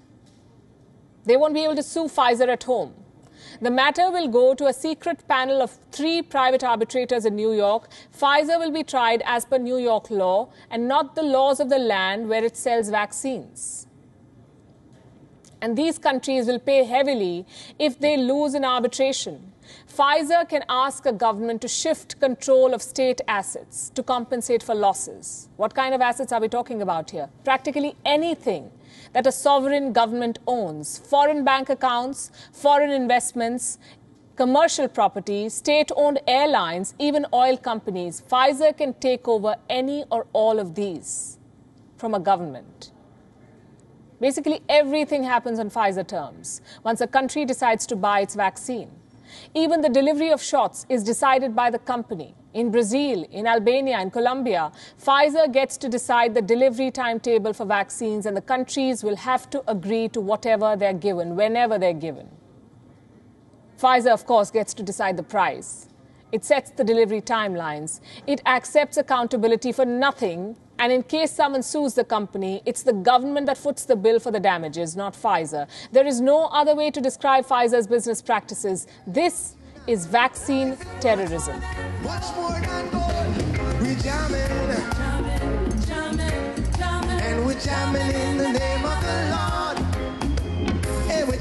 [1.25, 2.95] They won't be able to sue Pfizer at home.
[3.61, 7.89] The matter will go to a secret panel of three private arbitrators in New York.
[8.17, 11.79] Pfizer will be tried as per New York law and not the laws of the
[11.79, 13.89] land where it sells vaccines.
[15.61, 17.47] And these countries will pay heavily
[17.81, 19.52] if they lose in arbitration.
[19.95, 25.51] Pfizer can ask a government to shift control of state assets to compensate for losses.
[25.57, 27.29] What kind of assets are we talking about here?
[27.45, 28.71] Practically anything
[29.13, 33.79] that a sovereign government owns foreign bank accounts, foreign investments,
[34.35, 38.23] commercial property, state owned airlines, even oil companies.
[38.31, 41.39] Pfizer can take over any or all of these
[41.99, 42.93] from a government.
[44.23, 49.02] Basically, everything happens on Pfizer terms once a country decides to buy its vaccine.
[49.55, 52.35] Even the delivery of shots is decided by the company.
[52.55, 54.73] In Brazil, in Albania, in Colombia,
[55.03, 59.63] Pfizer gets to decide the delivery timetable for vaccines, and the countries will have to
[59.71, 62.29] agree to whatever they're given, whenever they're given.
[63.79, 65.89] Pfizer, of course, gets to decide the price.
[66.33, 68.01] It sets the delivery timelines.
[68.27, 70.57] It accepts accountability for nothing.
[70.79, 74.33] And in case someone sues the company, it's the government that foots the bill for
[74.33, 75.69] the damages, not Pfizer.
[75.93, 78.87] There is no other way to describe Pfizer's business practices.
[79.07, 79.57] This
[79.87, 81.61] is vaccine terrorism.
[84.03, 84.53] Jamming,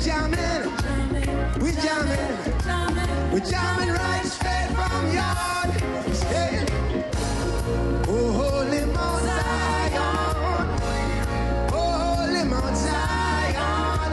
[0.03, 0.72] jamming
[1.81, 3.01] jamming,
[3.32, 5.70] we're jamming right straight from yard.
[6.28, 6.66] Hey.
[8.08, 10.68] Oh, holy Mount Zion,
[11.72, 14.12] oh, holy Mount Zion,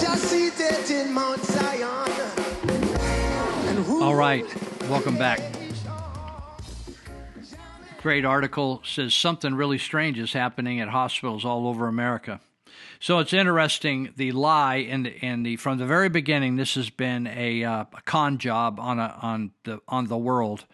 [0.00, 2.10] just seated in Mount Zion.
[4.02, 4.46] All right,
[4.88, 5.40] welcome back.
[8.00, 12.40] Great article says something really strange is happening at hospitals all over America.
[13.00, 17.26] So it's interesting the lie and and the from the very beginning this has been
[17.26, 20.64] a, uh, a con job on a, on the on the world.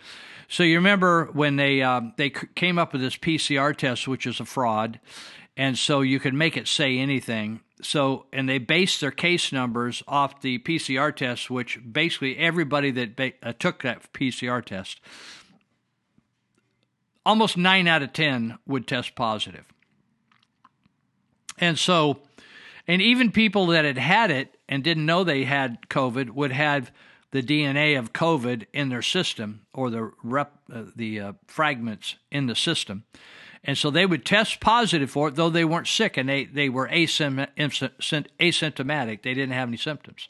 [0.49, 4.41] So you remember when they uh, they came up with this PCR test, which is
[4.41, 5.01] a fraud,
[5.57, 7.61] and so you could make it say anything.
[7.83, 13.35] So and they based their case numbers off the PCR test, which basically everybody that
[13.43, 15.01] uh, took that PCR test,
[17.25, 19.65] almost nine out of ten would test positive.
[21.61, 22.21] And so,
[22.89, 26.91] and even people that had had it and didn't know they had COVID would have
[27.31, 32.47] the DNA of COVID in their system or the rep, uh, the uh, fragments in
[32.47, 33.05] the system.
[33.63, 36.69] And so they would test positive for it, though they weren't sick and they, they
[36.69, 39.23] were asym- asymptomatic.
[39.23, 40.29] They didn't have any symptoms.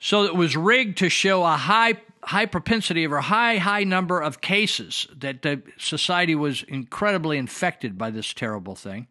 [0.00, 1.94] So it was rigged to show a high
[2.24, 7.96] high propensity or a high high number of cases that the society was incredibly infected
[7.96, 9.06] by this terrible thing.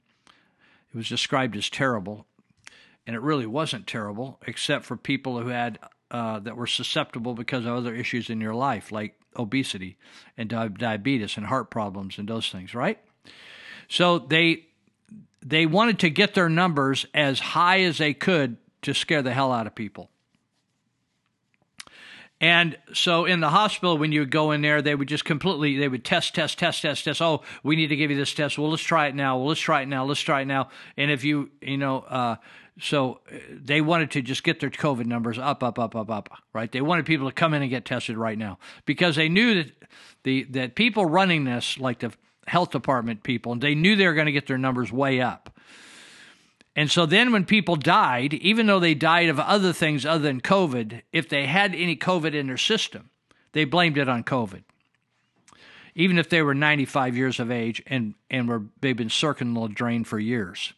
[0.94, 2.28] It was described as terrible,
[3.08, 5.80] and it really wasn't terrible, except for people who had
[6.12, 9.98] uh, that were susceptible because of other issues in your life, like obesity
[10.38, 13.00] and di- diabetes and heart problems and those things, right?
[13.90, 14.68] So they
[15.42, 19.52] they wanted to get their numbers as high as they could to scare the hell
[19.52, 20.10] out of people.
[22.44, 25.88] And so in the hospital, when you go in there, they would just completely, they
[25.88, 27.22] would test, test, test, test, test.
[27.22, 28.58] Oh, we need to give you this test.
[28.58, 29.38] Well, let's try it now.
[29.38, 30.04] Well, let's try it now.
[30.04, 30.68] Let's try it now.
[30.98, 32.36] And if you, you know, uh,
[32.82, 36.70] so they wanted to just get their COVID numbers up, up, up, up, up, right?
[36.70, 39.72] They wanted people to come in and get tested right now because they knew that
[40.24, 42.12] the, that people running this, like the
[42.48, 45.53] health department people, and they knew they were going to get their numbers way up.
[46.76, 50.42] And so then when people died, even though they died of other things other than
[50.42, 53.10] COVID, if they had any COVID in their system,
[53.52, 54.64] they blamed it on COVID.
[55.96, 59.68] Even if they were 95 years of age and, and were they've been circling the
[59.68, 60.74] drain for years.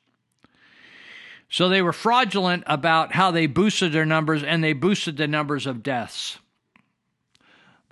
[1.49, 5.65] So they were fraudulent about how they boosted their numbers and they boosted the numbers
[5.65, 6.37] of deaths.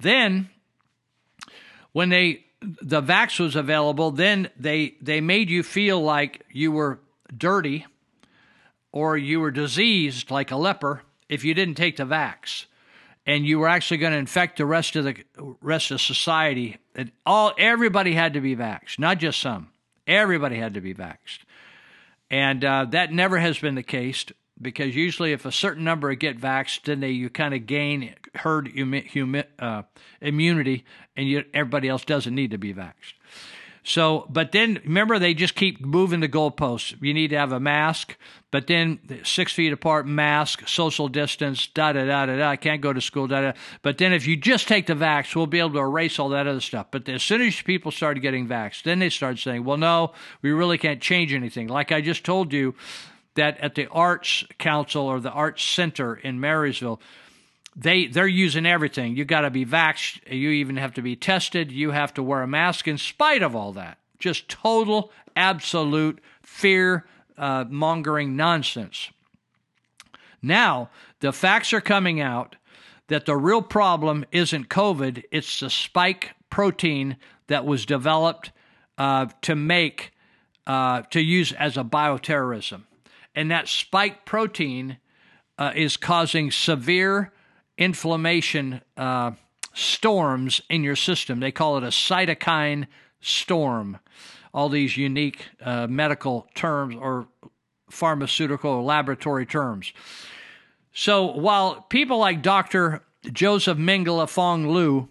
[0.02, 0.50] Then,
[1.94, 7.00] when they the vax was available, then they they made you feel like you were
[7.38, 7.86] dirty
[8.94, 12.66] or you were diseased like a leper if you didn't take the vax.
[13.26, 15.16] And you were actually going to infect the rest of the
[15.62, 16.78] rest of society.
[16.94, 19.70] And all everybody had to be vaxxed not just some.
[20.06, 21.40] Everybody had to be vaxxed.
[22.30, 24.26] And uh, that never has been the case
[24.62, 28.68] because usually if a certain number get vaxxed then they you kind of gain herd
[28.68, 29.84] humi, humi, uh,
[30.22, 33.14] immunity and you, everybody else doesn't need to be vaxxed
[33.84, 36.96] so, but then remember, they just keep moving the goalposts.
[37.02, 38.16] You need to have a mask,
[38.50, 42.50] but then six feet apart, mask, social distance, da da da da da.
[42.50, 43.54] I can't go to school, da da.
[43.82, 46.48] But then if you just take the vax, we'll be able to erase all that
[46.48, 46.88] other stuff.
[46.92, 50.52] But as soon as people started getting vaxxed, then they started saying, well, no, we
[50.52, 51.68] really can't change anything.
[51.68, 52.76] Like I just told you
[53.36, 57.02] that at the Arts Council or the Arts Center in Marysville,
[57.76, 59.16] they they're using everything.
[59.16, 60.20] You got to be vaxxed.
[60.32, 61.72] You even have to be tested.
[61.72, 63.98] You have to wear a mask in spite of all that.
[64.20, 67.06] Just total, absolute fear
[67.38, 69.10] uh, mongering nonsense.
[70.42, 70.90] Now
[71.20, 72.56] the facts are coming out
[73.08, 75.24] that the real problem isn't COVID.
[75.32, 77.18] It's the spike protein
[77.48, 78.52] that was developed
[78.98, 80.12] uh, to make
[80.66, 82.84] uh, to use as a bioterrorism,
[83.36, 84.98] and that spike protein
[85.58, 87.33] uh, is causing severe
[87.78, 89.32] inflammation uh,
[89.74, 91.40] storms in your system.
[91.40, 92.88] They call it a cytokine
[93.22, 94.00] storm.
[94.54, 97.28] All these unique uh, medical terms or
[97.90, 99.92] pharmaceutical or laboratory terms.
[100.94, 103.04] So while people like Dr.
[103.32, 105.08] Joseph Mengele Phuong Luu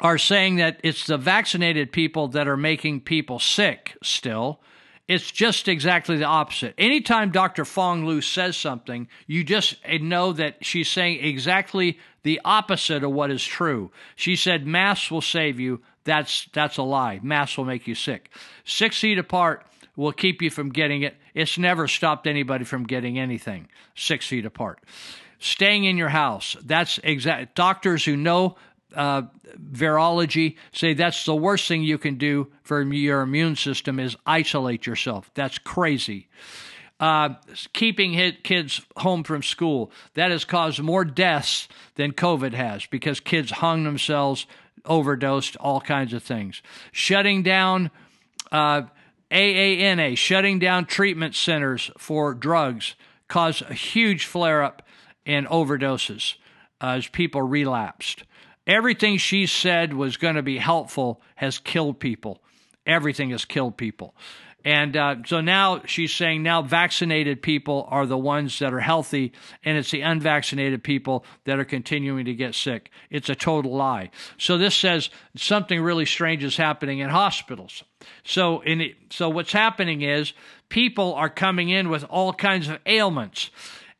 [0.00, 4.60] are saying that it's the vaccinated people that are making people sick still,
[5.08, 6.74] it's just exactly the opposite.
[6.76, 7.64] Anytime Dr.
[7.64, 13.30] Phuong Luu says something, you just know that she's saying exactly the opposite of what
[13.30, 13.92] is true.
[14.16, 15.80] She said masks will save you.
[16.04, 17.20] That's that's a lie.
[17.22, 18.30] Masks will make you sick.
[18.64, 19.64] Six feet apart
[19.94, 21.16] will keep you from getting it.
[21.34, 23.68] It's never stopped anybody from getting anything.
[23.94, 24.80] Six feet apart.
[25.38, 26.56] Staying in your house.
[26.64, 27.54] That's exact.
[27.54, 28.56] Doctors who know
[28.94, 29.22] uh,
[29.58, 34.86] virology say that's the worst thing you can do for your immune system is isolate
[34.86, 35.30] yourself.
[35.34, 36.28] That's crazy.
[36.98, 37.34] Uh,
[37.74, 43.50] keeping kids home from school that has caused more deaths than COVID has because kids
[43.50, 44.46] hung themselves,
[44.86, 46.62] overdosed, all kinds of things.
[46.92, 47.90] Shutting down
[48.50, 48.82] uh,
[49.30, 52.94] AANA, shutting down treatment centers for drugs,
[53.28, 54.82] caused a huge flare up
[55.26, 56.36] in overdoses
[56.80, 58.24] uh, as people relapsed.
[58.66, 62.42] Everything she said was going to be helpful has killed people.
[62.84, 64.14] Everything has killed people.
[64.66, 69.32] And uh, so now she's saying now vaccinated people are the ones that are healthy,
[69.64, 72.90] and it's the unvaccinated people that are continuing to get sick.
[73.08, 74.10] It's a total lie.
[74.38, 77.84] So this says something really strange is happening in hospitals.
[78.24, 80.32] So in it, so what's happening is
[80.68, 83.50] people are coming in with all kinds of ailments,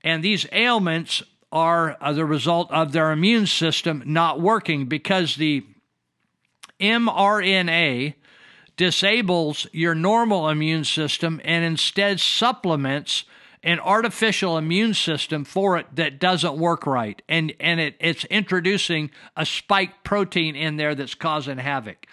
[0.02, 1.22] and these ailments
[1.56, 5.64] are the result of their immune system not working because the
[6.78, 8.14] mRNA
[8.76, 13.24] disables your normal immune system and instead supplements
[13.62, 17.22] an artificial immune system for it that doesn't work right.
[17.26, 22.06] And and it, it's introducing a spike protein in there that's causing havoc.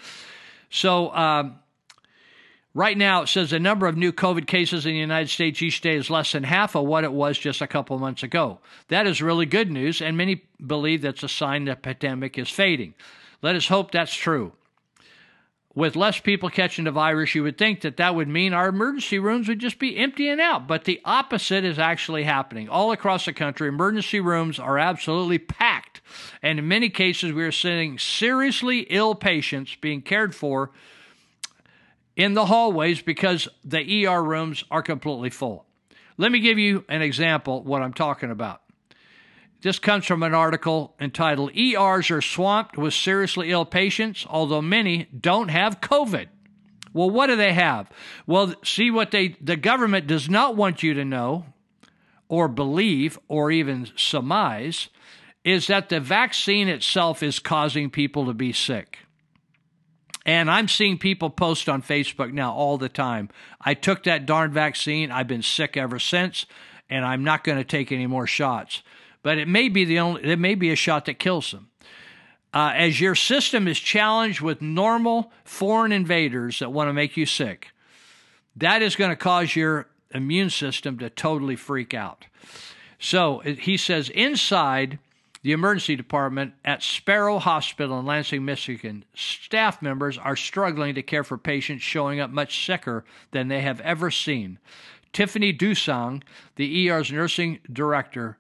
[0.70, 1.60] So um,
[2.76, 5.82] Right now, it says the number of new COVID cases in the United States each
[5.82, 8.62] day is less than half of what it was just a couple months ago.
[8.88, 12.96] That is really good news, and many believe that's a sign the pandemic is fading.
[13.44, 14.54] Let us hope that's true.
[15.76, 19.20] With less people catching the virus, you would think that that would mean our emergency
[19.20, 22.70] rooms would just be emptying out, but the opposite is actually happening.
[22.70, 26.02] All across the country, emergency rooms are absolutely packed,
[26.42, 30.72] and in many cases, we are seeing seriously ill patients being cared for
[32.16, 35.66] in the hallways because the ER rooms are completely full.
[36.18, 38.62] Let me give you an example what I'm talking about.
[39.62, 45.08] This comes from an article entitled ERs are swamped with seriously ill patients, although many
[45.18, 46.28] don't have COVID.
[46.92, 47.90] Well, what do they have?
[48.28, 51.46] Well, see what they the government does not want you to know
[52.28, 54.90] or believe or even surmise
[55.44, 59.00] is that the vaccine itself is causing people to be sick.
[60.26, 63.30] And I'm seeing people post on Facebook now all the time.
[63.60, 65.12] I took that darn vaccine.
[65.12, 66.46] I've been sick ever since,
[66.90, 68.84] and I'm not going to take any more shots.
[69.22, 70.24] But it may be the only.
[70.24, 71.70] It may be a shot that kills them.
[72.54, 77.26] Uh, as your system is challenged with normal foreign invaders that want to make you
[77.26, 77.70] sick,
[78.56, 82.26] that is going to cause your immune system to totally freak out.
[83.00, 85.00] So he says inside
[85.44, 91.24] the emergency department at Sparrow Hospital in Lansing, Michigan, staff members are struggling to care
[91.24, 94.58] for patients showing up much sicker than they have ever seen.
[95.12, 96.24] Tiffany Dusang,
[96.56, 98.38] the ER's nursing director,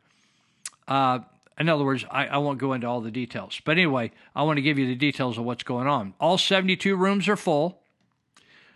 [0.87, 1.19] uh,
[1.59, 3.61] in other words, I, I won't go into all the details.
[3.63, 6.13] But anyway, I want to give you the details of what's going on.
[6.19, 7.81] All 72 rooms are full.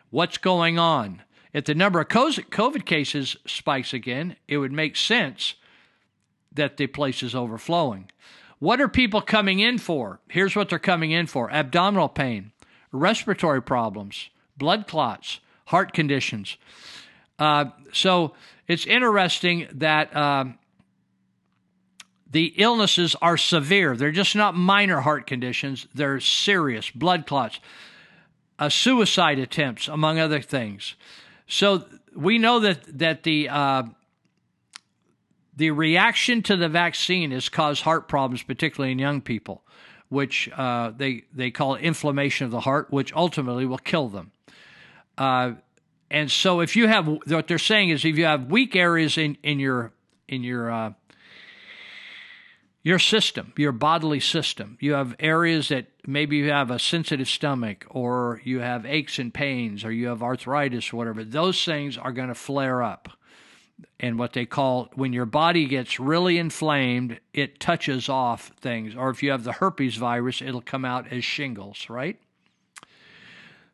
[0.10, 1.24] What's going on?
[1.54, 5.56] If the number of COVID cases spikes again, it would make sense
[6.58, 8.12] that the place is overflowing.
[8.60, 10.20] What are people coming in for?
[10.28, 12.52] Here's what they're coming in for abdominal pain,
[12.92, 16.58] respiratory problems, blood clots, heart conditions.
[17.40, 18.34] Uh, so
[18.68, 20.58] it's interesting that um,
[22.30, 23.96] the illnesses are severe.
[23.96, 27.60] They're just not minor heart conditions, they're serious blood clots,
[28.60, 30.96] uh, suicide attempts, among other things.
[31.48, 31.86] So
[32.16, 33.84] we know that, that the uh,
[35.58, 39.64] the reaction to the vaccine has caused heart problems, particularly in young people,
[40.08, 44.32] which uh, they they call inflammation of the heart, which ultimately will kill them.
[45.18, 45.54] Uh,
[46.12, 49.36] and so, if you have what they're saying is, if you have weak areas in
[49.42, 49.92] in your
[50.28, 50.94] in your uh,
[52.84, 57.84] your system, your bodily system, you have areas that maybe you have a sensitive stomach,
[57.90, 61.24] or you have aches and pains, or you have arthritis, or whatever.
[61.24, 63.10] Those things are going to flare up
[64.00, 68.96] and what they call when your body gets really inflamed, it touches off things.
[68.96, 72.20] Or if you have the herpes virus, it'll come out as shingles, right?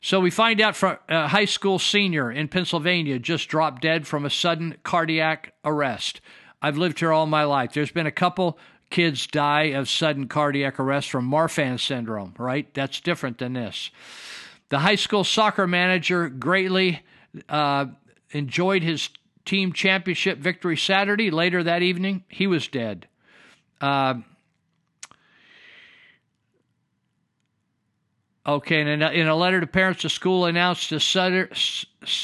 [0.02, 4.26] So we find out from a high school senior in Pennsylvania just dropped dead from
[4.26, 6.20] a sudden cardiac arrest.
[6.62, 7.74] I've lived here all my life.
[7.74, 8.58] There's been a couple
[8.90, 12.72] kids die of sudden cardiac arrest from Marfan syndrome, right?
[12.74, 13.92] That's different than this.
[14.70, 17.02] The high school soccer manager greatly
[17.48, 17.86] uh,
[18.32, 19.10] enjoyed his
[19.46, 21.32] team championship victory Saturday.
[21.32, 23.08] Later that evening, he was dead.
[23.82, 24.16] Uh,
[28.46, 31.50] okay, and in a, in a letter to parents, the school announced the sudden,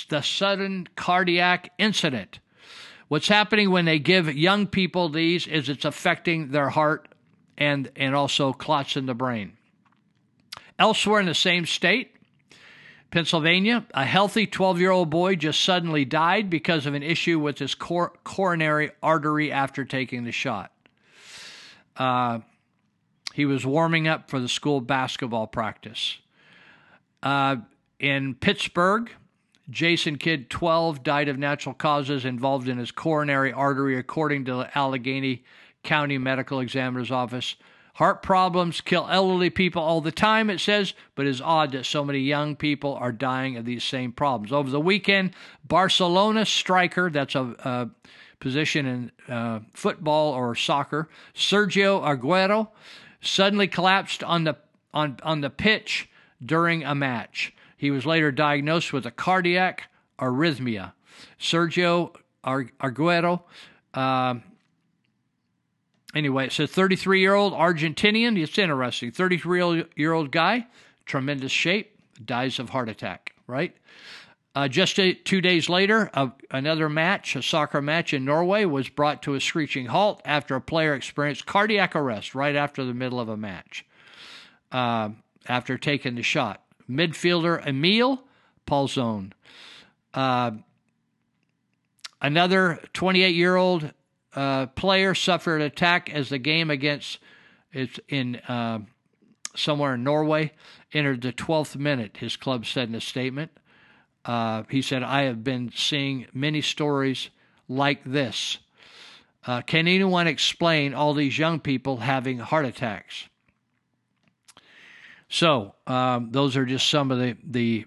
[0.10, 2.40] the sudden cardiac incident.
[3.10, 7.08] What's happening when they give young people these is it's affecting their heart
[7.58, 9.54] and, and also clots in the brain.
[10.78, 12.16] Elsewhere in the same state,
[13.12, 17.58] Pennsylvania, a healthy 12 year old boy just suddenly died because of an issue with
[17.58, 20.72] his cor- coronary artery after taking the shot.
[21.98, 22.40] Uh,
[23.34, 26.18] he was warming up for the school basketball practice.
[27.24, 27.58] Uh,
[28.00, 29.12] in Pittsburgh,
[29.70, 34.78] Jason Kidd, 12, died of natural causes involved in his coronary artery, according to the
[34.78, 35.44] Allegheny
[35.84, 37.56] County Medical Examiner's Office.
[38.00, 42.06] Heart problems kill elderly people all the time, it says, but it's odd that so
[42.06, 44.54] many young people are dying of these same problems.
[44.54, 45.32] Over the weekend,
[45.68, 47.90] Barcelona striker, that's a, a
[48.40, 52.70] position in uh, football or soccer, Sergio Aguero,
[53.20, 54.56] suddenly collapsed on the
[54.94, 56.10] on on the pitch
[56.42, 57.54] during a match.
[57.76, 60.94] He was later diagnosed with a cardiac arrhythmia.
[61.38, 62.16] Sergio
[62.46, 63.42] Aguero.
[63.94, 64.36] Uh,
[66.16, 68.42] anyway, it's a 33 year old Argentinian.
[68.42, 69.12] It's interesting.
[69.12, 70.68] 33 year old guy,
[71.06, 73.76] tremendous shape, dies of heart attack, right?
[74.56, 78.90] Uh, just a, two days later, uh, another match, a soccer match in Norway, was
[78.90, 83.20] brought to a screeching halt after a player experienced cardiac arrest right after the middle
[83.20, 83.86] of a match
[84.72, 85.10] uh,
[85.48, 86.64] after taking the shot.
[86.90, 88.24] Midfielder Emil
[88.68, 89.32] Pálsson.
[90.14, 90.52] Uh,
[92.22, 93.94] another 28 year old
[94.36, 97.20] uh, player suffered an attack as the game against
[97.72, 98.80] it's in uh,
[99.56, 100.52] somewhere in Norway
[100.94, 102.18] entered the 12th minute.
[102.18, 103.52] His club said in a statement.
[104.26, 107.30] Uh, he said, "I have been seeing many stories
[107.68, 108.58] like this.
[109.46, 113.30] Uh, can anyone explain all these young people having heart attacks?"
[115.30, 117.86] So um, those are just some of the, the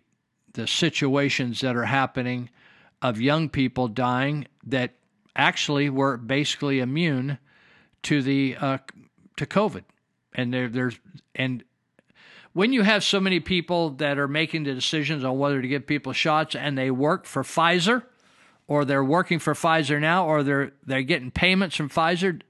[0.55, 2.51] the situations that are happening
[3.01, 4.95] of young people dying that
[5.35, 7.39] actually were basically immune
[8.03, 8.79] to the uh,
[9.37, 9.85] to COVID,
[10.35, 10.99] and there, there's
[11.35, 11.65] and
[12.53, 15.87] when you have so many people that are making the decisions on whether to give
[15.87, 18.03] people shots, and they work for Pfizer,
[18.67, 22.43] or they're working for Pfizer now, or they're they're getting payments from Pfizer,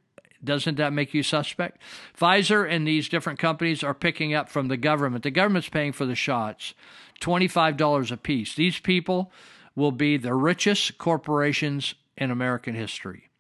[0.43, 1.81] doesn't that make you suspect?
[2.19, 5.23] Pfizer and these different companies are picking up from the government.
[5.23, 6.75] The government's paying for the shots,
[7.21, 8.55] $25 a piece.
[8.55, 9.31] These people
[9.75, 13.31] will be the richest corporations in American history.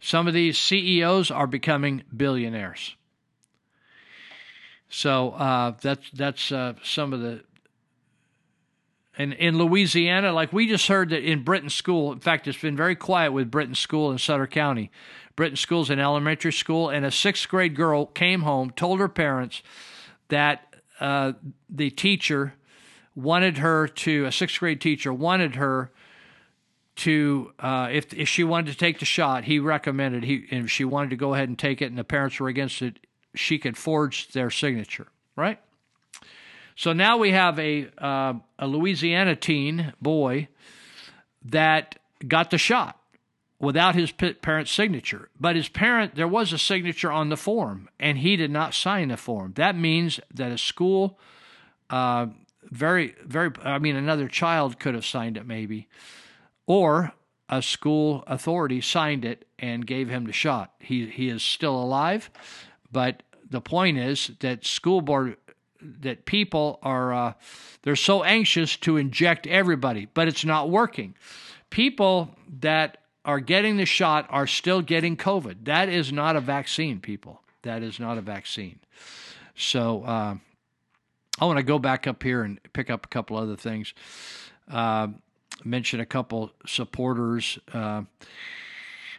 [0.00, 2.96] Some of these CEOs are becoming billionaires.
[4.88, 7.42] So uh, that's that's uh, some of the
[9.18, 12.76] And in Louisiana, like we just heard that in Britton School, in fact, it's been
[12.76, 14.90] very quiet with Britton School in Sutter County.
[15.34, 19.62] Britton School's an elementary school, and a sixth grade girl came home, told her parents
[20.28, 21.32] that uh,
[21.68, 22.54] the teacher
[23.14, 25.90] wanted her to, a sixth grade teacher wanted her
[26.96, 30.70] to, uh, if, if she wanted to take the shot, he recommended, he, and if
[30.70, 32.98] she wanted to go ahead and take it and the parents were against it,
[33.34, 35.06] she could forge their signature,
[35.36, 35.60] right?
[36.74, 40.48] So now we have a uh, a Louisiana teen boy
[41.44, 43.00] that got the shot
[43.58, 45.30] without his parent's signature.
[45.40, 49.08] But his parent, there was a signature on the form, and he did not sign
[49.08, 49.54] the form.
[49.56, 51.18] That means that a school,
[51.88, 52.26] uh,
[52.64, 55.88] very very, I mean, another child could have signed it maybe,
[56.66, 57.12] or
[57.48, 60.74] a school authority signed it and gave him the shot.
[60.80, 62.30] He he is still alive,
[62.90, 65.36] but the point is that school board
[65.80, 67.32] that people are uh,
[67.82, 71.14] they're so anxious to inject everybody, but it's not working.
[71.70, 72.30] People
[72.60, 75.64] that are getting the shot are still getting COVID.
[75.64, 77.42] That is not a vaccine, people.
[77.62, 78.78] That is not a vaccine.
[79.56, 80.36] So uh,
[81.38, 83.94] I want to go back up here and pick up a couple other things.
[84.70, 85.08] Uh,
[85.64, 87.58] mention a couple supporters.
[87.72, 88.02] Uh,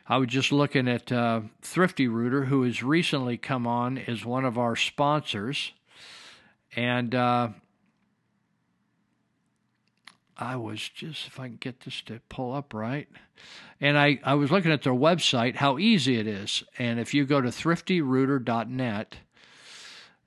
[0.07, 4.45] I was just looking at uh, Thrifty Rooter, who has recently come on as one
[4.45, 5.73] of our sponsors.
[6.75, 7.49] And uh,
[10.37, 13.07] I was just, if I can get this to pull up right.
[13.81, 16.63] And I, I was looking at their website, how easy it is.
[16.77, 19.17] And if you go to thriftyrooter.net,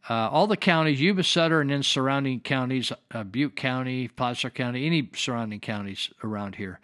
[0.09, 4.87] uh, all the counties, Yuba Sutter, and then surrounding counties, uh, Butte County, Placer County,
[4.87, 6.81] any surrounding counties around here.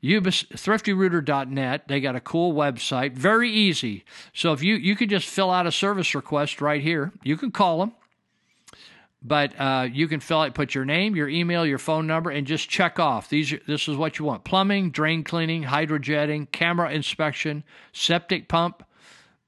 [0.00, 1.88] Yuba, thriftyrooter.net.
[1.88, 4.04] They got a cool website, very easy.
[4.34, 7.50] So if you you could just fill out a service request right here, you can
[7.50, 7.92] call them
[9.24, 12.46] but uh, you can fill out, put your name, your email, your phone number, and
[12.46, 13.30] just check off.
[13.30, 18.84] These, this is what you want: plumbing, drain cleaning, hydrojetting, camera inspection, septic pump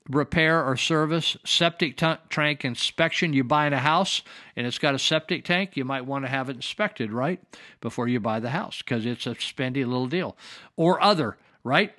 [0.08, 3.32] repair or service, septic t- tank inspection.
[3.32, 4.22] You buy in a house
[4.54, 7.40] and it's got a septic tank, you might want to have it inspected right
[7.80, 10.36] before you buy the house because it's a spendy little deal,
[10.76, 11.92] or other, right?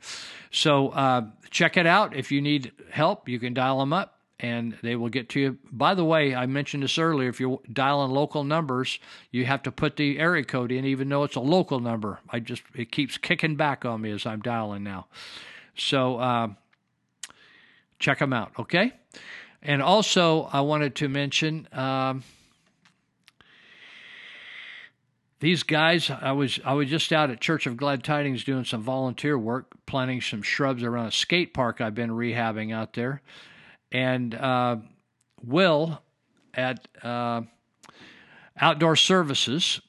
[0.50, 2.16] So uh, check it out.
[2.16, 5.58] If you need help, you can dial them up, and they will get to you.
[5.70, 7.28] By the way, I mentioned this earlier.
[7.28, 8.98] If you're dialing local numbers,
[9.30, 12.20] you have to put the area code in, even though it's a local number.
[12.30, 15.08] I just it keeps kicking back on me as I'm dialing now.
[15.76, 16.48] So uh,
[18.00, 18.94] check them out, okay?
[19.62, 22.24] And also, I wanted to mention um,
[25.40, 26.10] these guys.
[26.10, 29.72] I was I was just out at Church of Glad Tidings doing some volunteer work,
[29.86, 33.22] planting some shrubs around a skate park I've been rehabbing out there,
[33.92, 34.78] and uh,
[35.44, 36.02] Will
[36.54, 37.42] at uh,
[38.60, 39.82] Outdoor Services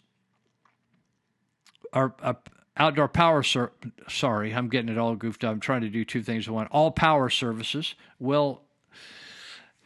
[1.93, 2.35] or uh,
[2.77, 3.73] Outdoor Power Ser-
[4.09, 5.53] Sorry, I'm getting it all goofed up.
[5.53, 6.69] I'm trying to do two things at once.
[6.73, 7.95] All Power Services.
[8.19, 8.63] Will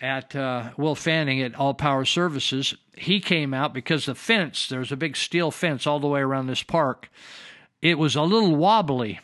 [0.00, 4.92] at uh, Will Fanning at All Power Services, he came out because the fence, there's
[4.92, 7.10] a big steel fence all the way around this park.
[7.82, 9.20] It was a little wobbly.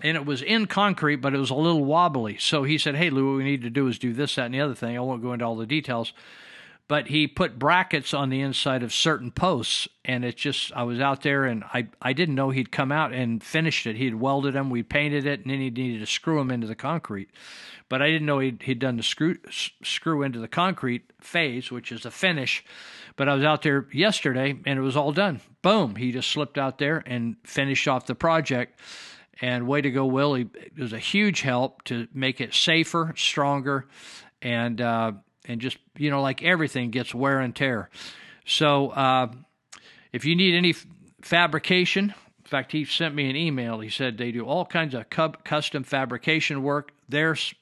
[0.00, 2.38] And it was in concrete, but it was a little wobbly.
[2.38, 4.54] So he said, Hey, Lou, what we need to do is do this, that, and
[4.54, 4.96] the other thing.
[4.96, 6.12] I won't go into all the details.
[6.88, 9.88] But he put brackets on the inside of certain posts.
[10.04, 13.12] And it just, I was out there and I, I didn't know he'd come out
[13.12, 13.96] and finished it.
[13.96, 16.74] He'd welded them, we painted it, and then he needed to screw them into the
[16.74, 17.28] concrete
[17.88, 19.36] but I didn't know he'd, he'd done the screw
[19.82, 22.64] screw into the concrete phase, which is the finish.
[23.16, 25.40] But I was out there yesterday and it was all done.
[25.62, 25.96] Boom!
[25.96, 28.80] He just slipped out there and finished off the project.
[29.40, 30.50] And way to go, Willie!
[30.54, 33.86] It was a huge help to make it safer, stronger,
[34.42, 35.12] and uh,
[35.48, 37.90] and just you know like everything gets wear and tear.
[38.46, 39.32] So uh,
[40.12, 40.86] if you need any f-
[41.22, 43.80] fabrication, in fact, he sent me an email.
[43.80, 45.04] He said they do all kinds of
[45.44, 46.92] custom fabrication work.
[47.08, 47.54] There's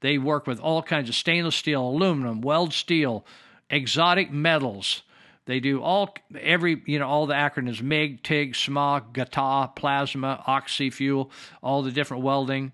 [0.00, 3.24] they work with all kinds of stainless steel, aluminum, weld steel,
[3.70, 5.02] exotic metals.
[5.46, 10.90] They do all every you know all the acronyms MIG, TIG, SMAW, GTAW, plasma, oxy
[10.90, 11.30] fuel,
[11.62, 12.72] all the different welding.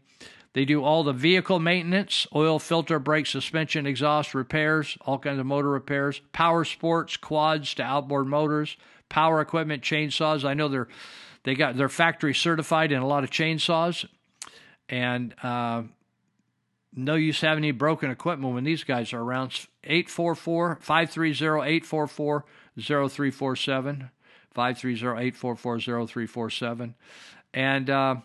[0.55, 5.47] They do all the vehicle maintenance, oil, filter, brake, suspension, exhaust repairs, all kinds of
[5.47, 8.77] motor repairs, power sports, quads to outboard motors,
[9.09, 10.45] power equipment, chainsaws.
[10.45, 10.89] I know they're
[11.43, 14.07] they got they're factory certified in a lot of chainsaws,
[14.89, 15.83] and uh,
[16.95, 19.67] no use having any broken equipment when these guys are around.
[19.83, 22.45] 844 530 844
[22.79, 24.11] 0347.
[24.53, 26.95] 530 844 0347.
[27.53, 28.17] And, uh,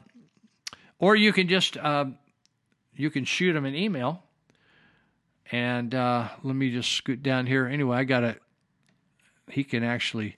[0.99, 2.05] or you can just, uh,
[2.95, 4.23] you can shoot them an email.
[5.51, 7.65] And uh, let me just scoot down here.
[7.65, 8.41] Anyway, I got it.
[9.49, 10.37] He can actually,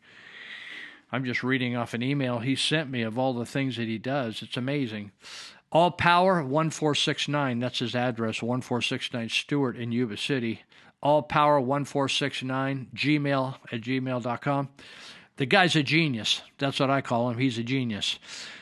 [1.12, 3.98] I'm just reading off an email he sent me of all the things that he
[3.98, 4.42] does.
[4.42, 5.12] It's amazing.
[5.72, 10.62] All Power 1469, that's his address, 1469 Stewart in Yuba City.
[11.02, 14.70] All Power 1469, gmail at gmail.com.
[15.38, 16.42] The guy's a genius.
[16.58, 17.40] That's what I call him.
[17.40, 18.20] He's a genius.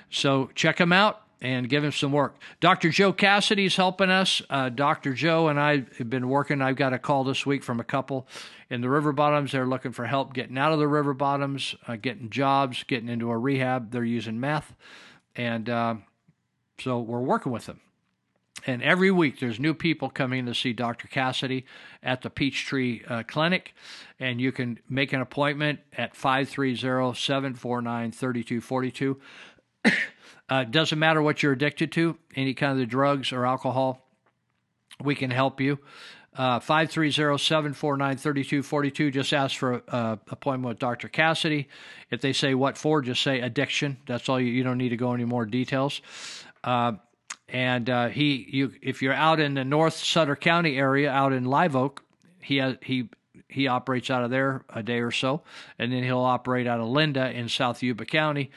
[0.09, 2.37] So check him out and give him some work.
[2.59, 2.89] Dr.
[2.89, 4.41] Joe Cassidy is helping us.
[4.49, 5.13] Uh, Dr.
[5.13, 6.61] Joe and I have been working.
[6.61, 8.27] I've got a call this week from a couple
[8.69, 9.51] in the river bottoms.
[9.51, 13.29] They're looking for help getting out of the river bottoms, uh, getting jobs, getting into
[13.29, 13.91] a rehab.
[13.91, 14.73] They're using meth.
[15.35, 15.95] And uh,
[16.79, 17.79] so we're working with them.
[18.67, 21.07] And every week there's new people coming to see Dr.
[21.07, 21.65] Cassidy
[22.03, 23.73] at the Peachtree uh, Clinic.
[24.19, 29.19] And you can make an appointment at 530 749 3242.
[30.49, 34.05] Uh, doesn't matter what you're addicted to, any kind of the drugs or alcohol,
[35.03, 35.79] we can help you.
[36.35, 39.11] Uh, 530-749-3242.
[39.11, 41.07] Just ask for an uh, appointment with Dr.
[41.07, 41.67] Cassidy.
[42.11, 43.97] If they say what for, just say addiction.
[44.07, 46.01] That's all you, you don't need to go any more details.
[46.63, 46.93] Uh,
[47.47, 51.45] and uh, he, you, if you're out in the North Sutter County area, out in
[51.45, 52.03] Live Oak,
[52.41, 53.09] he has, he
[53.49, 55.41] he operates out of there a day or so,
[55.79, 58.51] and then he'll operate out of Linda in South Yuba County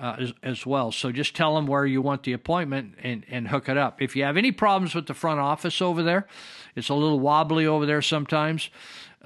[0.00, 0.90] uh, as, as, well.
[0.90, 4.00] So just tell him where you want the appointment and, and hook it up.
[4.00, 6.26] If you have any problems with the front office over there,
[6.74, 8.70] it's a little wobbly over there sometimes.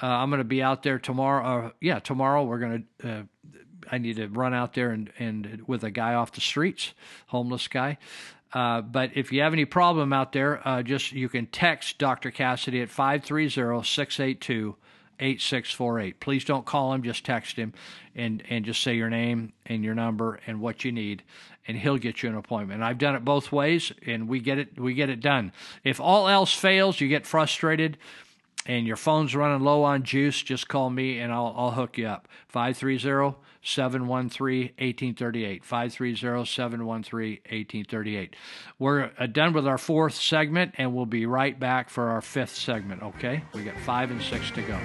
[0.02, 1.66] Uh, I'm going to be out there tomorrow.
[1.66, 3.08] Uh, yeah, tomorrow we're going to.
[3.08, 3.22] Uh,
[3.90, 6.94] I need to run out there and, and with a guy off the streets,
[7.26, 7.98] homeless guy.
[8.52, 12.30] Uh, but if you have any problem out there, uh, just you can text Dr.
[12.30, 14.76] Cassidy at 530 682
[15.22, 16.20] 8648.
[16.20, 17.72] Please don't call him, just text him
[18.14, 21.22] and, and just say your name and your number and what you need
[21.66, 22.82] and he'll get you an appointment.
[22.82, 25.52] I've done it both ways and we get it we get it done.
[25.84, 27.98] If all else fails, you get frustrated
[28.66, 32.06] and your phone's running low on juice, just call me and I'll I'll hook you
[32.06, 32.28] up.
[32.48, 35.64] 530 713 1838.
[35.64, 38.36] 530 713 1838.
[38.78, 42.54] We're uh, done with our fourth segment and we'll be right back for our fifth
[42.54, 43.44] segment, okay?
[43.54, 44.78] We got five and six to go.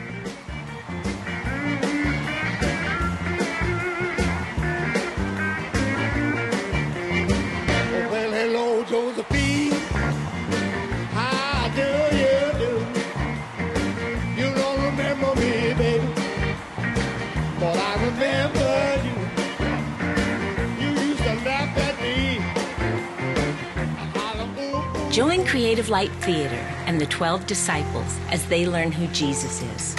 [25.18, 29.96] Join Creative Light Theater and the 12 disciples as they learn who Jesus is.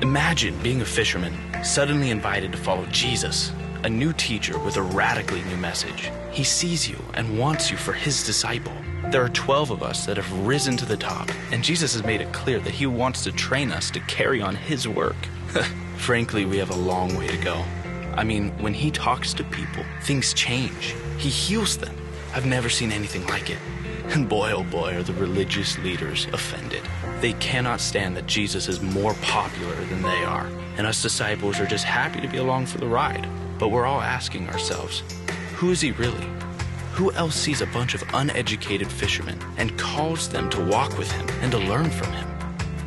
[0.00, 3.52] Imagine being a fisherman, suddenly invited to follow Jesus,
[3.84, 6.10] a new teacher with a radically new message.
[6.30, 8.72] He sees you and wants you for his disciple.
[9.10, 12.22] There are 12 of us that have risen to the top, and Jesus has made
[12.22, 15.26] it clear that he wants to train us to carry on his work.
[15.98, 17.62] Frankly, we have a long way to go.
[18.14, 20.94] I mean, when he talks to people, things change.
[21.18, 21.94] He heals them.
[22.34, 23.58] I've never seen anything like it.
[24.10, 26.82] And boy, oh boy, are the religious leaders offended.
[27.20, 30.46] They cannot stand that Jesus is more popular than they are.
[30.78, 33.28] And us disciples are just happy to be along for the ride.
[33.58, 35.02] But we're all asking ourselves,
[35.56, 36.26] who is he really?
[36.92, 41.28] Who else sees a bunch of uneducated fishermen and calls them to walk with him
[41.42, 42.28] and to learn from him?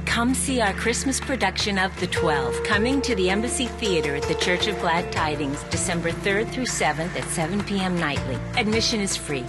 [0.06, 4.36] Come see our Christmas production of The Twelve, coming to the Embassy Theater at the
[4.36, 7.98] Church of Glad Tidings, December 3rd through 7th at 7 p.m.
[7.98, 8.36] nightly.
[8.58, 9.46] Admission is free.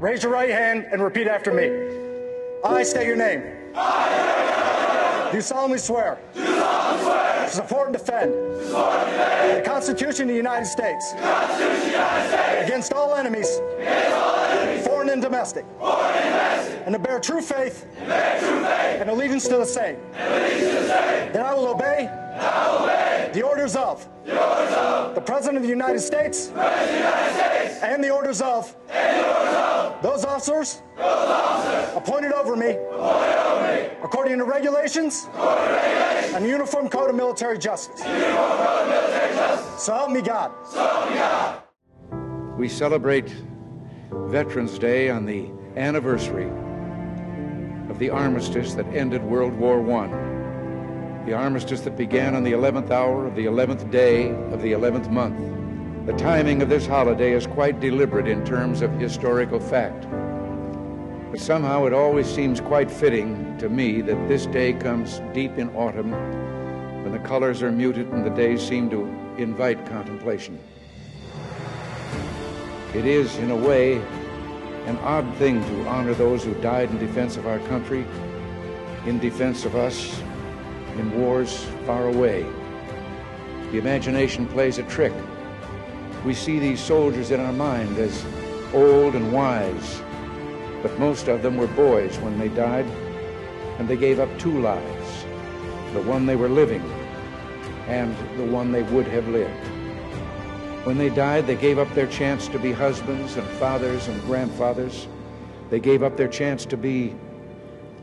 [0.00, 1.72] Raise your right hand and repeat after me.
[2.64, 3.42] I state your name.
[5.32, 6.20] Do solemnly swear.
[6.34, 8.32] To support and defend.
[8.32, 11.14] The Constitution of the United States.
[12.64, 13.58] Against all enemies.
[14.84, 15.64] Foreign and domestic.
[15.82, 17.84] And to bear true faith.
[17.98, 19.96] And allegiance to the same.
[20.12, 22.08] That I will obey.
[23.32, 26.48] The orders of the President of the United States
[27.82, 28.74] and the orders of
[30.02, 30.82] those officers
[31.96, 32.76] appointed over me
[34.02, 38.00] according to regulations and the Uniform Code of Military Justice.
[39.78, 40.52] So help me God.
[42.56, 43.32] We celebrate
[44.10, 46.50] Veterans Day on the anniversary
[47.88, 50.27] of the armistice that ended World War I.
[51.28, 55.10] The armistice that began on the 11th hour of the 11th day of the 11th
[55.10, 56.06] month.
[56.06, 60.06] The timing of this holiday is quite deliberate in terms of historical fact.
[61.30, 65.68] But somehow it always seems quite fitting to me that this day comes deep in
[65.76, 66.12] autumn
[67.02, 69.02] when the colors are muted and the days seem to
[69.36, 70.58] invite contemplation.
[72.94, 73.96] It is, in a way,
[74.86, 78.06] an odd thing to honor those who died in defense of our country,
[79.04, 80.22] in defense of us,
[80.98, 82.46] in wars far away.
[83.70, 85.12] The imagination plays a trick.
[86.24, 88.24] We see these soldiers in our mind as
[88.72, 90.02] old and wise,
[90.82, 92.86] but most of them were boys when they died,
[93.78, 95.24] and they gave up two lives
[95.92, 96.82] the one they were living
[97.86, 99.66] and the one they would have lived.
[100.84, 105.08] When they died, they gave up their chance to be husbands and fathers and grandfathers.
[105.70, 107.14] They gave up their chance to be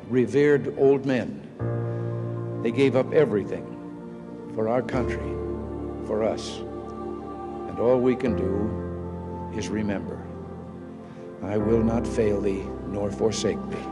[0.09, 1.44] revered old men.
[2.65, 3.63] They gave up everything
[4.55, 5.35] for our country,
[6.07, 6.57] for us.
[6.57, 10.19] And all we can do is remember
[11.43, 13.87] I will not fail thee nor forsake thee.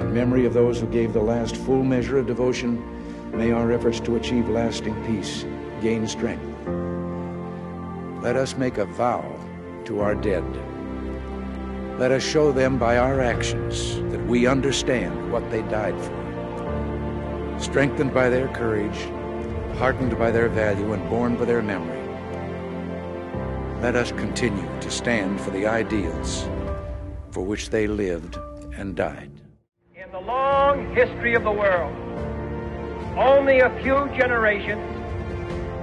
[0.00, 2.76] In memory of those who gave the last full measure of devotion,
[3.34, 5.46] may our efforts to achieve lasting peace
[5.80, 6.44] gain strength.
[8.22, 9.24] Let us make a vow
[9.86, 10.44] to our dead.
[11.98, 16.21] Let us show them by our actions that we understand what they died for.
[17.62, 18.98] Strengthened by their courage,
[19.78, 22.02] heartened by their value, and borne by their memory,
[23.80, 26.48] let us continue to stand for the ideals
[27.30, 28.36] for which they lived
[28.76, 29.30] and died.
[29.94, 31.94] In the long history of the world,
[33.16, 34.82] only a few generations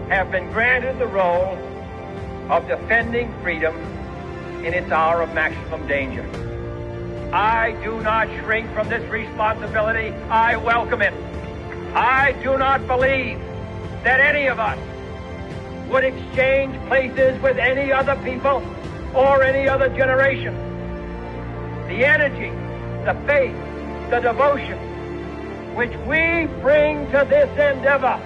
[0.09, 1.57] have been granted the role
[2.51, 3.73] of defending freedom
[4.65, 6.27] in its hour of maximum danger.
[7.33, 10.09] I do not shrink from this responsibility.
[10.29, 11.13] I welcome it.
[11.95, 13.39] I do not believe
[14.03, 14.77] that any of us
[15.89, 18.63] would exchange places with any other people
[19.15, 20.53] or any other generation.
[21.87, 22.51] The energy,
[23.05, 23.55] the faith,
[24.11, 24.77] the devotion
[25.75, 28.19] which we bring to this endeavor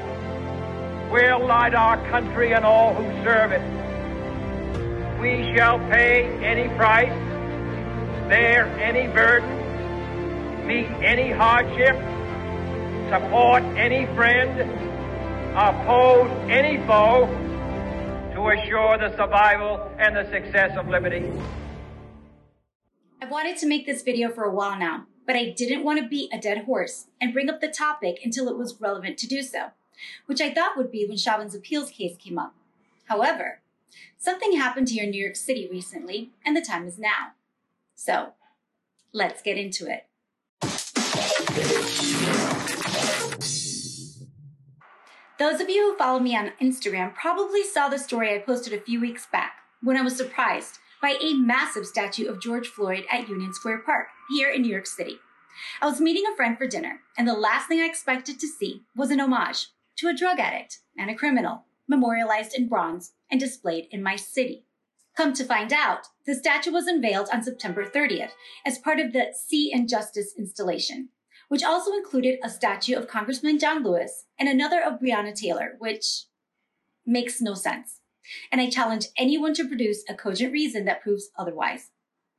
[1.11, 3.61] will light our country and all who serve it.
[5.21, 7.13] We shall pay any price,
[8.27, 11.95] bear any burden, meet any hardship,
[13.09, 14.59] support any friend,
[15.55, 17.27] oppose any foe
[18.33, 21.31] to assure the survival and the success of liberty.
[23.21, 26.07] I've wanted to make this video for a while now, but I didn't want to
[26.07, 29.41] beat a dead horse and bring up the topic until it was relevant to do
[29.41, 29.67] so,
[30.25, 32.53] which I thought would be when Chauvin's appeals case came up.
[33.05, 33.61] However,
[34.17, 37.33] something happened here in New York City recently, and the time is now.
[37.95, 38.33] So,
[39.13, 40.05] let's get into it.
[45.43, 48.79] Those of you who follow me on Instagram probably saw the story I posted a
[48.79, 53.27] few weeks back when I was surprised by a massive statue of George Floyd at
[53.27, 55.17] Union Square Park here in New York City.
[55.81, 58.83] I was meeting a friend for dinner, and the last thing I expected to see
[58.95, 59.67] was an homage
[59.97, 64.65] to a drug addict and a criminal, memorialized in bronze and displayed in my city.
[65.17, 68.31] Come to find out, the statue was unveiled on September 30th
[68.65, 71.09] as part of the See in Justice installation,
[71.49, 76.25] which also included a statue of Congressman John Lewis and another of Breonna Taylor, which
[77.05, 77.99] makes no sense.
[78.51, 81.91] And I challenge anyone to produce a cogent reason that proves otherwise.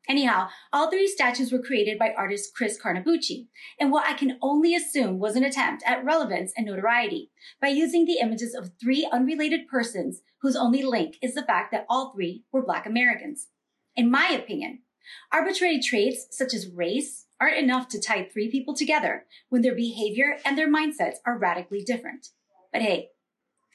[0.07, 3.47] Anyhow, all three statues were created by artist Chris Carnabuci,
[3.79, 8.05] in what I can only assume was an attempt at relevance and notoriety by using
[8.05, 12.45] the images of three unrelated persons whose only link is the fact that all three
[12.53, 13.49] were Black Americans.
[13.97, 14.81] In my opinion,
[15.33, 20.39] arbitrary traits such as race aren't enough to tie three people together when their behavior
[20.44, 22.28] and their mindsets are radically different.
[22.73, 23.11] But hey,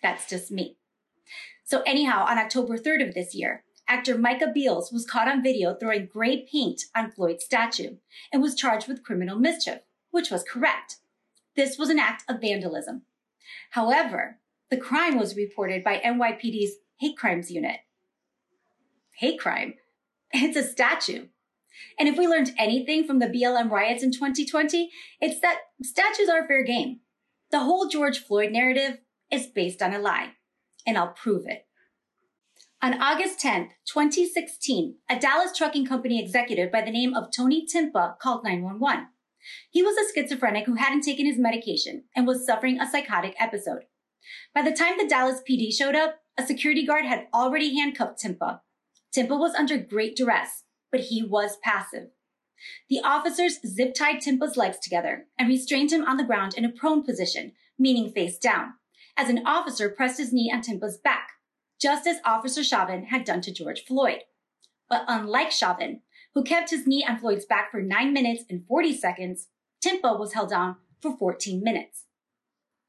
[0.02, 0.78] that's just me.
[1.66, 5.76] So anyhow, on October 3rd of this year, actor Micah Beals was caught on video
[5.76, 7.98] throwing gray paint on Floyd's statue
[8.32, 9.80] and was charged with criminal mischief,
[10.12, 10.98] which was correct.
[11.56, 13.04] This was an act of vandalism.
[13.72, 17.78] However, the crime was reported by NYPD's hate crimes unit.
[19.18, 19.74] Hate crime?
[20.32, 21.28] It's a statue.
[21.98, 24.90] And if we learned anything from the BLM riots in 2020,
[25.22, 27.00] it's that statues are fair game.
[27.52, 29.00] The whole George Floyd narrative
[29.32, 30.34] is based on a lie,
[30.86, 31.66] and I'll prove it.
[32.82, 38.18] On August 10th, 2016, a Dallas trucking company executive by the name of Tony Timpa
[38.20, 39.08] called 911.
[39.70, 43.84] He was a schizophrenic who hadn't taken his medication and was suffering a psychotic episode.
[44.54, 48.62] By the time the Dallas PD showed up, a security guard had already handcuffed Timpa.
[49.14, 52.10] Timpa was under great duress, but he was passive.
[52.90, 56.72] The officers zip tied Timpa's legs together and restrained him on the ground in a
[56.72, 58.74] prone position, meaning face down,
[59.16, 61.30] as an officer pressed his knee on Timpa's back,
[61.80, 64.24] just as Officer Chauvin had done to George Floyd.
[64.90, 66.02] But unlike Chauvin,
[66.34, 69.48] who kept his knee on Floyd's back for 9 minutes and 40 seconds,
[69.84, 72.06] Timpa was held down for 14 minutes.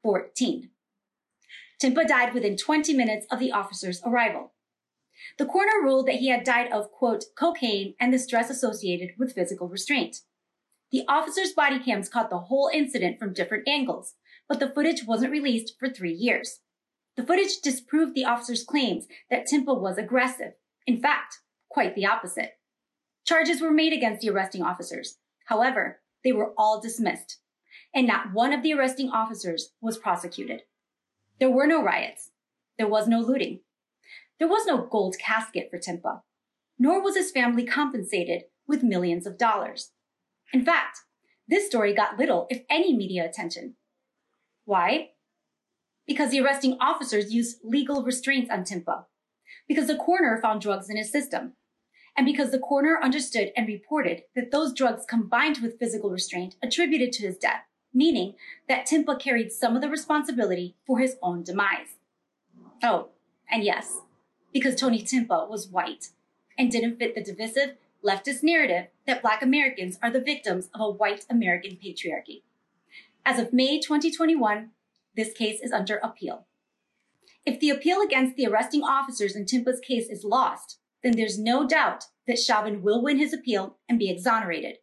[0.03, 0.69] 14.
[1.81, 4.53] Timpa died within 20 minutes of the officer's arrival.
[5.37, 9.33] The coroner ruled that he had died of, quote, cocaine and the stress associated with
[9.33, 10.17] physical restraint.
[10.91, 14.15] The officer's body cams caught the whole incident from different angles,
[14.47, 16.59] but the footage wasn't released for three years.
[17.15, 20.53] The footage disproved the officer's claims that Timpa was aggressive.
[20.85, 21.39] In fact,
[21.69, 22.57] quite the opposite.
[23.25, 25.17] Charges were made against the arresting officers.
[25.45, 27.39] However, they were all dismissed,
[27.93, 30.63] and not one of the arresting officers was prosecuted.
[31.39, 32.31] There were no riots.
[32.77, 33.61] There was no looting.
[34.41, 36.21] There was no gold casket for Timpa,
[36.79, 39.91] nor was his family compensated with millions of dollars.
[40.51, 41.01] In fact,
[41.47, 43.75] this story got little, if any, media attention.
[44.65, 45.11] Why?
[46.07, 49.05] Because the arresting officers used legal restraints on Timpa,
[49.67, 51.53] because the coroner found drugs in his system,
[52.17, 57.11] and because the coroner understood and reported that those drugs combined with physical restraint attributed
[57.11, 58.33] to his death, meaning
[58.67, 61.99] that Timpa carried some of the responsibility for his own demise.
[62.81, 63.09] Oh,
[63.47, 63.99] and yes,
[64.53, 66.09] because Tony Timpa was white
[66.57, 70.89] and didn't fit the divisive leftist narrative that Black Americans are the victims of a
[70.89, 72.41] white American patriarchy.
[73.25, 74.71] As of May 2021,
[75.15, 76.45] this case is under appeal.
[77.45, 81.67] If the appeal against the arresting officers in Timpa's case is lost, then there's no
[81.67, 84.77] doubt that Chauvin will win his appeal and be exonerated.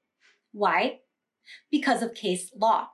[0.52, 1.00] Why?
[1.70, 2.88] Because of case law.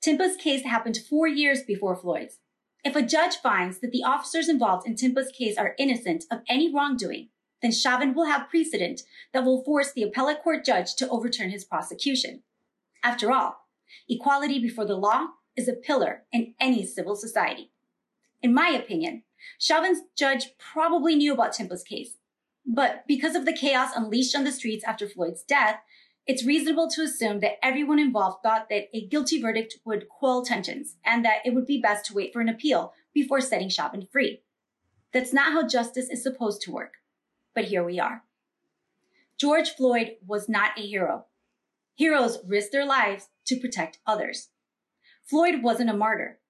[0.00, 2.38] Timpa's case happened four years before Floyd's.
[2.84, 6.72] If a judge finds that the officers involved in Timpa's case are innocent of any
[6.72, 7.30] wrongdoing,
[7.62, 9.02] then Chauvin will have precedent
[9.32, 12.42] that will force the appellate court judge to overturn his prosecution.
[13.02, 13.68] After all,
[14.08, 17.70] equality before the law is a pillar in any civil society.
[18.42, 19.22] In my opinion,
[19.58, 22.18] Chauvin's judge probably knew about Timpa's case,
[22.66, 25.80] but because of the chaos unleashed on the streets after Floyd's death,
[26.26, 30.96] it's reasonable to assume that everyone involved thought that a guilty verdict would quell tensions
[31.04, 34.42] and that it would be best to wait for an appeal before setting Chauvin free.
[35.12, 36.94] That's not how justice is supposed to work.
[37.54, 38.24] But here we are.
[39.38, 41.26] George Floyd was not a hero.
[41.94, 44.48] Heroes risk their lives to protect others.
[45.24, 46.40] Floyd wasn't a martyr.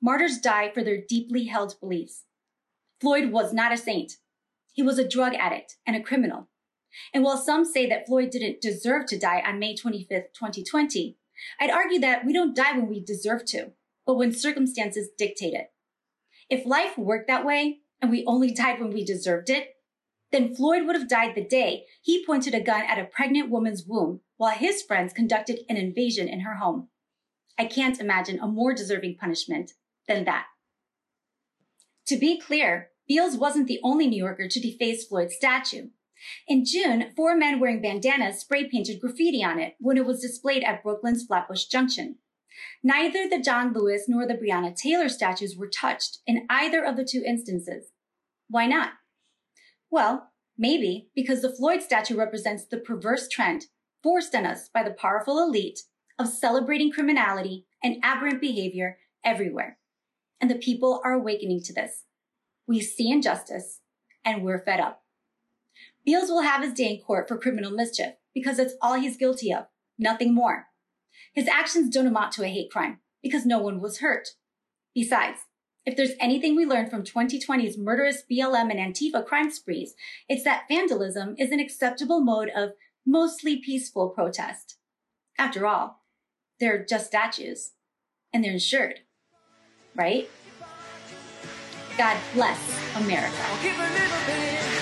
[0.00, 2.24] Martyrs die for their deeply held beliefs.
[3.00, 4.14] Floyd was not a saint.
[4.72, 6.48] He was a drug addict and a criminal.
[7.12, 11.16] And while some say that Floyd didn't deserve to die on May 25th, 2020,
[11.60, 13.72] I'd argue that we don't die when we deserve to,
[14.06, 15.70] but when circumstances dictate it.
[16.48, 19.74] If life worked that way and we only died when we deserved it,
[20.30, 23.84] then Floyd would have died the day he pointed a gun at a pregnant woman's
[23.86, 26.88] womb while his friends conducted an invasion in her home.
[27.58, 29.72] I can't imagine a more deserving punishment
[30.06, 30.46] than that.
[32.06, 35.88] To be clear, Beals wasn't the only New Yorker to deface Floyd's statue.
[36.46, 40.64] In June, four men wearing bandanas spray painted graffiti on it when it was displayed
[40.64, 42.16] at Brooklyn's Flatbush Junction.
[42.82, 47.04] Neither the John Lewis nor the Breonna Taylor statues were touched in either of the
[47.04, 47.92] two instances.
[48.48, 48.92] Why not?
[49.90, 53.66] Well, maybe because the Floyd statue represents the perverse trend
[54.02, 55.80] forced on us by the powerful elite
[56.18, 59.78] of celebrating criminality and aberrant behavior everywhere.
[60.40, 62.04] And the people are awakening to this.
[62.66, 63.80] We see injustice
[64.24, 65.02] and we're fed up.
[66.08, 69.52] Beals will have his day in court for criminal mischief because that's all he's guilty
[69.52, 69.66] of,
[69.98, 70.68] nothing more.
[71.34, 74.28] His actions don't amount to a hate crime because no one was hurt.
[74.94, 75.40] Besides,
[75.84, 79.94] if there's anything we learned from 2020's murderous BLM and Antifa crime sprees,
[80.30, 82.70] it's that vandalism is an acceptable mode of
[83.04, 84.78] mostly peaceful protest.
[85.36, 86.04] After all,
[86.58, 87.72] they're just statues
[88.32, 89.00] and they're insured,
[89.94, 90.26] right?
[91.98, 94.77] God bless America.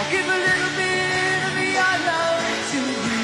[0.00, 1.44] I'll give a little bit.
[1.44, 2.40] I'll give a little bit of your love
[2.70, 3.20] to you.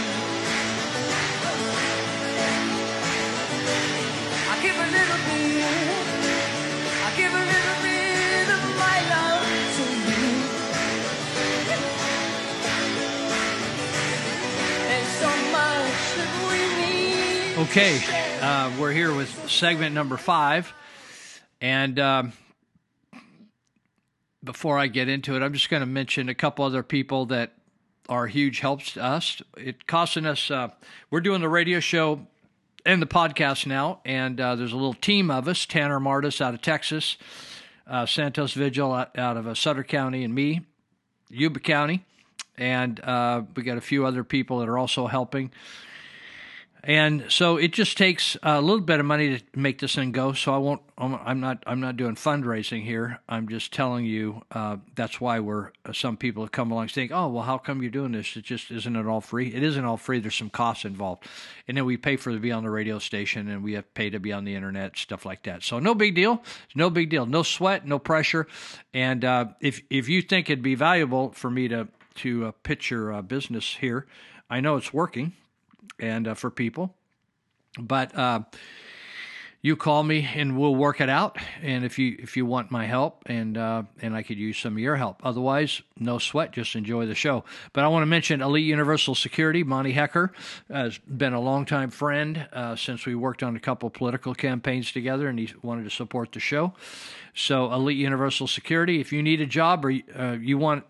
[4.50, 5.64] I'll give a little bit.
[7.02, 10.28] I'll give a little bit of my love to you.
[14.86, 17.56] There's so much that we need.
[17.70, 17.94] Okay,
[18.42, 20.74] uh, we're here with segment number five.
[21.62, 22.32] And um,
[24.46, 27.52] before I get into it, I'm just going to mention a couple other people that
[28.08, 29.42] are huge helps to us.
[29.58, 30.50] It costing us.
[30.50, 30.68] Uh,
[31.10, 32.26] we're doing the radio show
[32.86, 36.54] and the podcast now, and uh, there's a little team of us: Tanner Martis out
[36.54, 37.18] of Texas,
[37.86, 40.62] uh, Santos Vigil out, out of uh, Sutter County, and me,
[41.28, 42.04] Yuba County,
[42.56, 45.50] and uh, we got a few other people that are also helping.
[46.86, 50.32] And so it just takes a little bit of money to make this thing go.
[50.34, 50.80] So I won't.
[50.96, 51.64] I'm not.
[51.66, 53.18] I'm not doing fundraising here.
[53.28, 55.72] I'm just telling you uh, that's why we're.
[55.84, 58.36] Uh, some people have come along saying, "Oh, well, how come you're doing this?
[58.36, 59.52] It just isn't it all free?
[59.52, 60.20] It isn't all free.
[60.20, 61.24] There's some costs involved,
[61.66, 64.08] and then we pay for to be on the radio station, and we have pay
[64.10, 65.64] to be on the internet, stuff like that.
[65.64, 66.40] So no big deal.
[66.76, 67.26] No big deal.
[67.26, 67.84] No sweat.
[67.84, 68.46] No pressure.
[68.94, 72.92] And uh, if if you think it'd be valuable for me to to uh, pitch
[72.92, 74.06] your uh, business here,
[74.48, 75.32] I know it's working
[75.98, 76.94] and uh, for people.
[77.78, 78.40] But uh,
[79.66, 81.38] you call me and we'll work it out.
[81.60, 84.74] And if you if you want my help and uh, and I could use some
[84.74, 85.20] of your help.
[85.24, 86.52] Otherwise, no sweat.
[86.52, 87.42] Just enjoy the show.
[87.72, 89.64] But I want to mention Elite Universal Security.
[89.64, 90.32] Monty Hecker
[90.70, 95.28] has been a longtime friend uh, since we worked on a couple political campaigns together,
[95.28, 96.72] and he wanted to support the show.
[97.34, 99.00] So Elite Universal Security.
[99.00, 100.84] If you need a job or uh, you want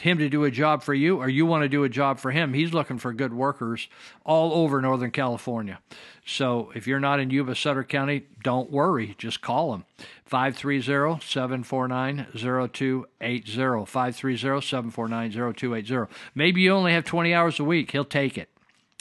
[0.00, 2.30] him to do a job for you or you want to do a job for
[2.30, 2.54] him.
[2.54, 3.88] He's looking for good workers
[4.24, 5.80] all over Northern California.
[6.26, 9.14] So if you're not in Yuba Sutter County, don't worry.
[9.18, 9.84] Just call him.
[10.24, 13.86] 530 749 0280.
[13.86, 16.14] 530 749 0280.
[16.34, 17.90] Maybe you only have 20 hours a week.
[17.90, 18.48] He'll take it.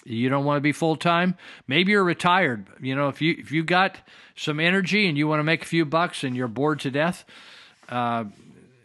[0.05, 1.35] You don't want to be full time.
[1.65, 2.67] Maybe you're retired.
[2.81, 3.99] You know, if you if you got
[4.35, 7.23] some energy and you want to make a few bucks and you're bored to death,
[7.87, 8.25] uh,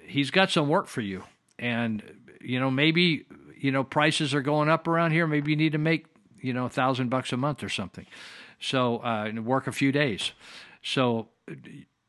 [0.07, 1.25] he's got some work for you
[1.59, 2.03] and
[2.41, 3.27] you know maybe
[3.57, 5.27] you know prices are going up around here.
[5.27, 6.07] Maybe you need to make
[6.41, 8.07] you know a thousand bucks a month or something.
[8.61, 10.33] So uh, work a few days.
[10.83, 11.29] So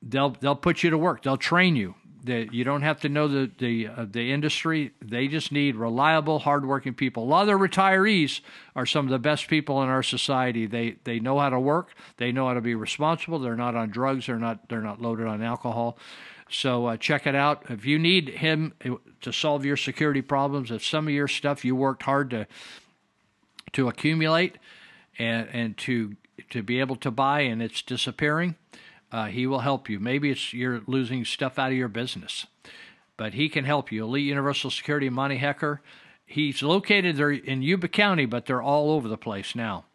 [0.02, 1.24] they'll they'll put you to work.
[1.24, 1.96] They'll train you.
[2.26, 4.92] That you don't have to know the the uh, the industry.
[5.02, 7.24] They just need reliable hardworking people.
[7.24, 8.42] A lot of the retirees
[8.76, 10.66] are some of the best people in our society.
[10.66, 11.94] They they know how to work.
[12.18, 13.40] They know how to be responsible.
[13.40, 14.26] They're not on drugs.
[14.26, 15.98] They're not they're not loaded on alcohol
[16.50, 17.64] so uh, check it out.
[17.70, 18.74] If you need him
[19.22, 22.48] to solve your security problems, if some of your stuff you worked hard to
[23.74, 24.58] to accumulate
[25.18, 26.16] and and to
[26.50, 28.56] to be able to buy and it's disappearing,
[29.12, 30.00] uh, he will help you.
[30.00, 32.48] Maybe it's you're losing stuff out of your business,
[33.18, 34.06] but he can help you.
[34.06, 35.82] Elite Universal Security, Monty Hecker.
[36.26, 39.86] He's located there in Yuba County, but they're all over the place now.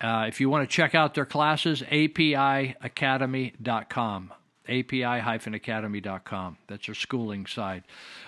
[0.00, 4.32] Uh, if you want to check out their classes, apiacademy.com
[4.68, 6.58] api-academy.com.
[6.68, 7.84] That's our schooling side.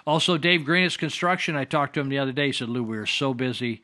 [0.07, 1.57] Also, Dave Greenitz Construction.
[1.57, 2.47] I talked to him the other day.
[2.47, 3.83] He said, Lou, we are so busy.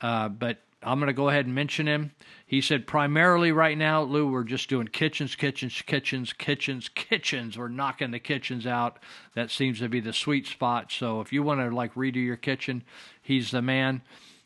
[0.00, 2.12] Uh, but I'm going to go ahead and mention him.
[2.46, 7.56] He said, primarily right now, Lou, we're just doing kitchens, kitchens, kitchens, kitchens, kitchens.
[7.56, 8.98] We're knocking the kitchens out.
[9.34, 10.92] That seems to be the sweet spot.
[10.92, 12.82] So if you want to like redo your kitchen,
[13.22, 14.02] he's the man.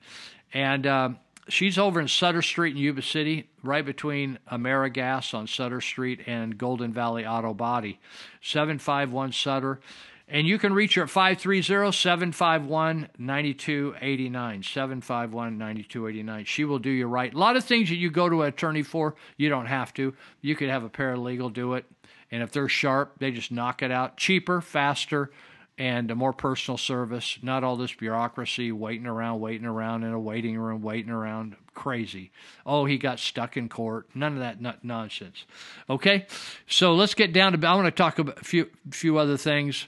[0.52, 1.10] And uh,
[1.48, 6.58] she's over in Sutter Street in Yuba City, right between AmeriGas on Sutter Street and
[6.58, 8.00] Golden Valley Auto Body.
[8.42, 9.80] 751 Sutter.
[10.28, 14.62] And you can reach her at 530 751 9289.
[14.62, 16.44] 751 9289.
[16.44, 17.32] She will do you right.
[17.32, 20.14] A lot of things that you go to an attorney for, you don't have to.
[20.40, 21.84] You could have a paralegal do it.
[22.32, 25.30] And if they're sharp, they just knock it out cheaper, faster,
[25.78, 30.18] and a more personal service, not all this bureaucracy, waiting around, waiting around in a
[30.18, 32.30] waiting room, waiting around, crazy.
[32.64, 34.08] Oh, he got stuck in court.
[34.14, 35.44] None of that nonsense.
[35.90, 36.26] Okay,
[36.66, 37.68] so let's get down to.
[37.68, 39.86] I want to talk about a few few other things.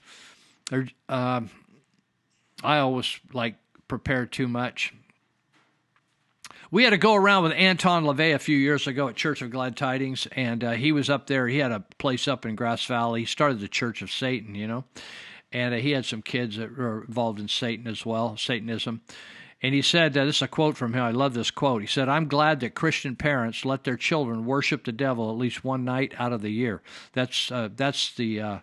[1.09, 1.51] Um,
[2.63, 3.57] I always like
[3.89, 4.93] prepare too much.
[6.71, 9.51] We had to go around with Anton LaVey a few years ago at Church of
[9.51, 11.49] Glad Tidings, and uh, he was up there.
[11.49, 13.21] He had a place up in Grass Valley.
[13.21, 14.85] He started the Church of Satan, you know,
[15.53, 19.01] and he had some kids that were involved in Satan as well, Satanism.
[19.61, 21.03] And he said, uh, this is a quote from him.
[21.03, 21.81] I love this quote.
[21.81, 25.65] He said, I'm glad that Christian parents let their children worship the devil at least
[25.65, 26.81] one night out of the year.
[27.13, 28.41] That's, uh, that's the.
[28.41, 28.59] Uh,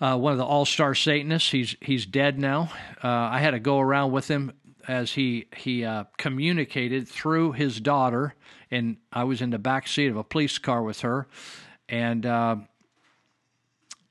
[0.00, 1.50] uh, one of the all-star Satanists.
[1.50, 2.70] He's he's dead now.
[3.02, 4.52] Uh, I had to go around with him
[4.86, 8.34] as he he uh, communicated through his daughter,
[8.70, 11.26] and I was in the back seat of a police car with her,
[11.88, 12.56] and uh,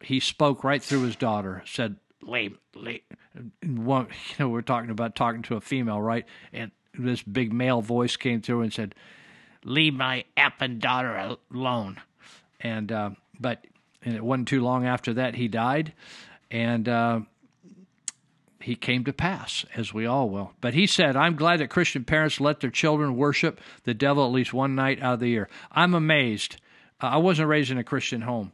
[0.05, 1.63] he spoke right through his daughter.
[1.65, 3.01] Said, "Leave, leave."
[3.65, 6.25] One, you know, we're talking about talking to a female, right?
[6.53, 8.95] And this big male voice came through and said,
[9.63, 12.01] "Leave my effing daughter alone."
[12.59, 13.65] And uh, but
[14.03, 15.93] and it wasn't too long after that he died,
[16.51, 17.19] and uh,
[18.65, 20.53] he came to pass, as we all will.
[20.59, 24.31] But he said, I'm glad that Christian parents let their children worship the devil at
[24.31, 25.49] least one night out of the year.
[25.71, 26.57] I'm amazed.
[26.99, 28.53] I wasn't raised in a Christian home,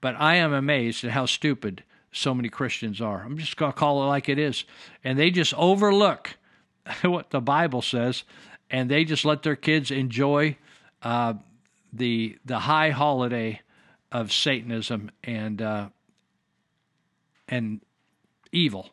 [0.00, 1.82] but I am amazed at how stupid
[2.12, 3.22] so many Christians are.
[3.22, 4.64] I'm just going to call it like it is.
[5.04, 6.36] And they just overlook
[7.02, 8.24] what the Bible says,
[8.70, 10.56] and they just let their kids enjoy
[11.02, 11.34] uh,
[11.92, 13.60] the the high holiday
[14.12, 15.88] of Satanism and uh,
[17.48, 17.80] and
[18.52, 18.90] evil.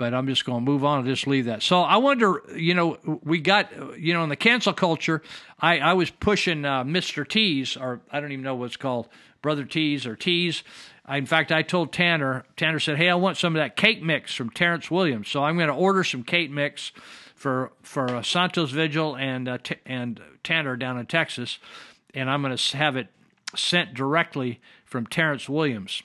[0.00, 1.62] But I'm just going to move on and just leave that.
[1.62, 5.20] So I wonder, you know, we got, you know, in the cancel culture,
[5.60, 7.28] I, I was pushing uh, Mr.
[7.28, 9.10] T's, or I don't even know what's called,
[9.42, 10.62] Brother T's or T's.
[11.04, 14.02] I, in fact, I told Tanner, Tanner said, hey, I want some of that cake
[14.02, 15.28] mix from Terrence Williams.
[15.28, 16.92] So I'm going to order some cake mix
[17.34, 21.58] for for uh, Santos Vigil and uh, t- and Tanner down in Texas,
[22.14, 23.08] and I'm going to have it
[23.54, 26.02] sent directly from Terrence Williams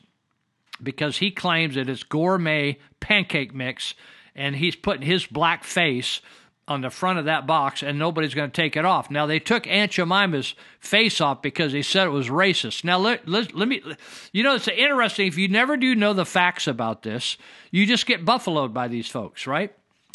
[0.81, 3.93] because he claims that it's gourmet pancake mix
[4.35, 6.21] and he's putting his black face
[6.67, 9.11] on the front of that box and nobody's going to take it off.
[9.11, 12.83] Now they took Aunt Jemima's face off because they said it was racist.
[12.83, 13.83] Now let, let, let me
[14.33, 17.37] you know it's interesting if you never do know the facts about this,
[17.71, 19.73] you just get buffaloed by these folks, right?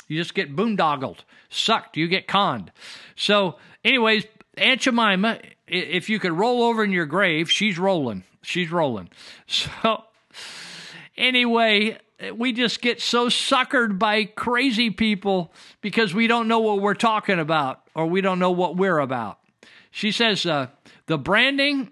[0.09, 1.19] You just get boondoggled,
[1.51, 2.73] sucked, you get conned.
[3.15, 4.25] So anyways,
[4.57, 5.39] Aunt Jemima,
[5.69, 8.25] if you could roll over in your grave, she's rolling.
[8.43, 9.09] She's rolling.
[9.47, 10.05] So,
[11.17, 11.99] anyway,
[12.35, 17.39] we just get so suckered by crazy people because we don't know what we're talking
[17.39, 19.39] about or we don't know what we're about.
[19.91, 20.69] She says uh,
[21.07, 21.91] the branding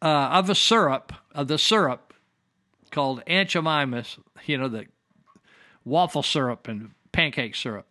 [0.00, 2.14] uh, of a syrup, of the syrup
[2.90, 4.86] called Aunt you know, the
[5.84, 7.86] waffle syrup and pancake syrup.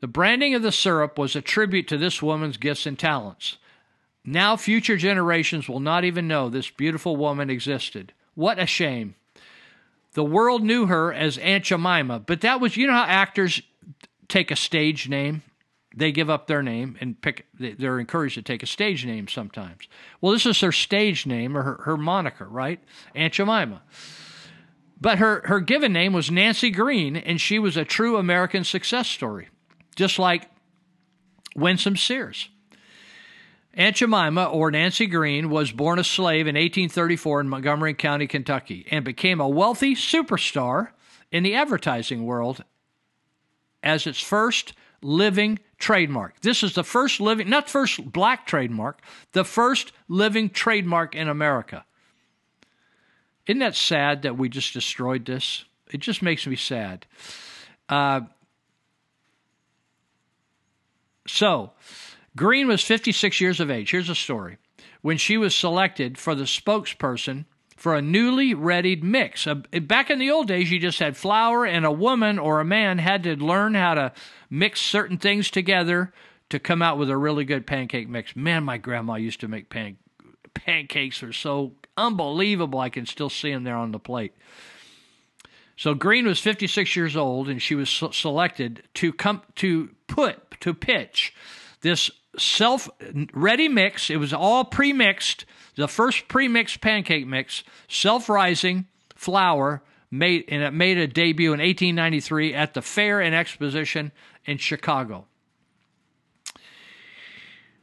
[0.00, 3.58] The branding of the syrup was a tribute to this woman's gifts and talents.
[4.24, 8.12] Now, future generations will not even know this beautiful woman existed.
[8.34, 9.14] What a shame.
[10.14, 13.62] The world knew her as Aunt Jemima, but that was, you know how actors
[14.28, 15.42] take a stage name?
[15.94, 19.88] They give up their name and pick, they're encouraged to take a stage name sometimes.
[20.20, 22.80] Well, this is her stage name or her, her moniker, right?
[23.14, 23.82] Aunt Jemima.
[25.00, 29.08] But her, her given name was Nancy Green, and she was a true American success
[29.08, 29.48] story,
[29.96, 30.48] just like
[31.56, 32.48] Winsome Sears.
[33.74, 38.86] Aunt Jemima, or Nancy Green, was born a slave in 1834 in Montgomery County, Kentucky,
[38.90, 40.88] and became a wealthy superstar
[41.30, 42.64] in the advertising world
[43.82, 46.40] as its first living trademark.
[46.40, 49.00] This is the first living, not first black trademark,
[49.32, 51.84] the first living trademark in America.
[53.46, 55.64] Isn't that sad that we just destroyed this?
[55.90, 57.06] It just makes me sad.
[57.88, 58.20] Uh,
[61.26, 61.72] so,
[62.36, 63.90] Green was 56 years of age.
[63.90, 64.58] Here's a story.
[65.02, 67.44] When she was selected for the spokesperson
[67.76, 69.44] for a newly readied mix.
[69.44, 72.64] Uh, back in the old days, you just had flour, and a woman or a
[72.64, 74.12] man had to learn how to
[74.48, 76.12] mix certain things together
[76.48, 78.36] to come out with a really good pancake mix.
[78.36, 79.96] Man, my grandma used to make pan-
[80.54, 81.24] pancakes.
[81.24, 82.78] Are so unbelievable.
[82.78, 84.34] I can still see them there on the plate.
[85.76, 90.72] So Green was 56 years old, and she was selected to come to put to
[90.72, 91.34] pitch
[91.80, 92.88] this self
[93.32, 94.10] ready mix.
[94.10, 95.44] It was all pre mixed.
[95.76, 101.52] The first pre mixed pancake mix, self rising flour, made and it made a debut
[101.52, 104.12] in 1893 at the Fair and Exposition
[104.44, 105.26] in Chicago.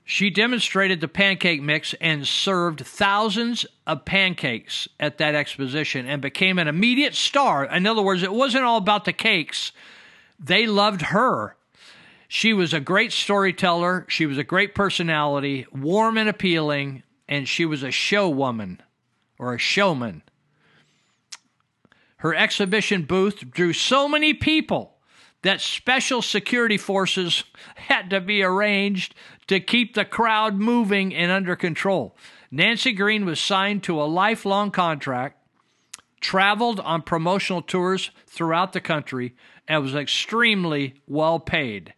[0.10, 6.58] She demonstrated the pancake mix and served thousands of pancakes at that exposition and became
[6.58, 7.64] an immediate star.
[7.66, 9.72] In other words, it wasn't all about the cakes,
[10.40, 11.56] they loved her.
[12.32, 17.66] She was a great storyteller, she was a great personality, warm and appealing, and she
[17.66, 18.84] was a show woman
[19.40, 20.22] or a showman.
[22.18, 24.98] Her exhibition booth drew so many people
[25.42, 27.44] that special security forces
[27.76, 29.16] had to be arranged
[29.48, 32.16] to keep the crowd moving and under control.
[32.52, 35.44] Nancy Green was signed to a lifelong contract,
[36.22, 39.36] traveled on promotional tours throughout the country,
[39.68, 41.96] and was extremely well paid.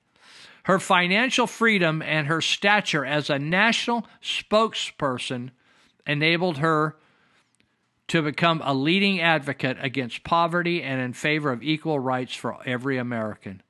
[0.63, 5.51] Her financial freedom and her stature as a national spokesperson
[6.05, 6.97] enabled her
[8.07, 12.97] to become a leading advocate against poverty and in favor of equal rights for every
[12.97, 13.61] American.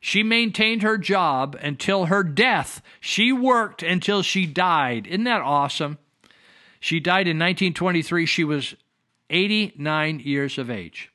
[0.00, 2.82] She maintained her job until her death.
[3.00, 5.06] She worked until she died.
[5.06, 5.98] Isn't that awesome?
[6.78, 8.26] She died in 1923.
[8.26, 8.74] She was
[9.30, 11.10] 89 years of age.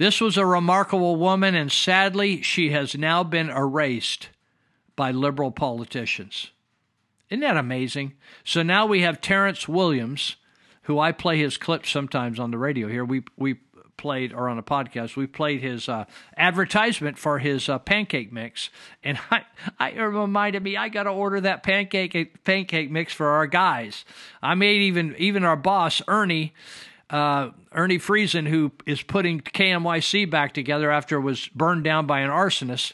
[0.00, 4.30] This was a remarkable woman, and sadly, she has now been erased
[4.96, 6.52] by liberal politicians.
[7.28, 8.14] Isn't that amazing?
[8.42, 10.36] So now we have Terrence Williams,
[10.84, 13.04] who I play his clips sometimes on the radio here.
[13.04, 13.56] We we
[13.98, 15.16] played or on a podcast.
[15.16, 18.70] We played his uh, advertisement for his uh, pancake mix,
[19.04, 19.42] and I,
[19.78, 24.06] I reminded me I got to order that pancake pancake mix for our guys.
[24.42, 26.54] I made even even our boss Ernie.
[27.10, 32.20] Uh, Ernie Friesen, who is putting KMYC back together after it was burned down by
[32.20, 32.92] an arsonist.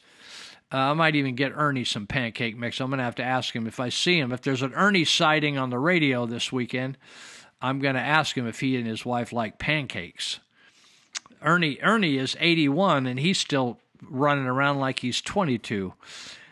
[0.73, 2.81] Uh, I might even get Ernie some pancake mix.
[2.81, 4.33] I'm going to have to ask him if I see him.
[4.33, 6.97] If there's an Ernie sighting on the radio this weekend,
[7.61, 10.41] I'm going to ask him if he and his wife like pancakes.
[11.43, 15.95] Ernie Ernie is 81 and he's still running around like he's 22.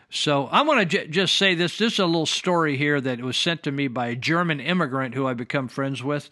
[0.09, 1.77] So I want to j- just say this.
[1.77, 5.13] This is a little story here that was sent to me by a German immigrant
[5.15, 6.29] who I become friends with,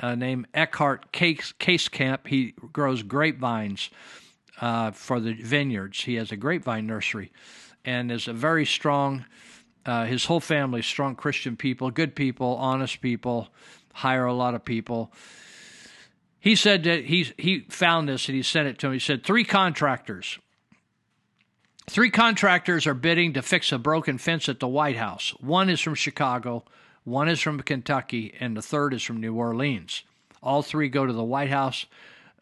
[0.00, 2.26] uh, named Eckhart Case, Camp.
[2.26, 3.90] He grows grapevines
[4.60, 6.02] uh, for the vineyards.
[6.02, 7.32] He has a grapevine nursery,
[7.84, 9.24] and is a very strong.
[9.86, 13.48] Uh, his whole family, strong Christian people, good people, honest people,
[13.92, 15.12] hire a lot of people.
[16.40, 18.92] He said that he he found this and he sent it to him.
[18.94, 20.38] He said three contractors,
[21.88, 25.30] three contractors are bidding to fix a broken fence at the White House.
[25.40, 26.64] One is from Chicago,
[27.04, 30.02] one is from Kentucky, and the third is from New Orleans.
[30.42, 31.86] All three go to the White House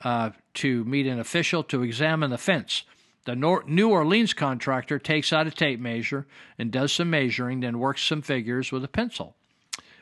[0.03, 2.85] uh, to meet an official to examine the fence.
[3.25, 6.27] The Nor- New Orleans contractor takes out a tape measure
[6.59, 9.37] and does some measuring, then works some figures with a pencil.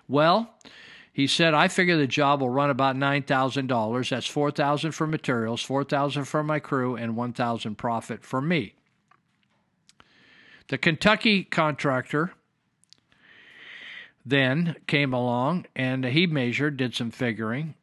[0.09, 0.55] Well,
[1.13, 4.09] he said, I figure the job will run about $9,000.
[4.09, 8.75] That's 4000 for materials, 4000 for my crew, and 1000 profit for me.
[10.69, 12.33] The Kentucky contractor
[14.25, 17.75] then came along and he measured, did some figuring,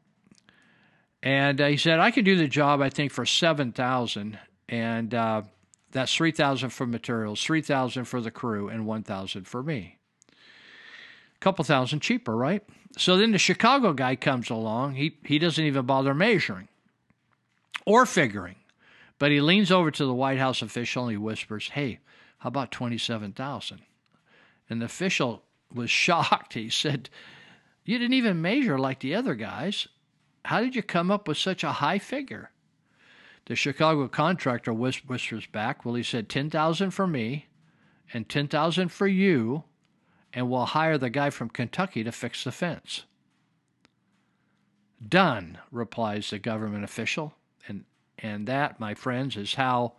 [1.24, 4.40] and uh, he said, I could do the job, I think, for 7000
[4.70, 5.44] and uh,
[5.92, 9.98] that's 3000 for materials, 3000 for the crew, and 1000 for me.
[10.32, 12.64] A couple thousand cheaper, right?
[12.98, 14.96] So then the Chicago guy comes along.
[14.96, 16.68] He, he doesn't even bother measuring
[17.86, 18.56] or figuring.
[19.20, 22.00] But he leans over to the White House official and he whispers, Hey,
[22.40, 23.82] how about 27,000?
[24.70, 25.44] And the official
[25.74, 26.54] was shocked.
[26.56, 27.10] He said,
[27.86, 29.88] You didn't even measure like the other guys.
[30.46, 32.52] How did you come up with such a high figure?
[33.46, 37.48] The Chicago contractor whispers back, Well, he said 10,000 for me
[38.14, 39.64] and 10,000 for you
[40.34, 43.06] and we'll hire the guy from Kentucky to fix the fence.
[45.06, 47.34] Done, replies the government official.
[47.68, 47.86] And,
[48.20, 49.94] and that, my friends, is how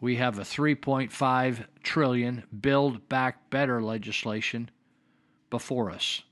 [0.00, 4.70] we have a 3.5 trillion build back better legislation
[5.50, 6.22] before us.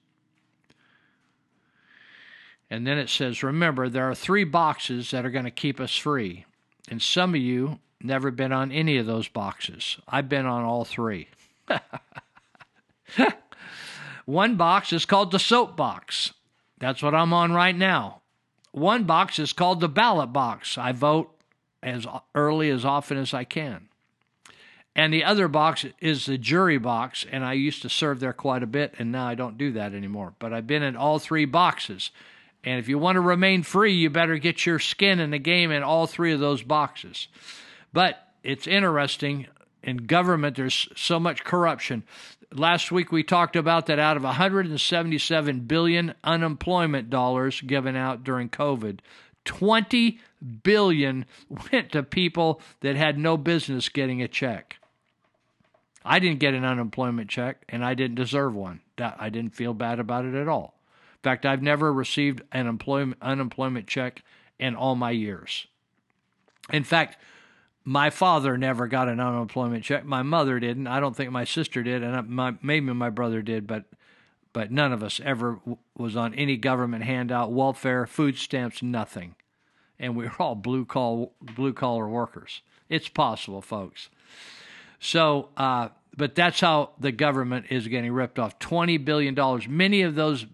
[2.71, 5.97] And then it says, remember, there are three boxes that are going to keep us
[5.97, 6.45] free.
[6.91, 9.99] And some of you never been on any of those boxes.
[10.07, 11.29] I've been on all three.
[14.27, 16.35] One box is called the soap box.
[16.79, 18.21] That's what I'm on right now.
[18.73, 20.77] One box is called the ballot box.
[20.77, 21.38] I vote
[21.83, 23.89] as early as often as I can.
[24.97, 28.65] And the other box is the jury box, and I used to serve there quite
[28.65, 30.35] a bit, and now I don't do that anymore.
[30.39, 32.11] But I've been in all three boxes.
[32.65, 35.71] And if you want to remain free, you better get your skin in the game
[35.71, 37.29] in all three of those boxes.
[37.93, 39.47] But it's interesting
[39.85, 42.03] in government, there's so much corruption
[42.53, 48.49] last week we talked about that out of 177 billion unemployment dollars given out during
[48.49, 49.01] COVID,
[49.49, 50.21] 20
[50.63, 51.25] billion
[51.73, 54.77] went to people that had no business getting a check.
[56.05, 58.81] I didn't get an unemployment check, and I didn't deserve one.
[58.99, 60.75] I didn't feel bad about it at all.
[61.15, 64.23] In fact, I've never received an employment unemployment check
[64.59, 65.67] in all my years.
[66.71, 67.17] In fact,
[67.85, 70.05] my father never got an unemployment check.
[70.05, 70.87] My mother didn't.
[70.87, 73.85] I don't think my sister did, and my, maybe my brother did, but
[74.53, 79.35] but none of us ever w- was on any government handout, welfare, food stamps, nothing.
[79.99, 82.63] And we were all blue collar blue collar workers.
[82.89, 84.09] It's possible, folks.
[85.01, 88.59] So, uh, but that's how the government is getting ripped off.
[88.59, 89.69] Twenty billion dollars.
[89.69, 90.47] Many of those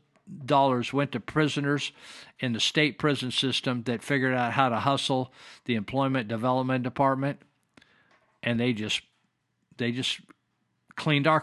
[0.44, 1.92] dollars went to prisoners
[2.40, 5.32] in the state prison system that figured out how to hustle
[5.66, 7.40] the employment development department,
[8.42, 9.02] and they just
[9.76, 10.20] they just
[10.96, 11.42] cleaned our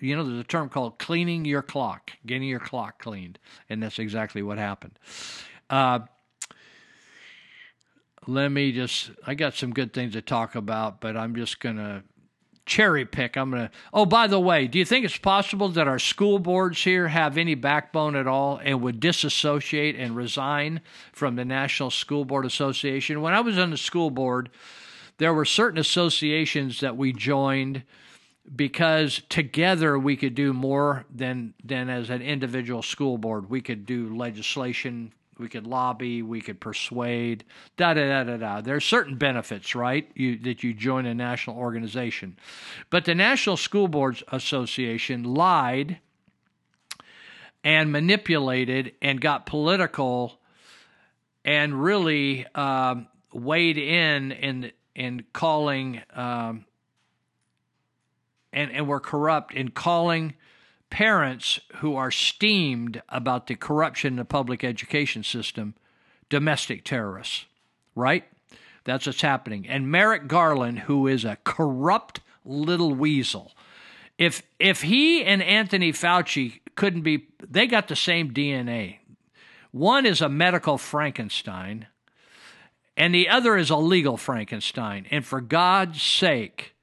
[0.00, 3.38] you know there's a term called cleaning your clock getting your clock cleaned
[3.68, 4.98] and that's exactly what happened.
[5.68, 6.00] Uh,
[8.26, 12.02] let me just i got some good things to talk about but i'm just gonna
[12.66, 13.36] cherry pick.
[13.36, 16.82] I'm gonna oh by the way do you think it's possible that our school boards
[16.82, 20.80] here have any backbone at all and would disassociate and resign
[21.12, 23.20] from the national school board association?
[23.20, 24.50] When i was on the school board
[25.18, 27.82] there were certain associations that we joined
[28.54, 33.48] because together we could do more than than as an individual school board.
[33.48, 37.44] We could do legislation, we could lobby, we could persuade,
[37.76, 38.60] da da da da da.
[38.60, 40.10] There are certain benefits, right?
[40.14, 42.36] You that you join a national organization.
[42.90, 45.98] But the National School Boards Association lied
[47.62, 50.38] and manipulated and got political
[51.46, 56.66] and really um, weighed in in in calling um,
[58.54, 60.34] and, and were corrupt in calling
[60.88, 65.74] parents who are steamed about the corruption in the public education system
[66.30, 67.44] domestic terrorists,
[67.94, 68.24] right?
[68.84, 69.68] That's what's happening.
[69.68, 73.52] And Merrick Garland, who is a corrupt little weasel,
[74.16, 78.98] if if he and Anthony Fauci couldn't be, they got the same DNA.
[79.72, 81.88] One is a medical Frankenstein,
[82.96, 85.06] and the other is a legal Frankenstein.
[85.10, 86.73] And for God's sake,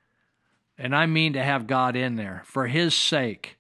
[0.82, 3.60] and I mean to have God in there, for His sake,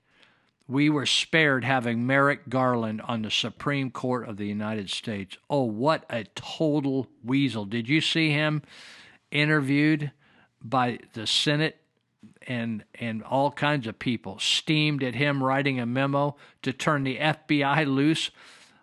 [0.68, 5.38] we were spared having Merrick Garland on the Supreme Court of the United States.
[5.48, 7.65] Oh, what a total weasel.
[7.65, 8.64] Did you see him
[9.30, 10.11] interviewed
[10.64, 11.77] by the Senate
[12.48, 17.17] and and all kinds of people steamed at him writing a memo to turn the
[17.17, 18.32] FBI loose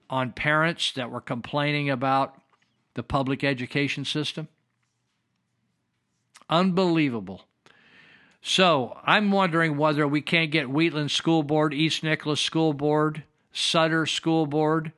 [0.09, 2.41] on parents that were complaining about
[2.95, 4.47] the public education system?
[6.51, 7.48] Unbelievable.
[8.41, 14.07] So I'm wondering whether we can't get Wheatland School Board, East Nicolaus School Board, Sutter
[14.07, 14.93] School Board,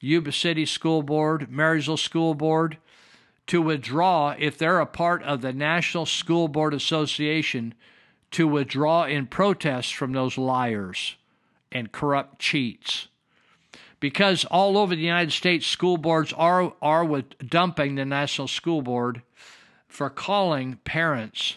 [0.00, 2.78] Yuba City School Board, Marysville School Board
[3.46, 7.74] to withdraw if they're a part of the National School Board Association
[8.32, 11.16] to withdraw in protest from those liars
[11.70, 13.08] and corrupt cheats.
[14.00, 18.82] Because all over the United States, school boards are, are with dumping the National School
[18.82, 19.22] Board
[19.88, 21.56] for calling parents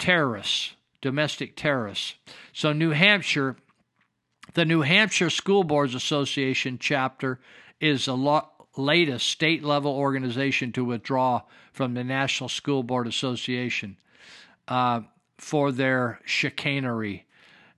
[0.00, 2.14] terrorists, domestic terrorists.
[2.52, 3.56] So, New Hampshire,
[4.54, 7.38] the New Hampshire School Boards Association chapter
[7.80, 8.42] is the
[8.76, 13.96] latest state level organization to withdraw from the National School Board Association
[14.66, 15.02] uh,
[15.38, 17.26] for their chicanery.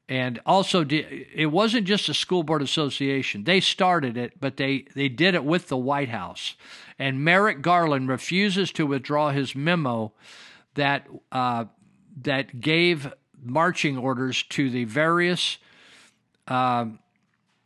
[0.08, 3.44] And also, it wasn't just a school board association.
[3.44, 6.54] They started it, but they, they did it with the White House.
[6.98, 10.12] And Merrick Garland refuses to withdraw his memo
[10.74, 11.66] that uh,
[12.20, 15.58] that gave marching orders to the various
[16.48, 16.86] uh,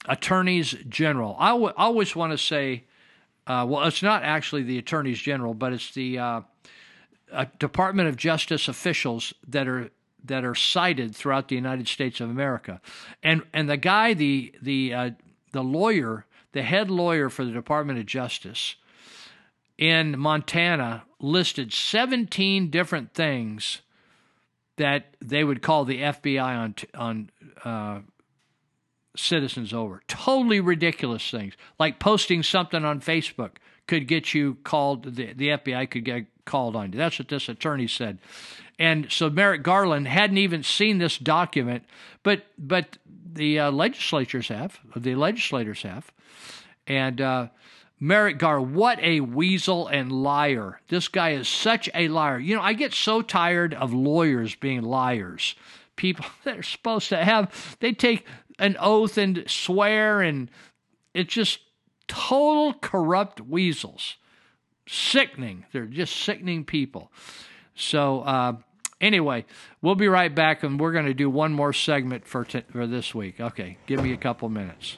[0.07, 1.37] attorneys general.
[1.39, 2.85] I, always want to say,
[3.47, 6.41] uh, well, it's not actually the attorneys general, but it's the uh,
[7.59, 9.91] Department of Justice officials that are
[10.25, 12.81] that are cited throughout the United States of America,
[13.23, 15.11] and and the guy, the the uh,
[15.53, 18.77] the lawyer, the head lawyer for the Department of Justice
[19.79, 23.83] in Montana listed 17 different things
[24.77, 27.31] that they would call the FBI on on
[27.65, 28.01] uh,
[29.17, 30.03] citizens over.
[30.09, 33.57] Totally ridiculous things, like posting something on Facebook
[33.87, 35.15] could get you called.
[35.17, 36.99] The, the FBI could get called on you.
[36.99, 38.19] That's what this attorney said.
[38.79, 41.85] And so Merrick Garland hadn't even seen this document,
[42.23, 42.99] but but
[43.33, 46.11] the uh, legislatures have, the legislators have,
[46.87, 47.21] and.
[47.21, 47.49] Uh,
[47.99, 50.81] Merrick Gar, what a weasel and liar.
[50.89, 52.39] This guy is such a liar.
[52.39, 55.55] You know, I get so tired of lawyers being liars.
[55.97, 58.27] People that are supposed to have, they take
[58.59, 60.51] an oath and swear, and
[61.15, 61.61] it's just
[62.07, 64.17] total corrupt weasels.
[64.89, 65.65] Sickening.
[65.73, 67.11] They're just sickening people.
[67.75, 68.57] So, uh,
[69.01, 69.45] Anyway,
[69.83, 72.87] we'll be right back, and we're going to do one more segment for t- for
[72.87, 73.41] this week.
[73.41, 74.97] Okay, give me a couple minutes.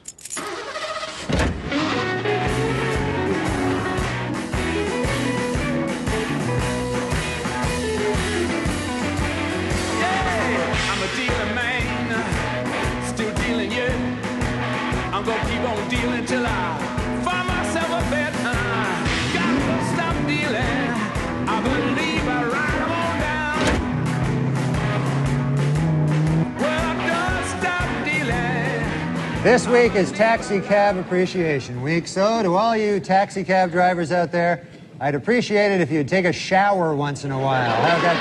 [29.49, 34.31] This week is Taxi Cab Appreciation Week, so to all you taxi cab drivers out
[34.31, 34.67] there,
[34.99, 37.71] I'd appreciate it if you'd take a shower once in a while.
[37.81, 38.19] How'd that?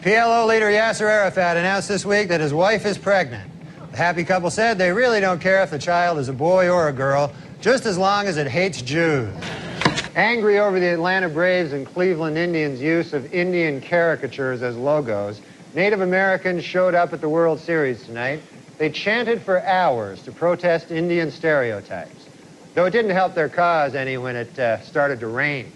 [0.00, 3.50] PLO leader Yasser Arafat announced this week that his wife is pregnant.
[3.90, 6.88] The happy couple said they really don't care if the child is a boy or
[6.88, 9.28] a girl, just as long as it hates Jews.
[10.16, 15.40] Angry over the Atlanta Braves and Cleveland Indians' use of Indian caricatures as logos,
[15.72, 18.42] Native Americans showed up at the World Series tonight.
[18.76, 22.26] They chanted for hours to protest Indian stereotypes,
[22.74, 25.70] though it didn't help their cause any when it uh, started to rain.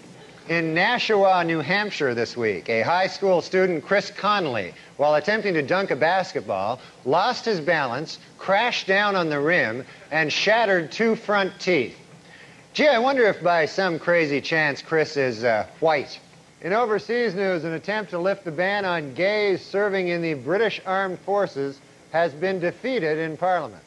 [0.49, 5.61] In Nashua, New Hampshire this week, a high school student, Chris Connolly, while attempting to
[5.61, 11.57] dunk a basketball, lost his balance, crashed down on the rim, and shattered two front
[11.57, 11.97] teeth.
[12.75, 16.19] Gee, I wonder if by some crazy chance Chris is uh, white.
[16.59, 20.81] In overseas news, an attempt to lift the ban on gays serving in the British
[20.85, 21.79] Armed Forces
[22.11, 23.81] has been defeated in Parliament.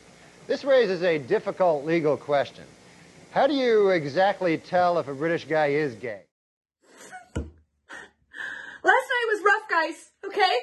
[0.47, 2.65] This raises a difficult legal question.
[3.31, 6.23] How do you exactly tell if a British guy is gay?
[7.37, 10.41] Last night was rough, guys, okay?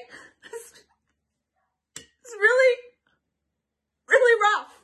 [1.96, 2.76] It's, really,
[4.10, 4.75] really rough.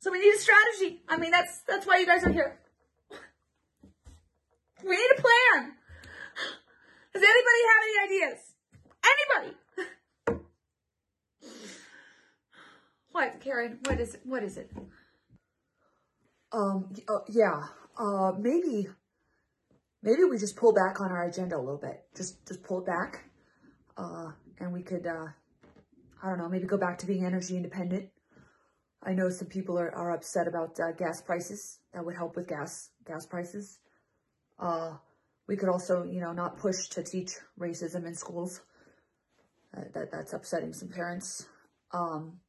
[0.00, 1.02] So we need a strategy.
[1.08, 2.58] I mean, that's that's why you guys are here.
[4.84, 5.72] We need a plan.
[7.12, 8.38] Does anybody have any ideas?
[9.04, 9.56] Anybody?
[13.10, 13.78] What, Karen?
[13.86, 14.20] What is it?
[14.24, 14.70] What is it?
[16.52, 17.64] Um, uh, yeah,
[17.98, 18.86] uh, maybe,
[20.02, 22.04] maybe we just pull back on our agenda a little bit.
[22.16, 23.24] Just, just pull it back.
[23.96, 25.26] Uh, and we could, uh,
[26.22, 28.10] I don't know, maybe go back to being energy independent.
[29.02, 31.78] I know some people are, are upset about uh, gas prices.
[31.94, 33.78] That would help with gas, gas prices.
[34.58, 34.96] Uh,
[35.46, 38.60] we could also, you know, not push to teach racism in schools.
[39.76, 41.46] Uh, that, that's upsetting some parents.
[41.92, 42.40] Um,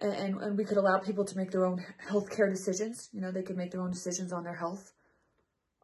[0.00, 3.08] and, and, we could allow people to make their own healthcare decisions.
[3.12, 4.92] You know, they could make their own decisions on their health.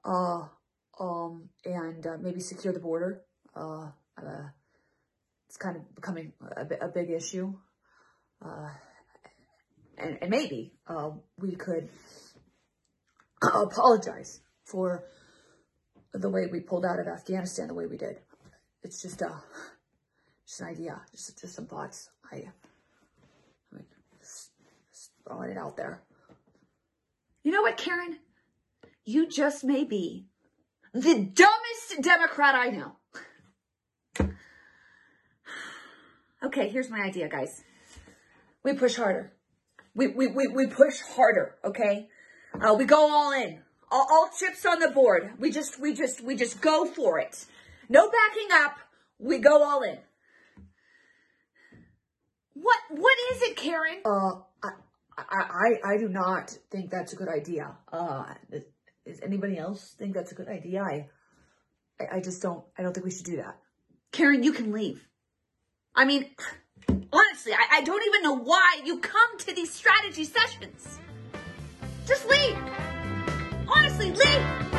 [0.04, 0.44] Uh,
[1.00, 3.22] um, and uh, maybe secure the border.
[3.56, 4.48] Uh, uh,
[5.48, 7.54] it's kind of becoming a, a big issue.
[8.44, 8.68] Uh,
[9.98, 11.88] and, and maybe uh, we could
[13.42, 15.04] apologize for
[16.12, 18.18] the way we pulled out of Afghanistan the way we did.
[18.82, 19.28] It's just uh,
[20.46, 22.10] just an idea, just just some thoughts.
[22.30, 23.84] I, I mean,
[24.20, 24.50] just,
[24.92, 26.02] just throwing it out there.
[27.42, 28.18] You know what, Karen?
[29.04, 30.26] You just may be
[30.92, 32.96] the dumbest Democrat I know.
[36.42, 37.64] Okay, here's my idea, guys.
[38.62, 39.32] We push harder.
[39.94, 42.08] We, we, we, we push harder, okay?
[42.60, 43.60] Uh, we go all in.
[43.90, 45.32] All, all chips on the board.
[45.38, 47.44] We just, we just, we just go for it.
[47.88, 48.76] No backing up.
[49.18, 49.98] We go all in.
[52.54, 54.00] What, what is it, Karen?
[54.04, 54.70] Uh, I,
[55.18, 57.76] I, I, I do not think that's a good idea.
[57.92, 58.64] Uh, does-
[59.06, 60.82] does anybody else think that's a good idea?
[60.82, 61.08] I,
[62.00, 63.58] I, I just don't, I don't think we should do that.
[64.12, 65.06] Karen, you can leave.
[65.94, 66.30] I mean,
[67.14, 70.98] honestly, I, I don't even know why you come to these strategy sessions.
[72.06, 72.58] Just leave.
[73.68, 74.73] Honestly, leave.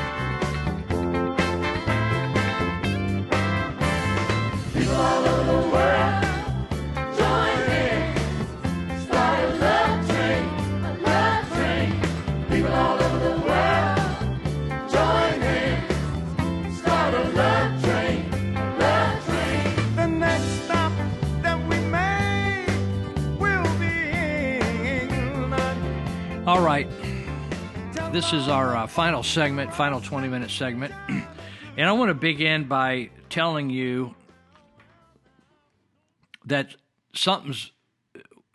[28.15, 30.93] This is our uh, final segment, final 20 minute segment.
[31.09, 34.15] and I want to begin by telling you
[36.45, 36.75] that
[37.13, 37.73] something's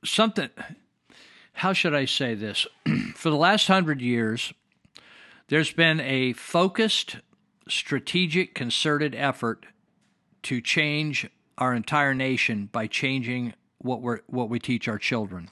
[0.03, 0.49] something
[1.53, 2.67] how should I say this?
[3.15, 4.55] For the last 100 years,
[5.49, 7.17] there's been a focused,
[7.69, 9.67] strategic, concerted effort
[10.45, 15.51] to change our entire nation by changing what we what we teach our children.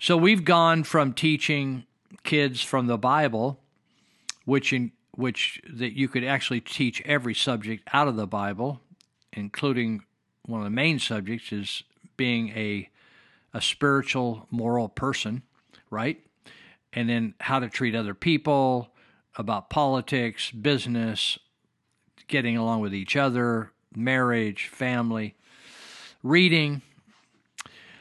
[0.00, 1.85] So we've gone from teaching
[2.22, 3.60] kids from the Bible,
[4.44, 8.80] which in which that you could actually teach every subject out of the Bible,
[9.32, 10.04] including
[10.44, 11.82] one of the main subjects is
[12.16, 12.88] being a
[13.54, 15.42] a spiritual moral person,
[15.88, 16.20] right?
[16.92, 18.92] And then how to treat other people,
[19.36, 21.38] about politics, business,
[22.26, 25.34] getting along with each other, marriage, family,
[26.22, 26.82] reading.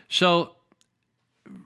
[0.10, 0.56] So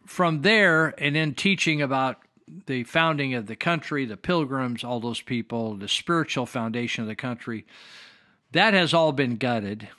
[0.06, 2.18] from there, and then teaching about
[2.65, 7.15] the founding of the country, the pilgrims, all those people, the spiritual foundation of the
[7.15, 7.65] country,
[8.51, 9.89] that has all been gutted,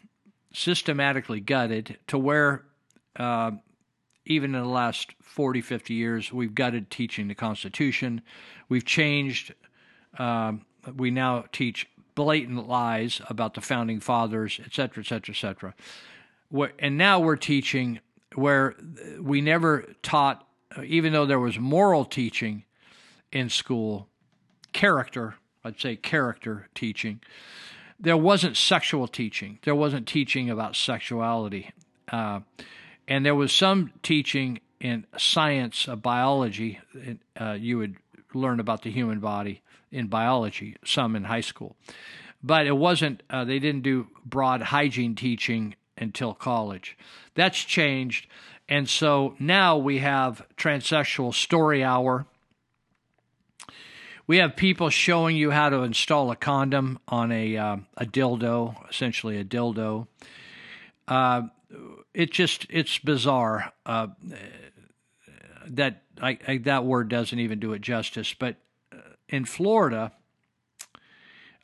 [0.53, 2.65] systematically gutted, to where
[3.17, 3.53] uh,
[4.27, 8.23] even in the last 40, 50 years, we've gutted teaching the Constitution.
[8.69, 9.55] We've changed,
[10.19, 10.65] um,
[10.97, 15.75] we now teach blatant lies about the founding fathers, et cetera, et cetera, et cetera.
[16.79, 18.01] And now we're teaching
[18.35, 18.77] where
[19.21, 20.47] we never taught,
[20.85, 22.65] even though there was moral teaching
[23.33, 24.09] in school,
[24.73, 25.35] character,
[25.65, 27.21] I'd say character teaching,
[27.99, 29.59] there wasn't sexual teaching.
[29.63, 31.73] There wasn't teaching about sexuality.
[32.11, 32.41] Uh,
[33.07, 36.81] and there was some teaching in science of biology.
[37.39, 37.97] Uh, you would
[38.33, 41.77] learn about the human body in biology, some in high school.
[42.43, 46.97] But it wasn't, uh, they didn't do broad hygiene teaching until college.
[47.35, 48.27] That's changed.
[48.71, 52.25] And so now we have transsexual story hour.
[54.29, 58.89] We have people showing you how to install a condom on a uh, a dildo,
[58.89, 60.07] essentially a dildo.
[61.09, 61.49] Uh,
[62.15, 63.73] it just it's bizarre.
[63.85, 64.07] Uh,
[65.67, 68.35] that I, I, that word doesn't even do it justice.
[68.35, 68.55] But
[68.93, 70.13] uh, in Florida,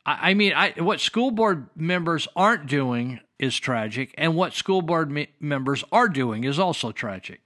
[0.05, 4.81] I, I mean, I, what school board members aren't doing is tragic, and what school
[4.81, 7.41] board me- members are doing is also tragic.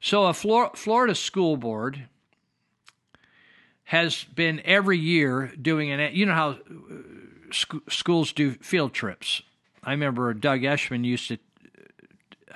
[0.00, 2.08] So, a Flor- Florida school board
[3.84, 6.14] has been every year doing an.
[6.14, 6.56] You know how uh,
[7.52, 9.42] sc- schools do field trips.
[9.82, 11.38] I remember Doug Eshman used to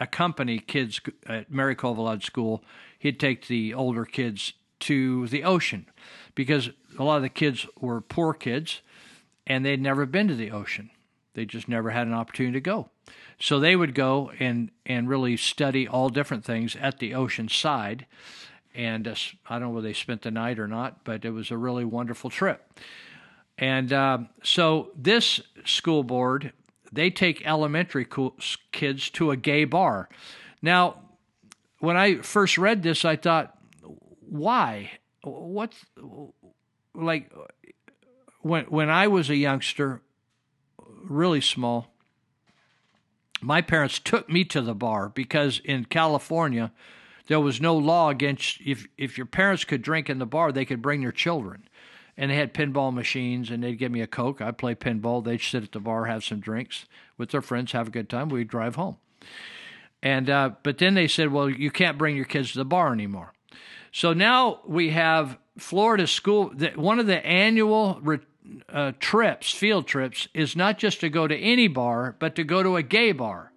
[0.00, 2.62] accompany kids at Mary Covillaud School.
[2.98, 5.86] He'd take the older kids to the ocean
[6.34, 8.80] because a lot of the kids were poor kids
[9.46, 10.90] and they'd never been to the ocean.
[11.34, 12.88] They just never had an opportunity to go.
[13.40, 18.06] So they would go and, and really study all different things at the ocean side.
[18.74, 19.14] And uh,
[19.48, 21.84] I don't know whether they spent the night or not, but it was a really
[21.84, 22.80] wonderful trip.
[23.56, 26.52] And uh, so this school board
[26.92, 28.06] they take elementary
[28.72, 30.08] kids to a gay bar.
[30.62, 30.96] Now,
[31.80, 33.56] when I first read this, I thought,
[34.20, 34.92] why?
[35.22, 35.72] What?
[36.94, 37.32] Like
[38.40, 40.02] when when I was a youngster,
[41.04, 41.92] really small,
[43.40, 46.72] my parents took me to the bar because in California
[47.26, 50.64] there was no law against if if your parents could drink in the bar, they
[50.64, 51.68] could bring their children.
[52.16, 54.40] And they had pinball machines and they'd give me a coke.
[54.40, 55.22] I'd play pinball.
[55.22, 56.86] They'd sit at the bar have some drinks
[57.16, 58.28] with their friends have a good time.
[58.28, 58.96] We'd drive home.
[60.02, 62.92] And uh, but then they said well you can't bring your kids to the bar
[62.92, 63.32] anymore.
[63.92, 68.00] So now we have florida school one of the annual
[68.68, 72.62] uh, trips field trips is not just to go to any bar but to go
[72.62, 73.52] to a gay bar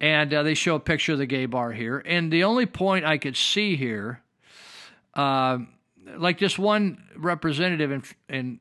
[0.00, 3.04] and uh, they show a picture of the gay bar here and the only point
[3.04, 4.22] i could see here
[5.14, 5.58] uh,
[6.16, 8.60] like this one representative in in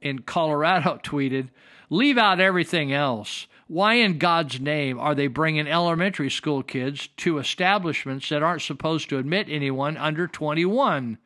[0.00, 1.48] in Colorado tweeted,
[1.90, 3.46] "Leave out everything else.
[3.68, 9.08] Why in God's name are they bringing elementary school kids to establishments that aren't supposed
[9.08, 11.18] to admit anyone under 21?"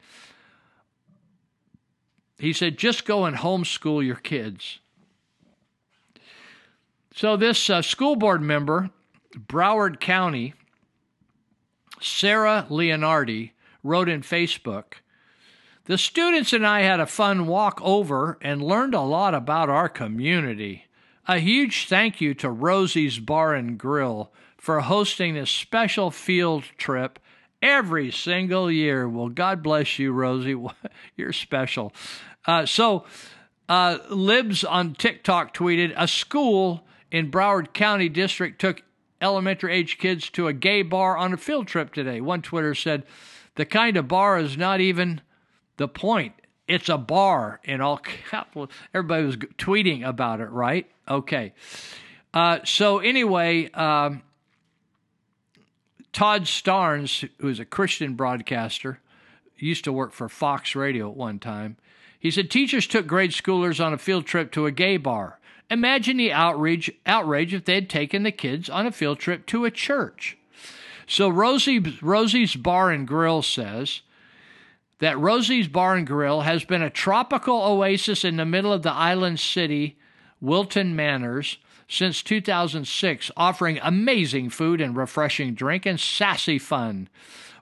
[2.40, 4.80] He said, "Just go and homeschool your kids."
[7.14, 8.90] So this uh, school board member,
[9.36, 10.54] Broward County,
[12.00, 13.50] Sarah Leonardi,
[13.82, 14.94] wrote in Facebook
[15.84, 19.88] The students and I had a fun walk over and learned a lot about our
[19.88, 20.86] community.
[21.28, 27.18] A huge thank you to Rosie's Bar and Grill for hosting this special field trip
[27.62, 29.08] every single year.
[29.08, 30.56] Well, God bless you, Rosie.
[31.16, 31.92] You're special.
[32.46, 33.04] Uh, so,
[33.68, 38.82] uh, Libs of TikTok tweeted a school in Broward County District took
[39.20, 42.20] elementary age kids to a gay bar on a field trip today.
[42.20, 43.04] One Twitter said,
[43.56, 45.20] the kind of bar is not even
[45.76, 46.34] the point.
[46.66, 47.98] It's a bar in all
[48.30, 48.70] capital.
[48.94, 50.90] Everybody was tweeting about it, right?
[51.08, 51.52] Okay.
[52.32, 54.22] Uh, so anyway, um,
[56.12, 59.00] Todd Starnes, who's a Christian broadcaster,
[59.56, 61.76] used to work for Fox Radio at one time.
[62.20, 65.40] He said teachers took grade schoolers on a field trip to a gay bar.
[65.70, 69.64] Imagine the outrage outrage if they had taken the kids on a field trip to
[69.64, 70.36] a church.
[71.06, 74.02] So Rosie Rosie's Bar and Grill says
[74.98, 78.92] that Rosie's Bar and Grill has been a tropical oasis in the middle of the
[78.92, 79.96] island city,
[80.40, 81.56] Wilton Manors,
[81.88, 87.08] since 2006, offering amazing food and refreshing drink and sassy fun.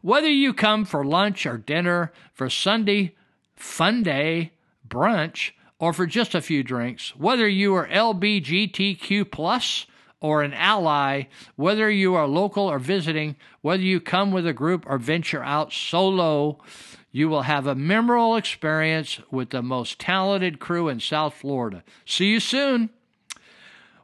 [0.02, 3.14] Whether you come for lunch or dinner, for Sunday
[3.58, 4.52] fun day,
[4.86, 9.86] brunch, or for just a few drinks, whether you are LBGTQ plus
[10.20, 11.24] or an ally,
[11.56, 15.72] whether you are local or visiting, whether you come with a group or venture out
[15.72, 16.58] solo,
[17.12, 21.84] you will have a memorable experience with the most talented crew in South Florida.
[22.04, 22.90] See you soon.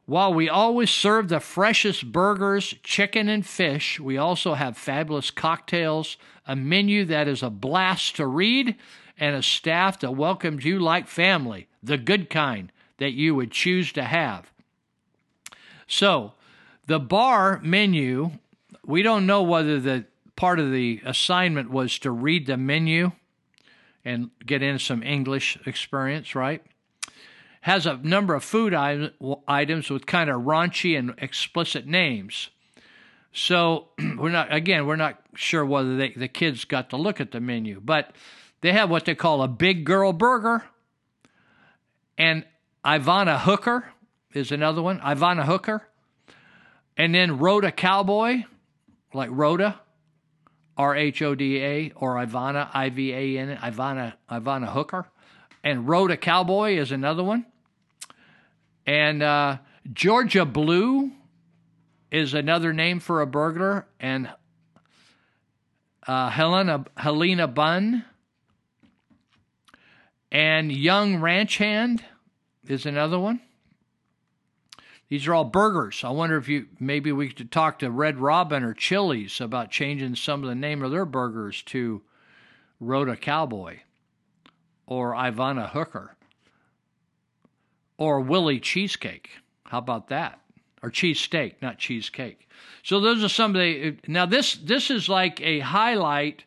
[0.06, 6.18] While we always serve the freshest burgers, chicken, and fish, we also have fabulous cocktails,
[6.46, 8.76] a menu that is a blast to read,
[9.18, 13.92] and a staff that welcomes you like family, the good kind that you would choose
[13.92, 14.50] to have.
[15.86, 16.32] So,
[16.86, 18.32] the bar menu,
[18.84, 20.04] we don't know whether the
[20.36, 23.12] part of the assignment was to read the menu
[24.04, 26.62] and get in some English experience, right?
[27.62, 32.50] Has a number of food items with kind of raunchy and explicit names.
[33.32, 37.32] So we're not again we're not sure whether they, the kids got to look at
[37.32, 38.14] the menu, but
[38.64, 40.64] they have what they call a big girl burger,
[42.16, 42.46] and
[42.82, 43.92] Ivana Hooker
[44.32, 45.00] is another one.
[45.00, 45.86] Ivana Hooker,
[46.96, 48.44] and then Rhoda Cowboy,
[49.12, 49.78] like Rhoda,
[50.78, 55.08] R H O D A, or Ivana I V A N Ivana Ivana Hooker,
[55.62, 57.44] and Rhoda Cowboy is another one,
[58.86, 59.58] and uh,
[59.92, 61.10] Georgia Blue
[62.10, 64.30] is another name for a burglar, and
[66.06, 68.06] uh, Helena Helena Bun
[70.34, 72.04] and Young Ranch Hand
[72.66, 73.40] is another one.
[75.08, 76.02] These are all burgers.
[76.02, 80.16] I wonder if you maybe we could talk to Red Robin or Chili's about changing
[80.16, 82.02] some of the name of their burgers to
[82.80, 83.78] Rhoda Cowboy
[84.86, 86.16] or Ivana Hooker
[87.96, 89.30] or Willie Cheesecake.
[89.66, 90.40] How about that?
[90.82, 92.48] Or cheesesteak, not cheesecake.
[92.82, 96.44] So those are some of the now this this is like a highlight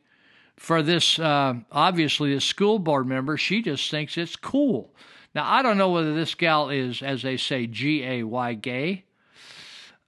[0.57, 3.37] for this uh, obviously this school board member.
[3.37, 4.93] She just thinks it's cool.
[5.33, 9.05] Now I don't know whether this gal is, as they say, G A Y gay,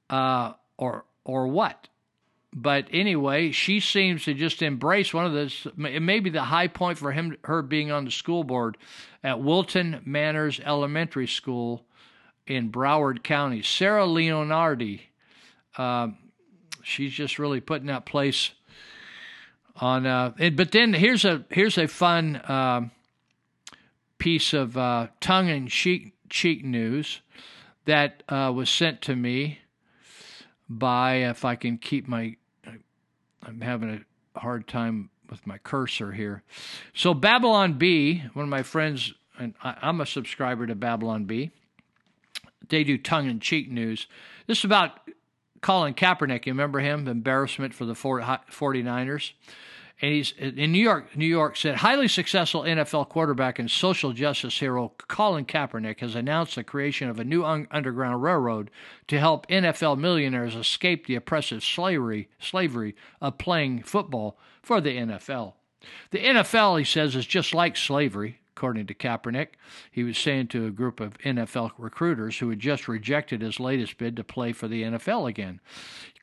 [0.10, 1.88] uh, or or what.
[2.52, 5.68] But anyway, she seems to just embrace one of this.
[5.78, 8.76] It may be the high point for him, her being on the school board
[9.24, 11.86] at Wilton Manors Elementary School
[12.48, 13.62] in Broward County.
[13.62, 15.02] Sarah Leonardi,
[15.78, 16.08] uh,
[16.82, 18.50] she's just really putting that place
[19.80, 20.06] on.
[20.06, 22.82] Uh, and, but then here's a here's a fun uh,
[24.18, 27.22] piece of uh, tongue and cheek cheek news
[27.86, 29.60] that uh, was sent to me
[30.68, 32.36] by if I can keep my
[33.44, 36.44] I'm having a hard time with my cursor here.
[36.94, 41.52] So Babylon Bee, one of my friends, and I'm a subscriber to Babylon Bee.
[42.68, 44.08] They do tongue and cheek news.
[44.48, 45.10] This is about
[45.62, 46.46] Colin Kaepernick.
[46.46, 47.08] You remember him?
[47.08, 49.32] Embarrassment for the 49ers
[50.02, 51.16] and he's in New York.
[51.16, 56.56] New York said highly successful NFL quarterback and social justice hero Colin Kaepernick has announced
[56.56, 58.72] the creation of a new un- underground railroad
[59.08, 65.54] to help NFL millionaires escape the oppressive slavery slavery of playing football for the NFL.
[66.12, 68.40] The NFL, he says, is just like slavery.
[68.56, 69.52] According to Kaepernick,
[69.90, 73.98] he was saying to a group of NFL recruiters who had just rejected his latest
[73.98, 75.62] bid to play for the NFL again.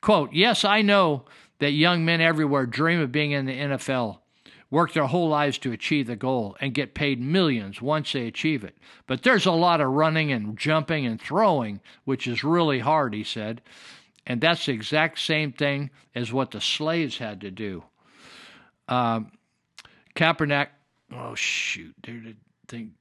[0.01, 1.25] Quote, Yes, I know
[1.59, 4.19] that young men everywhere dream of being in the NFL,
[4.69, 8.63] work their whole lives to achieve the goal, and get paid millions once they achieve
[8.63, 8.77] it.
[9.05, 13.23] But there's a lot of running and jumping and throwing, which is really hard, he
[13.23, 13.61] said.
[14.25, 17.83] And that's the exact same thing as what the slaves had to do.
[18.89, 19.31] Um,
[20.15, 20.67] Kaepernick,
[21.13, 22.33] oh shoot, dude, I
[22.67, 22.91] think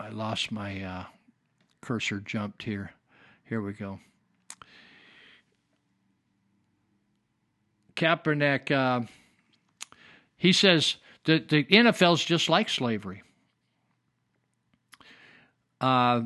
[0.00, 1.04] I lost my uh,
[1.80, 2.92] cursor jumped here.
[3.44, 4.00] Here we go.
[7.98, 9.04] Kaepernick, uh,
[10.36, 13.22] he says that the NFL is just like slavery.
[15.80, 16.22] Uh,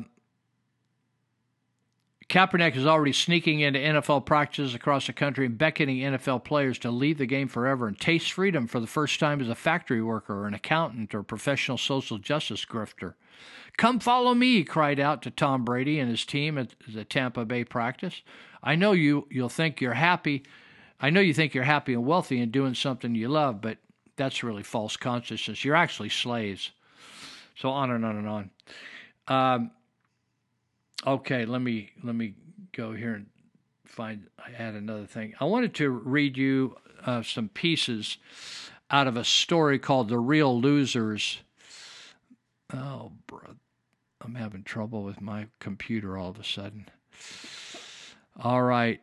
[2.29, 6.91] Kaepernick is already sneaking into NFL practices across the country and beckoning NFL players to
[6.91, 10.41] leave the game forever and taste freedom for the first time as a factory worker
[10.41, 13.15] or an accountant or professional social justice grifter.
[13.77, 17.45] Come follow me, he cried out to Tom Brady and his team at the Tampa
[17.45, 18.21] Bay practice.
[18.61, 20.43] I know you you'll think you're happy
[21.03, 23.77] I know you think you're happy and wealthy and doing something you love, but
[24.15, 25.65] that's really false consciousness.
[25.65, 26.71] You're actually slaves.
[27.57, 28.49] So on and on and on.
[29.27, 29.71] Um,
[31.05, 32.35] okay, let me let me
[32.71, 33.25] go here and
[33.83, 35.33] find add another thing.
[35.41, 38.17] I wanted to read you uh, some pieces
[38.89, 41.41] out of a story called "The Real Losers."
[42.73, 43.55] Oh, bro,
[44.21, 46.87] I'm having trouble with my computer all of a sudden.
[48.41, 49.01] All right.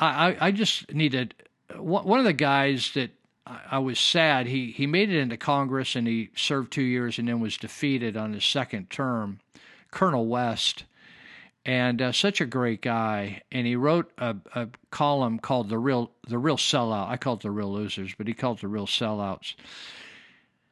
[0.00, 1.34] I, I, just needed
[1.76, 3.10] one of the guys that
[3.46, 4.46] I, I was sad.
[4.46, 8.16] He he made it into Congress and he served two years and then was defeated
[8.16, 9.40] on his second term.
[9.90, 10.84] Colonel West,
[11.64, 13.42] and uh, such a great guy.
[13.50, 17.40] And he wrote a, a column called "The Real The Real Sellout." I call it
[17.40, 19.54] "The Real Losers," but he called it "The Real Sellouts."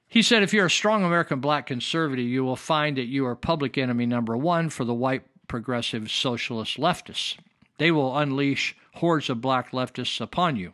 [0.08, 3.34] He said, if you're a strong American black conservative, you will find that you are
[3.34, 7.36] public enemy number one for the white progressive socialist leftists.
[7.78, 10.72] They will unleash hordes of black leftists upon you.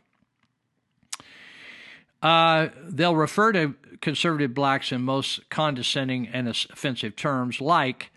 [2.23, 8.11] Uh, they'll refer to conservative blacks in most condescending and offensive terms, like,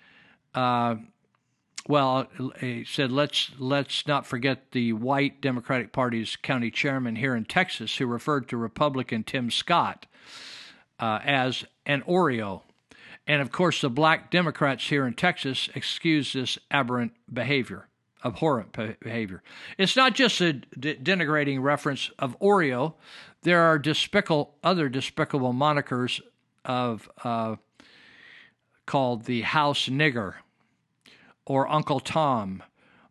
[0.54, 0.96] uh,
[1.88, 2.28] well,
[2.60, 7.98] he said, let's let's not forget the white Democratic Party's county chairman here in Texas,
[7.98, 10.08] who referred to Republican Tim Scott
[11.00, 12.62] uh, as an Oreo.
[13.28, 17.88] And of course, the black Democrats here in Texas excuse this aberrant behavior,
[18.26, 19.44] abhorrent behavior.
[19.78, 22.96] It's not just a de- denigrating reference of Oreo.
[23.44, 26.20] There are despicable, other despicable monikers
[26.66, 27.56] of uh,
[28.86, 30.36] called the House Nigger,
[31.46, 32.64] or Uncle Tom,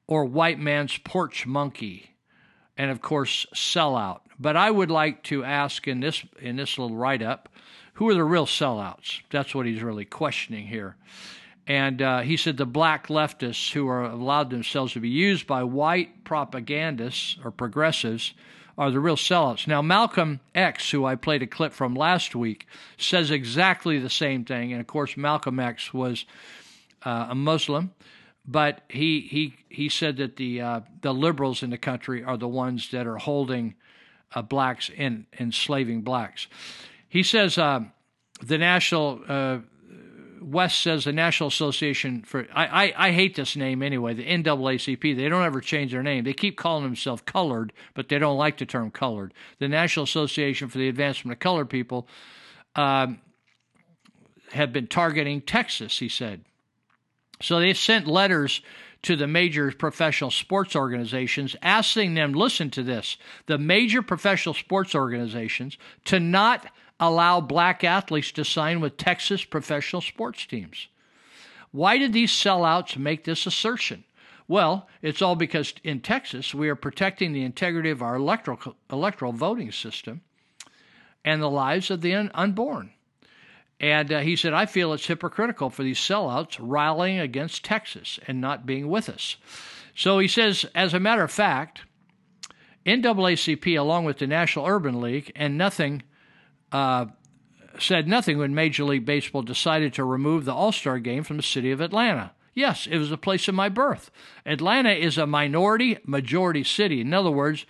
[0.06, 2.16] or White Man's Porch Monkey,
[2.76, 4.20] and of course, Sellout.
[4.38, 7.48] But I would like to ask in this in this little write up
[7.94, 9.22] who are the real sellouts?
[9.30, 10.96] That's what he's really questioning here.
[11.66, 15.62] And uh, he said the black leftists who are allowed themselves to be used by
[15.62, 18.34] white propagandists or progressives
[18.76, 19.66] are the real sellouts.
[19.66, 22.66] Now, Malcolm X, who I played a clip from last week,
[22.98, 24.72] says exactly the same thing.
[24.72, 26.26] And of course, Malcolm X was
[27.02, 27.92] uh, a Muslim,
[28.46, 32.48] but he he he said that the uh, the liberals in the country are the
[32.48, 33.74] ones that are holding
[34.34, 36.48] uh, blacks and enslaving blacks.
[37.08, 37.80] He says uh,
[38.42, 39.58] the National uh,
[40.44, 44.14] West says the National Association for I, I, I hate this name anyway.
[44.14, 46.24] The NAACP they don't ever change their name.
[46.24, 49.32] They keep calling themselves colored, but they don't like the term colored.
[49.58, 52.06] The National Association for the Advancement of Colored People
[52.76, 53.20] um,
[54.52, 55.98] have been targeting Texas.
[55.98, 56.44] He said
[57.40, 57.58] so.
[57.58, 58.60] They sent letters
[59.02, 64.94] to the major professional sports organizations, asking them, listen to this, the major professional sports
[64.94, 66.66] organizations to not
[67.00, 70.88] allow black athletes to sign with Texas professional sports teams.
[71.70, 74.04] Why did these sellouts make this assertion?
[74.46, 79.32] Well, it's all because in Texas we are protecting the integrity of our electoral, electoral
[79.32, 80.20] voting system
[81.24, 82.90] and the lives of the un- unborn.
[83.80, 88.40] And uh, he said, I feel it's hypocritical for these sellouts rallying against Texas and
[88.40, 89.36] not being with us.
[89.96, 91.82] So he says, as a matter of fact,
[92.86, 96.02] NAACP, along with the National Urban League, and nothing
[96.74, 97.06] uh,
[97.78, 101.42] said nothing when Major League Baseball decided to remove the All Star game from the
[101.42, 102.32] city of Atlanta.
[102.52, 104.10] Yes, it was the place of my birth.
[104.44, 107.00] Atlanta is a minority majority city.
[107.00, 107.64] In other words,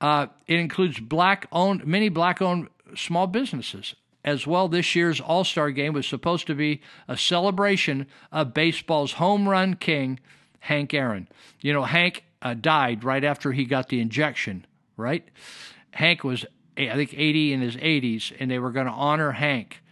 [0.00, 3.94] uh, it includes black owned, many black owned small businesses.
[4.24, 9.12] As well, this year's All Star game was supposed to be a celebration of baseball's
[9.12, 10.18] home run king,
[10.60, 11.28] Hank Aaron.
[11.60, 15.28] You know, Hank uh, died right after he got the injection, right?
[15.92, 16.46] Hank was
[16.88, 19.82] I think 80 in his 80s, and they were going to honor Hank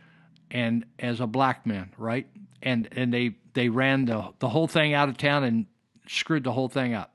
[0.50, 2.26] and as a black man, right?
[2.62, 5.66] And and they they ran the the whole thing out of town and
[6.06, 7.14] screwed the whole thing up.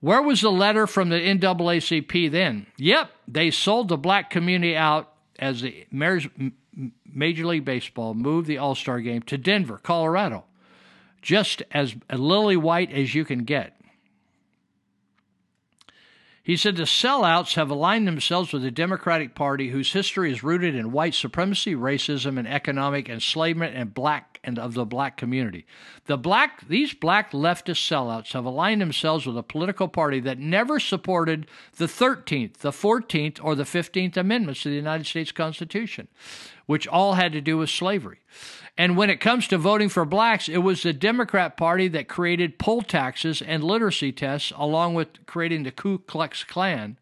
[0.00, 2.66] Where was the letter from the NAACP then?
[2.76, 8.74] Yep, they sold the black community out as the Major League Baseball moved the All
[8.74, 10.44] Star game to Denver, Colorado,
[11.20, 13.80] just as lily white as you can get.
[16.44, 20.74] He said the sellouts have aligned themselves with the Democratic Party, whose history is rooted
[20.74, 25.64] in white supremacy, racism, and economic enslavement and black and of the black community.
[26.06, 30.80] The black these black leftist sellouts have aligned themselves with a political party that never
[30.80, 31.46] supported
[31.76, 36.08] the 13th, the 14th, or the 15th Amendments to the United States Constitution,
[36.66, 38.18] which all had to do with slavery.
[38.76, 42.58] And when it comes to voting for blacks, it was the Democrat Party that created
[42.58, 46.96] poll taxes and literacy tests, along with creating the Ku Klux Klan,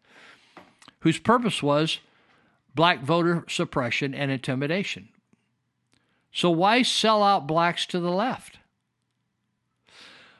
[0.99, 1.99] whose purpose was
[2.75, 5.09] black voter suppression and intimidation.
[6.33, 8.59] So, why sell out blacks to the left?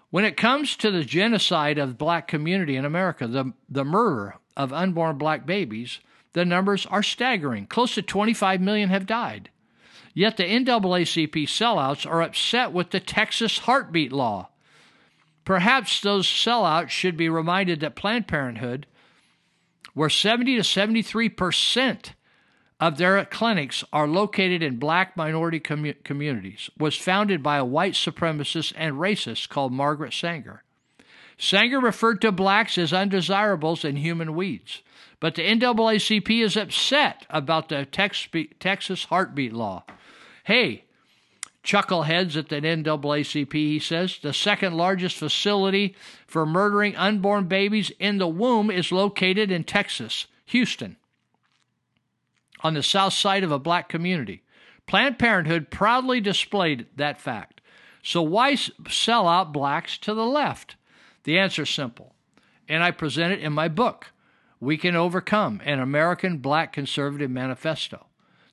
[0.10, 4.36] When it comes to the genocide of the black community in America, the, the murder
[4.58, 6.00] of unborn black babies,
[6.34, 7.66] the numbers are staggering.
[7.66, 9.50] Close to 25 million have died.
[10.14, 14.50] Yet the NAACP sellouts are upset with the Texas heartbeat law.
[15.46, 18.88] Perhaps those sellouts should be reminded that Planned Parenthood,
[19.94, 22.14] where 70 to 73 percent
[22.80, 27.94] of their clinics are located in black minority commu- communities, was founded by a white
[27.94, 30.64] supremacist and racist called Margaret Sanger.
[31.38, 34.82] Sanger referred to blacks as undesirables and human weeds.
[35.20, 39.84] But the NAACP is upset about the Texas heartbeat law.
[40.52, 40.84] Hey,
[41.64, 45.96] chuckleheads at the NAACP, he says, the second largest facility
[46.28, 50.98] for murdering unborn babies in the womb is located in Texas, Houston,
[52.60, 54.44] on the south side of a black community.
[54.88, 57.62] Planned Parenthood proudly displayed that fact.
[58.04, 60.76] So why sell out blacks to the left?
[61.24, 62.14] The answer is simple,
[62.68, 64.08] and I present it in my book.
[64.60, 68.08] We Can Overcome an American Black Conservative Manifesto.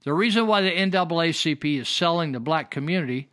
[0.05, 3.29] The reason why the NAACP is selling the black community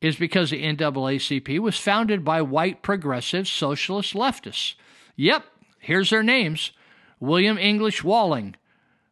[0.00, 4.74] is because the NAACP was founded by white progressive socialist leftists.
[5.16, 5.44] Yep,
[5.78, 6.72] here's their names
[7.20, 8.56] William English Walling,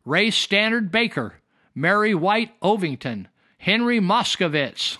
[0.05, 1.41] Ray Stannard Baker,
[1.75, 3.27] Mary White Ovington,
[3.59, 4.99] Henry Moskowitz,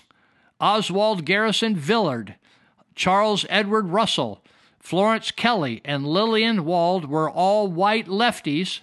[0.59, 2.35] Oswald Garrison Villard,
[2.95, 4.43] Charles Edward Russell,
[4.79, 8.79] Florence Kelley, and Lillian Wald were all white lefties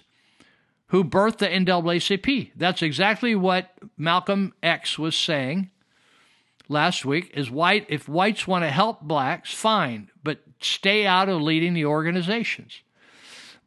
[0.91, 2.51] who birthed the NAACP.
[2.55, 5.71] That's exactly what Malcolm X was saying
[6.67, 11.41] last week is white if whites want to help blacks, fine, but stay out of
[11.41, 12.81] leading the organizations.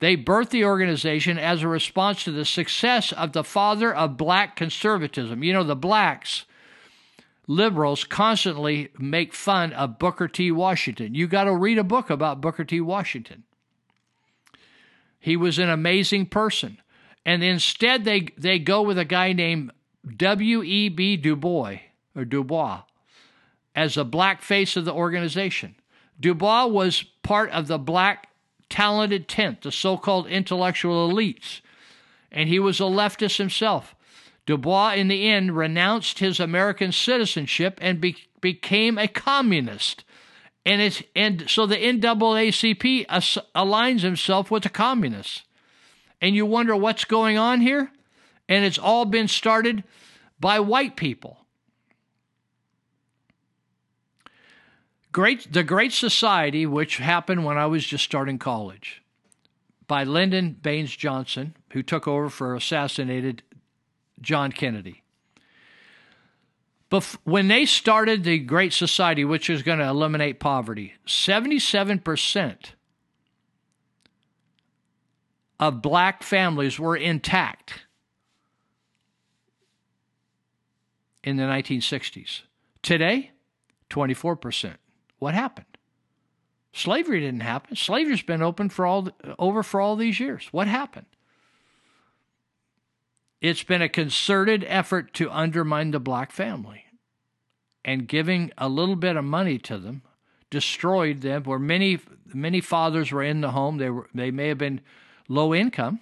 [0.00, 4.54] They birthed the organization as a response to the success of the father of black
[4.54, 5.42] conservatism.
[5.42, 6.44] You know, the blacks
[7.46, 10.50] liberals constantly make fun of Booker T.
[10.50, 11.14] Washington.
[11.14, 12.82] You got to read a book about Booker T.
[12.82, 13.44] Washington.
[15.18, 16.82] He was an amazing person.
[17.26, 19.72] And instead, they, they go with a guy named
[20.16, 21.16] W.E.B.
[21.16, 21.78] Du Bois,
[22.14, 22.82] or Dubois,
[23.74, 25.74] as a black face of the organization.
[26.20, 28.28] Dubois was part of the black
[28.68, 31.60] talented tent, the so called intellectual elites,
[32.30, 33.94] and he was a leftist himself.
[34.46, 40.04] Dubois, in the end, renounced his American citizenship and be- became a communist.
[40.66, 45.44] And, it's, and so the NAACP as- aligns himself with the communists.
[46.24, 47.90] And you wonder what's going on here?
[48.48, 49.84] And it's all been started
[50.40, 51.36] by white people.
[55.12, 59.02] Great, the Great Society, which happened when I was just starting college,
[59.86, 63.42] by Lyndon Baines Johnson, who took over for assassinated
[64.18, 65.02] John Kennedy.
[66.88, 72.70] But when they started the Great Society, which was going to eliminate poverty, 77%
[75.60, 77.86] of black families were intact
[81.22, 82.42] in the 1960s.
[82.82, 83.30] Today,
[83.90, 84.74] 24%.
[85.18, 85.66] What happened?
[86.72, 87.76] Slavery didn't happen.
[87.76, 89.08] Slavery's been open for all
[89.38, 90.48] over for all these years.
[90.50, 91.06] What happened?
[93.40, 96.84] It's been a concerted effort to undermine the black family.
[97.84, 100.02] And giving a little bit of money to them
[100.50, 101.42] destroyed them.
[101.44, 102.00] Where many
[102.32, 104.80] many fathers were in the home, they were they may have been
[105.28, 106.00] low income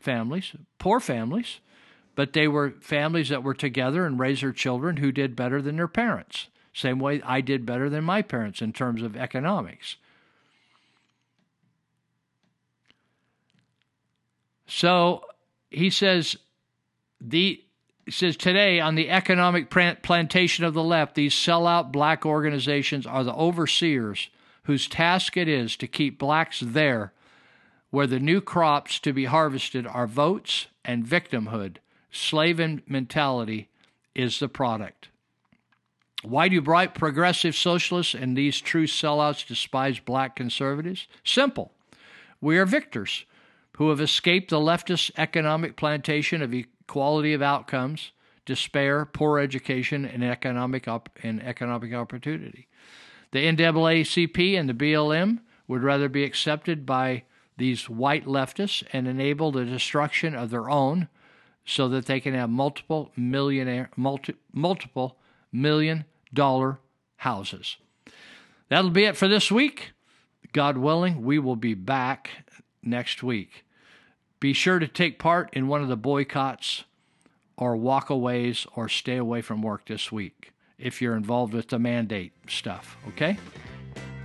[0.00, 1.60] families, poor families,
[2.14, 5.76] but they were families that were together and raised their children who did better than
[5.76, 6.48] their parents.
[6.74, 9.96] Same way I did better than my parents in terms of economics.
[14.66, 15.24] So
[15.70, 16.36] he says
[17.20, 17.62] the
[18.08, 23.34] says today on the economic plantation of the left, these sellout black organizations are the
[23.34, 24.28] overseers
[24.64, 27.12] whose task it is to keep blacks there
[27.92, 31.76] where the new crops to be harvested are votes and victimhood.
[32.10, 33.68] Slave mentality
[34.14, 35.10] is the product.
[36.22, 41.06] Why do bright progressive socialists and these true sellouts despise black conservatives?
[41.22, 41.70] Simple.
[42.40, 43.26] We are victors
[43.76, 48.12] who have escaped the leftist economic plantation of equality of outcomes,
[48.46, 52.68] despair, poor education, and economic op- and economic opportunity.
[53.32, 57.24] The NAACP and the BLM would rather be accepted by
[57.56, 61.08] these white leftists and enable the destruction of their own
[61.64, 65.16] so that they can have multiple millionaire multi, multiple
[65.52, 66.78] million dollar
[67.16, 67.76] houses.
[68.68, 69.92] That'll be it for this week.
[70.52, 72.30] God willing, we will be back
[72.82, 73.64] next week.
[74.40, 76.84] Be sure to take part in one of the boycotts
[77.56, 82.32] or walkaways or stay away from work this week if you're involved with the mandate
[82.48, 83.38] stuff, okay?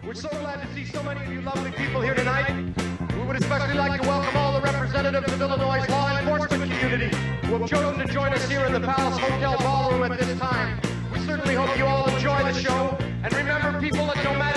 [0.04, 2.97] We're so glad to see so many of you lovely people here tonight.
[3.28, 7.14] Would especially like to welcome all the representatives of Illinois' law enforcement community
[7.46, 10.80] who have chosen to join us here in the Palace Hotel Ballroom at this time.
[11.12, 12.98] We certainly hope you all enjoy the show.
[13.24, 14.57] And remember, people, that no matter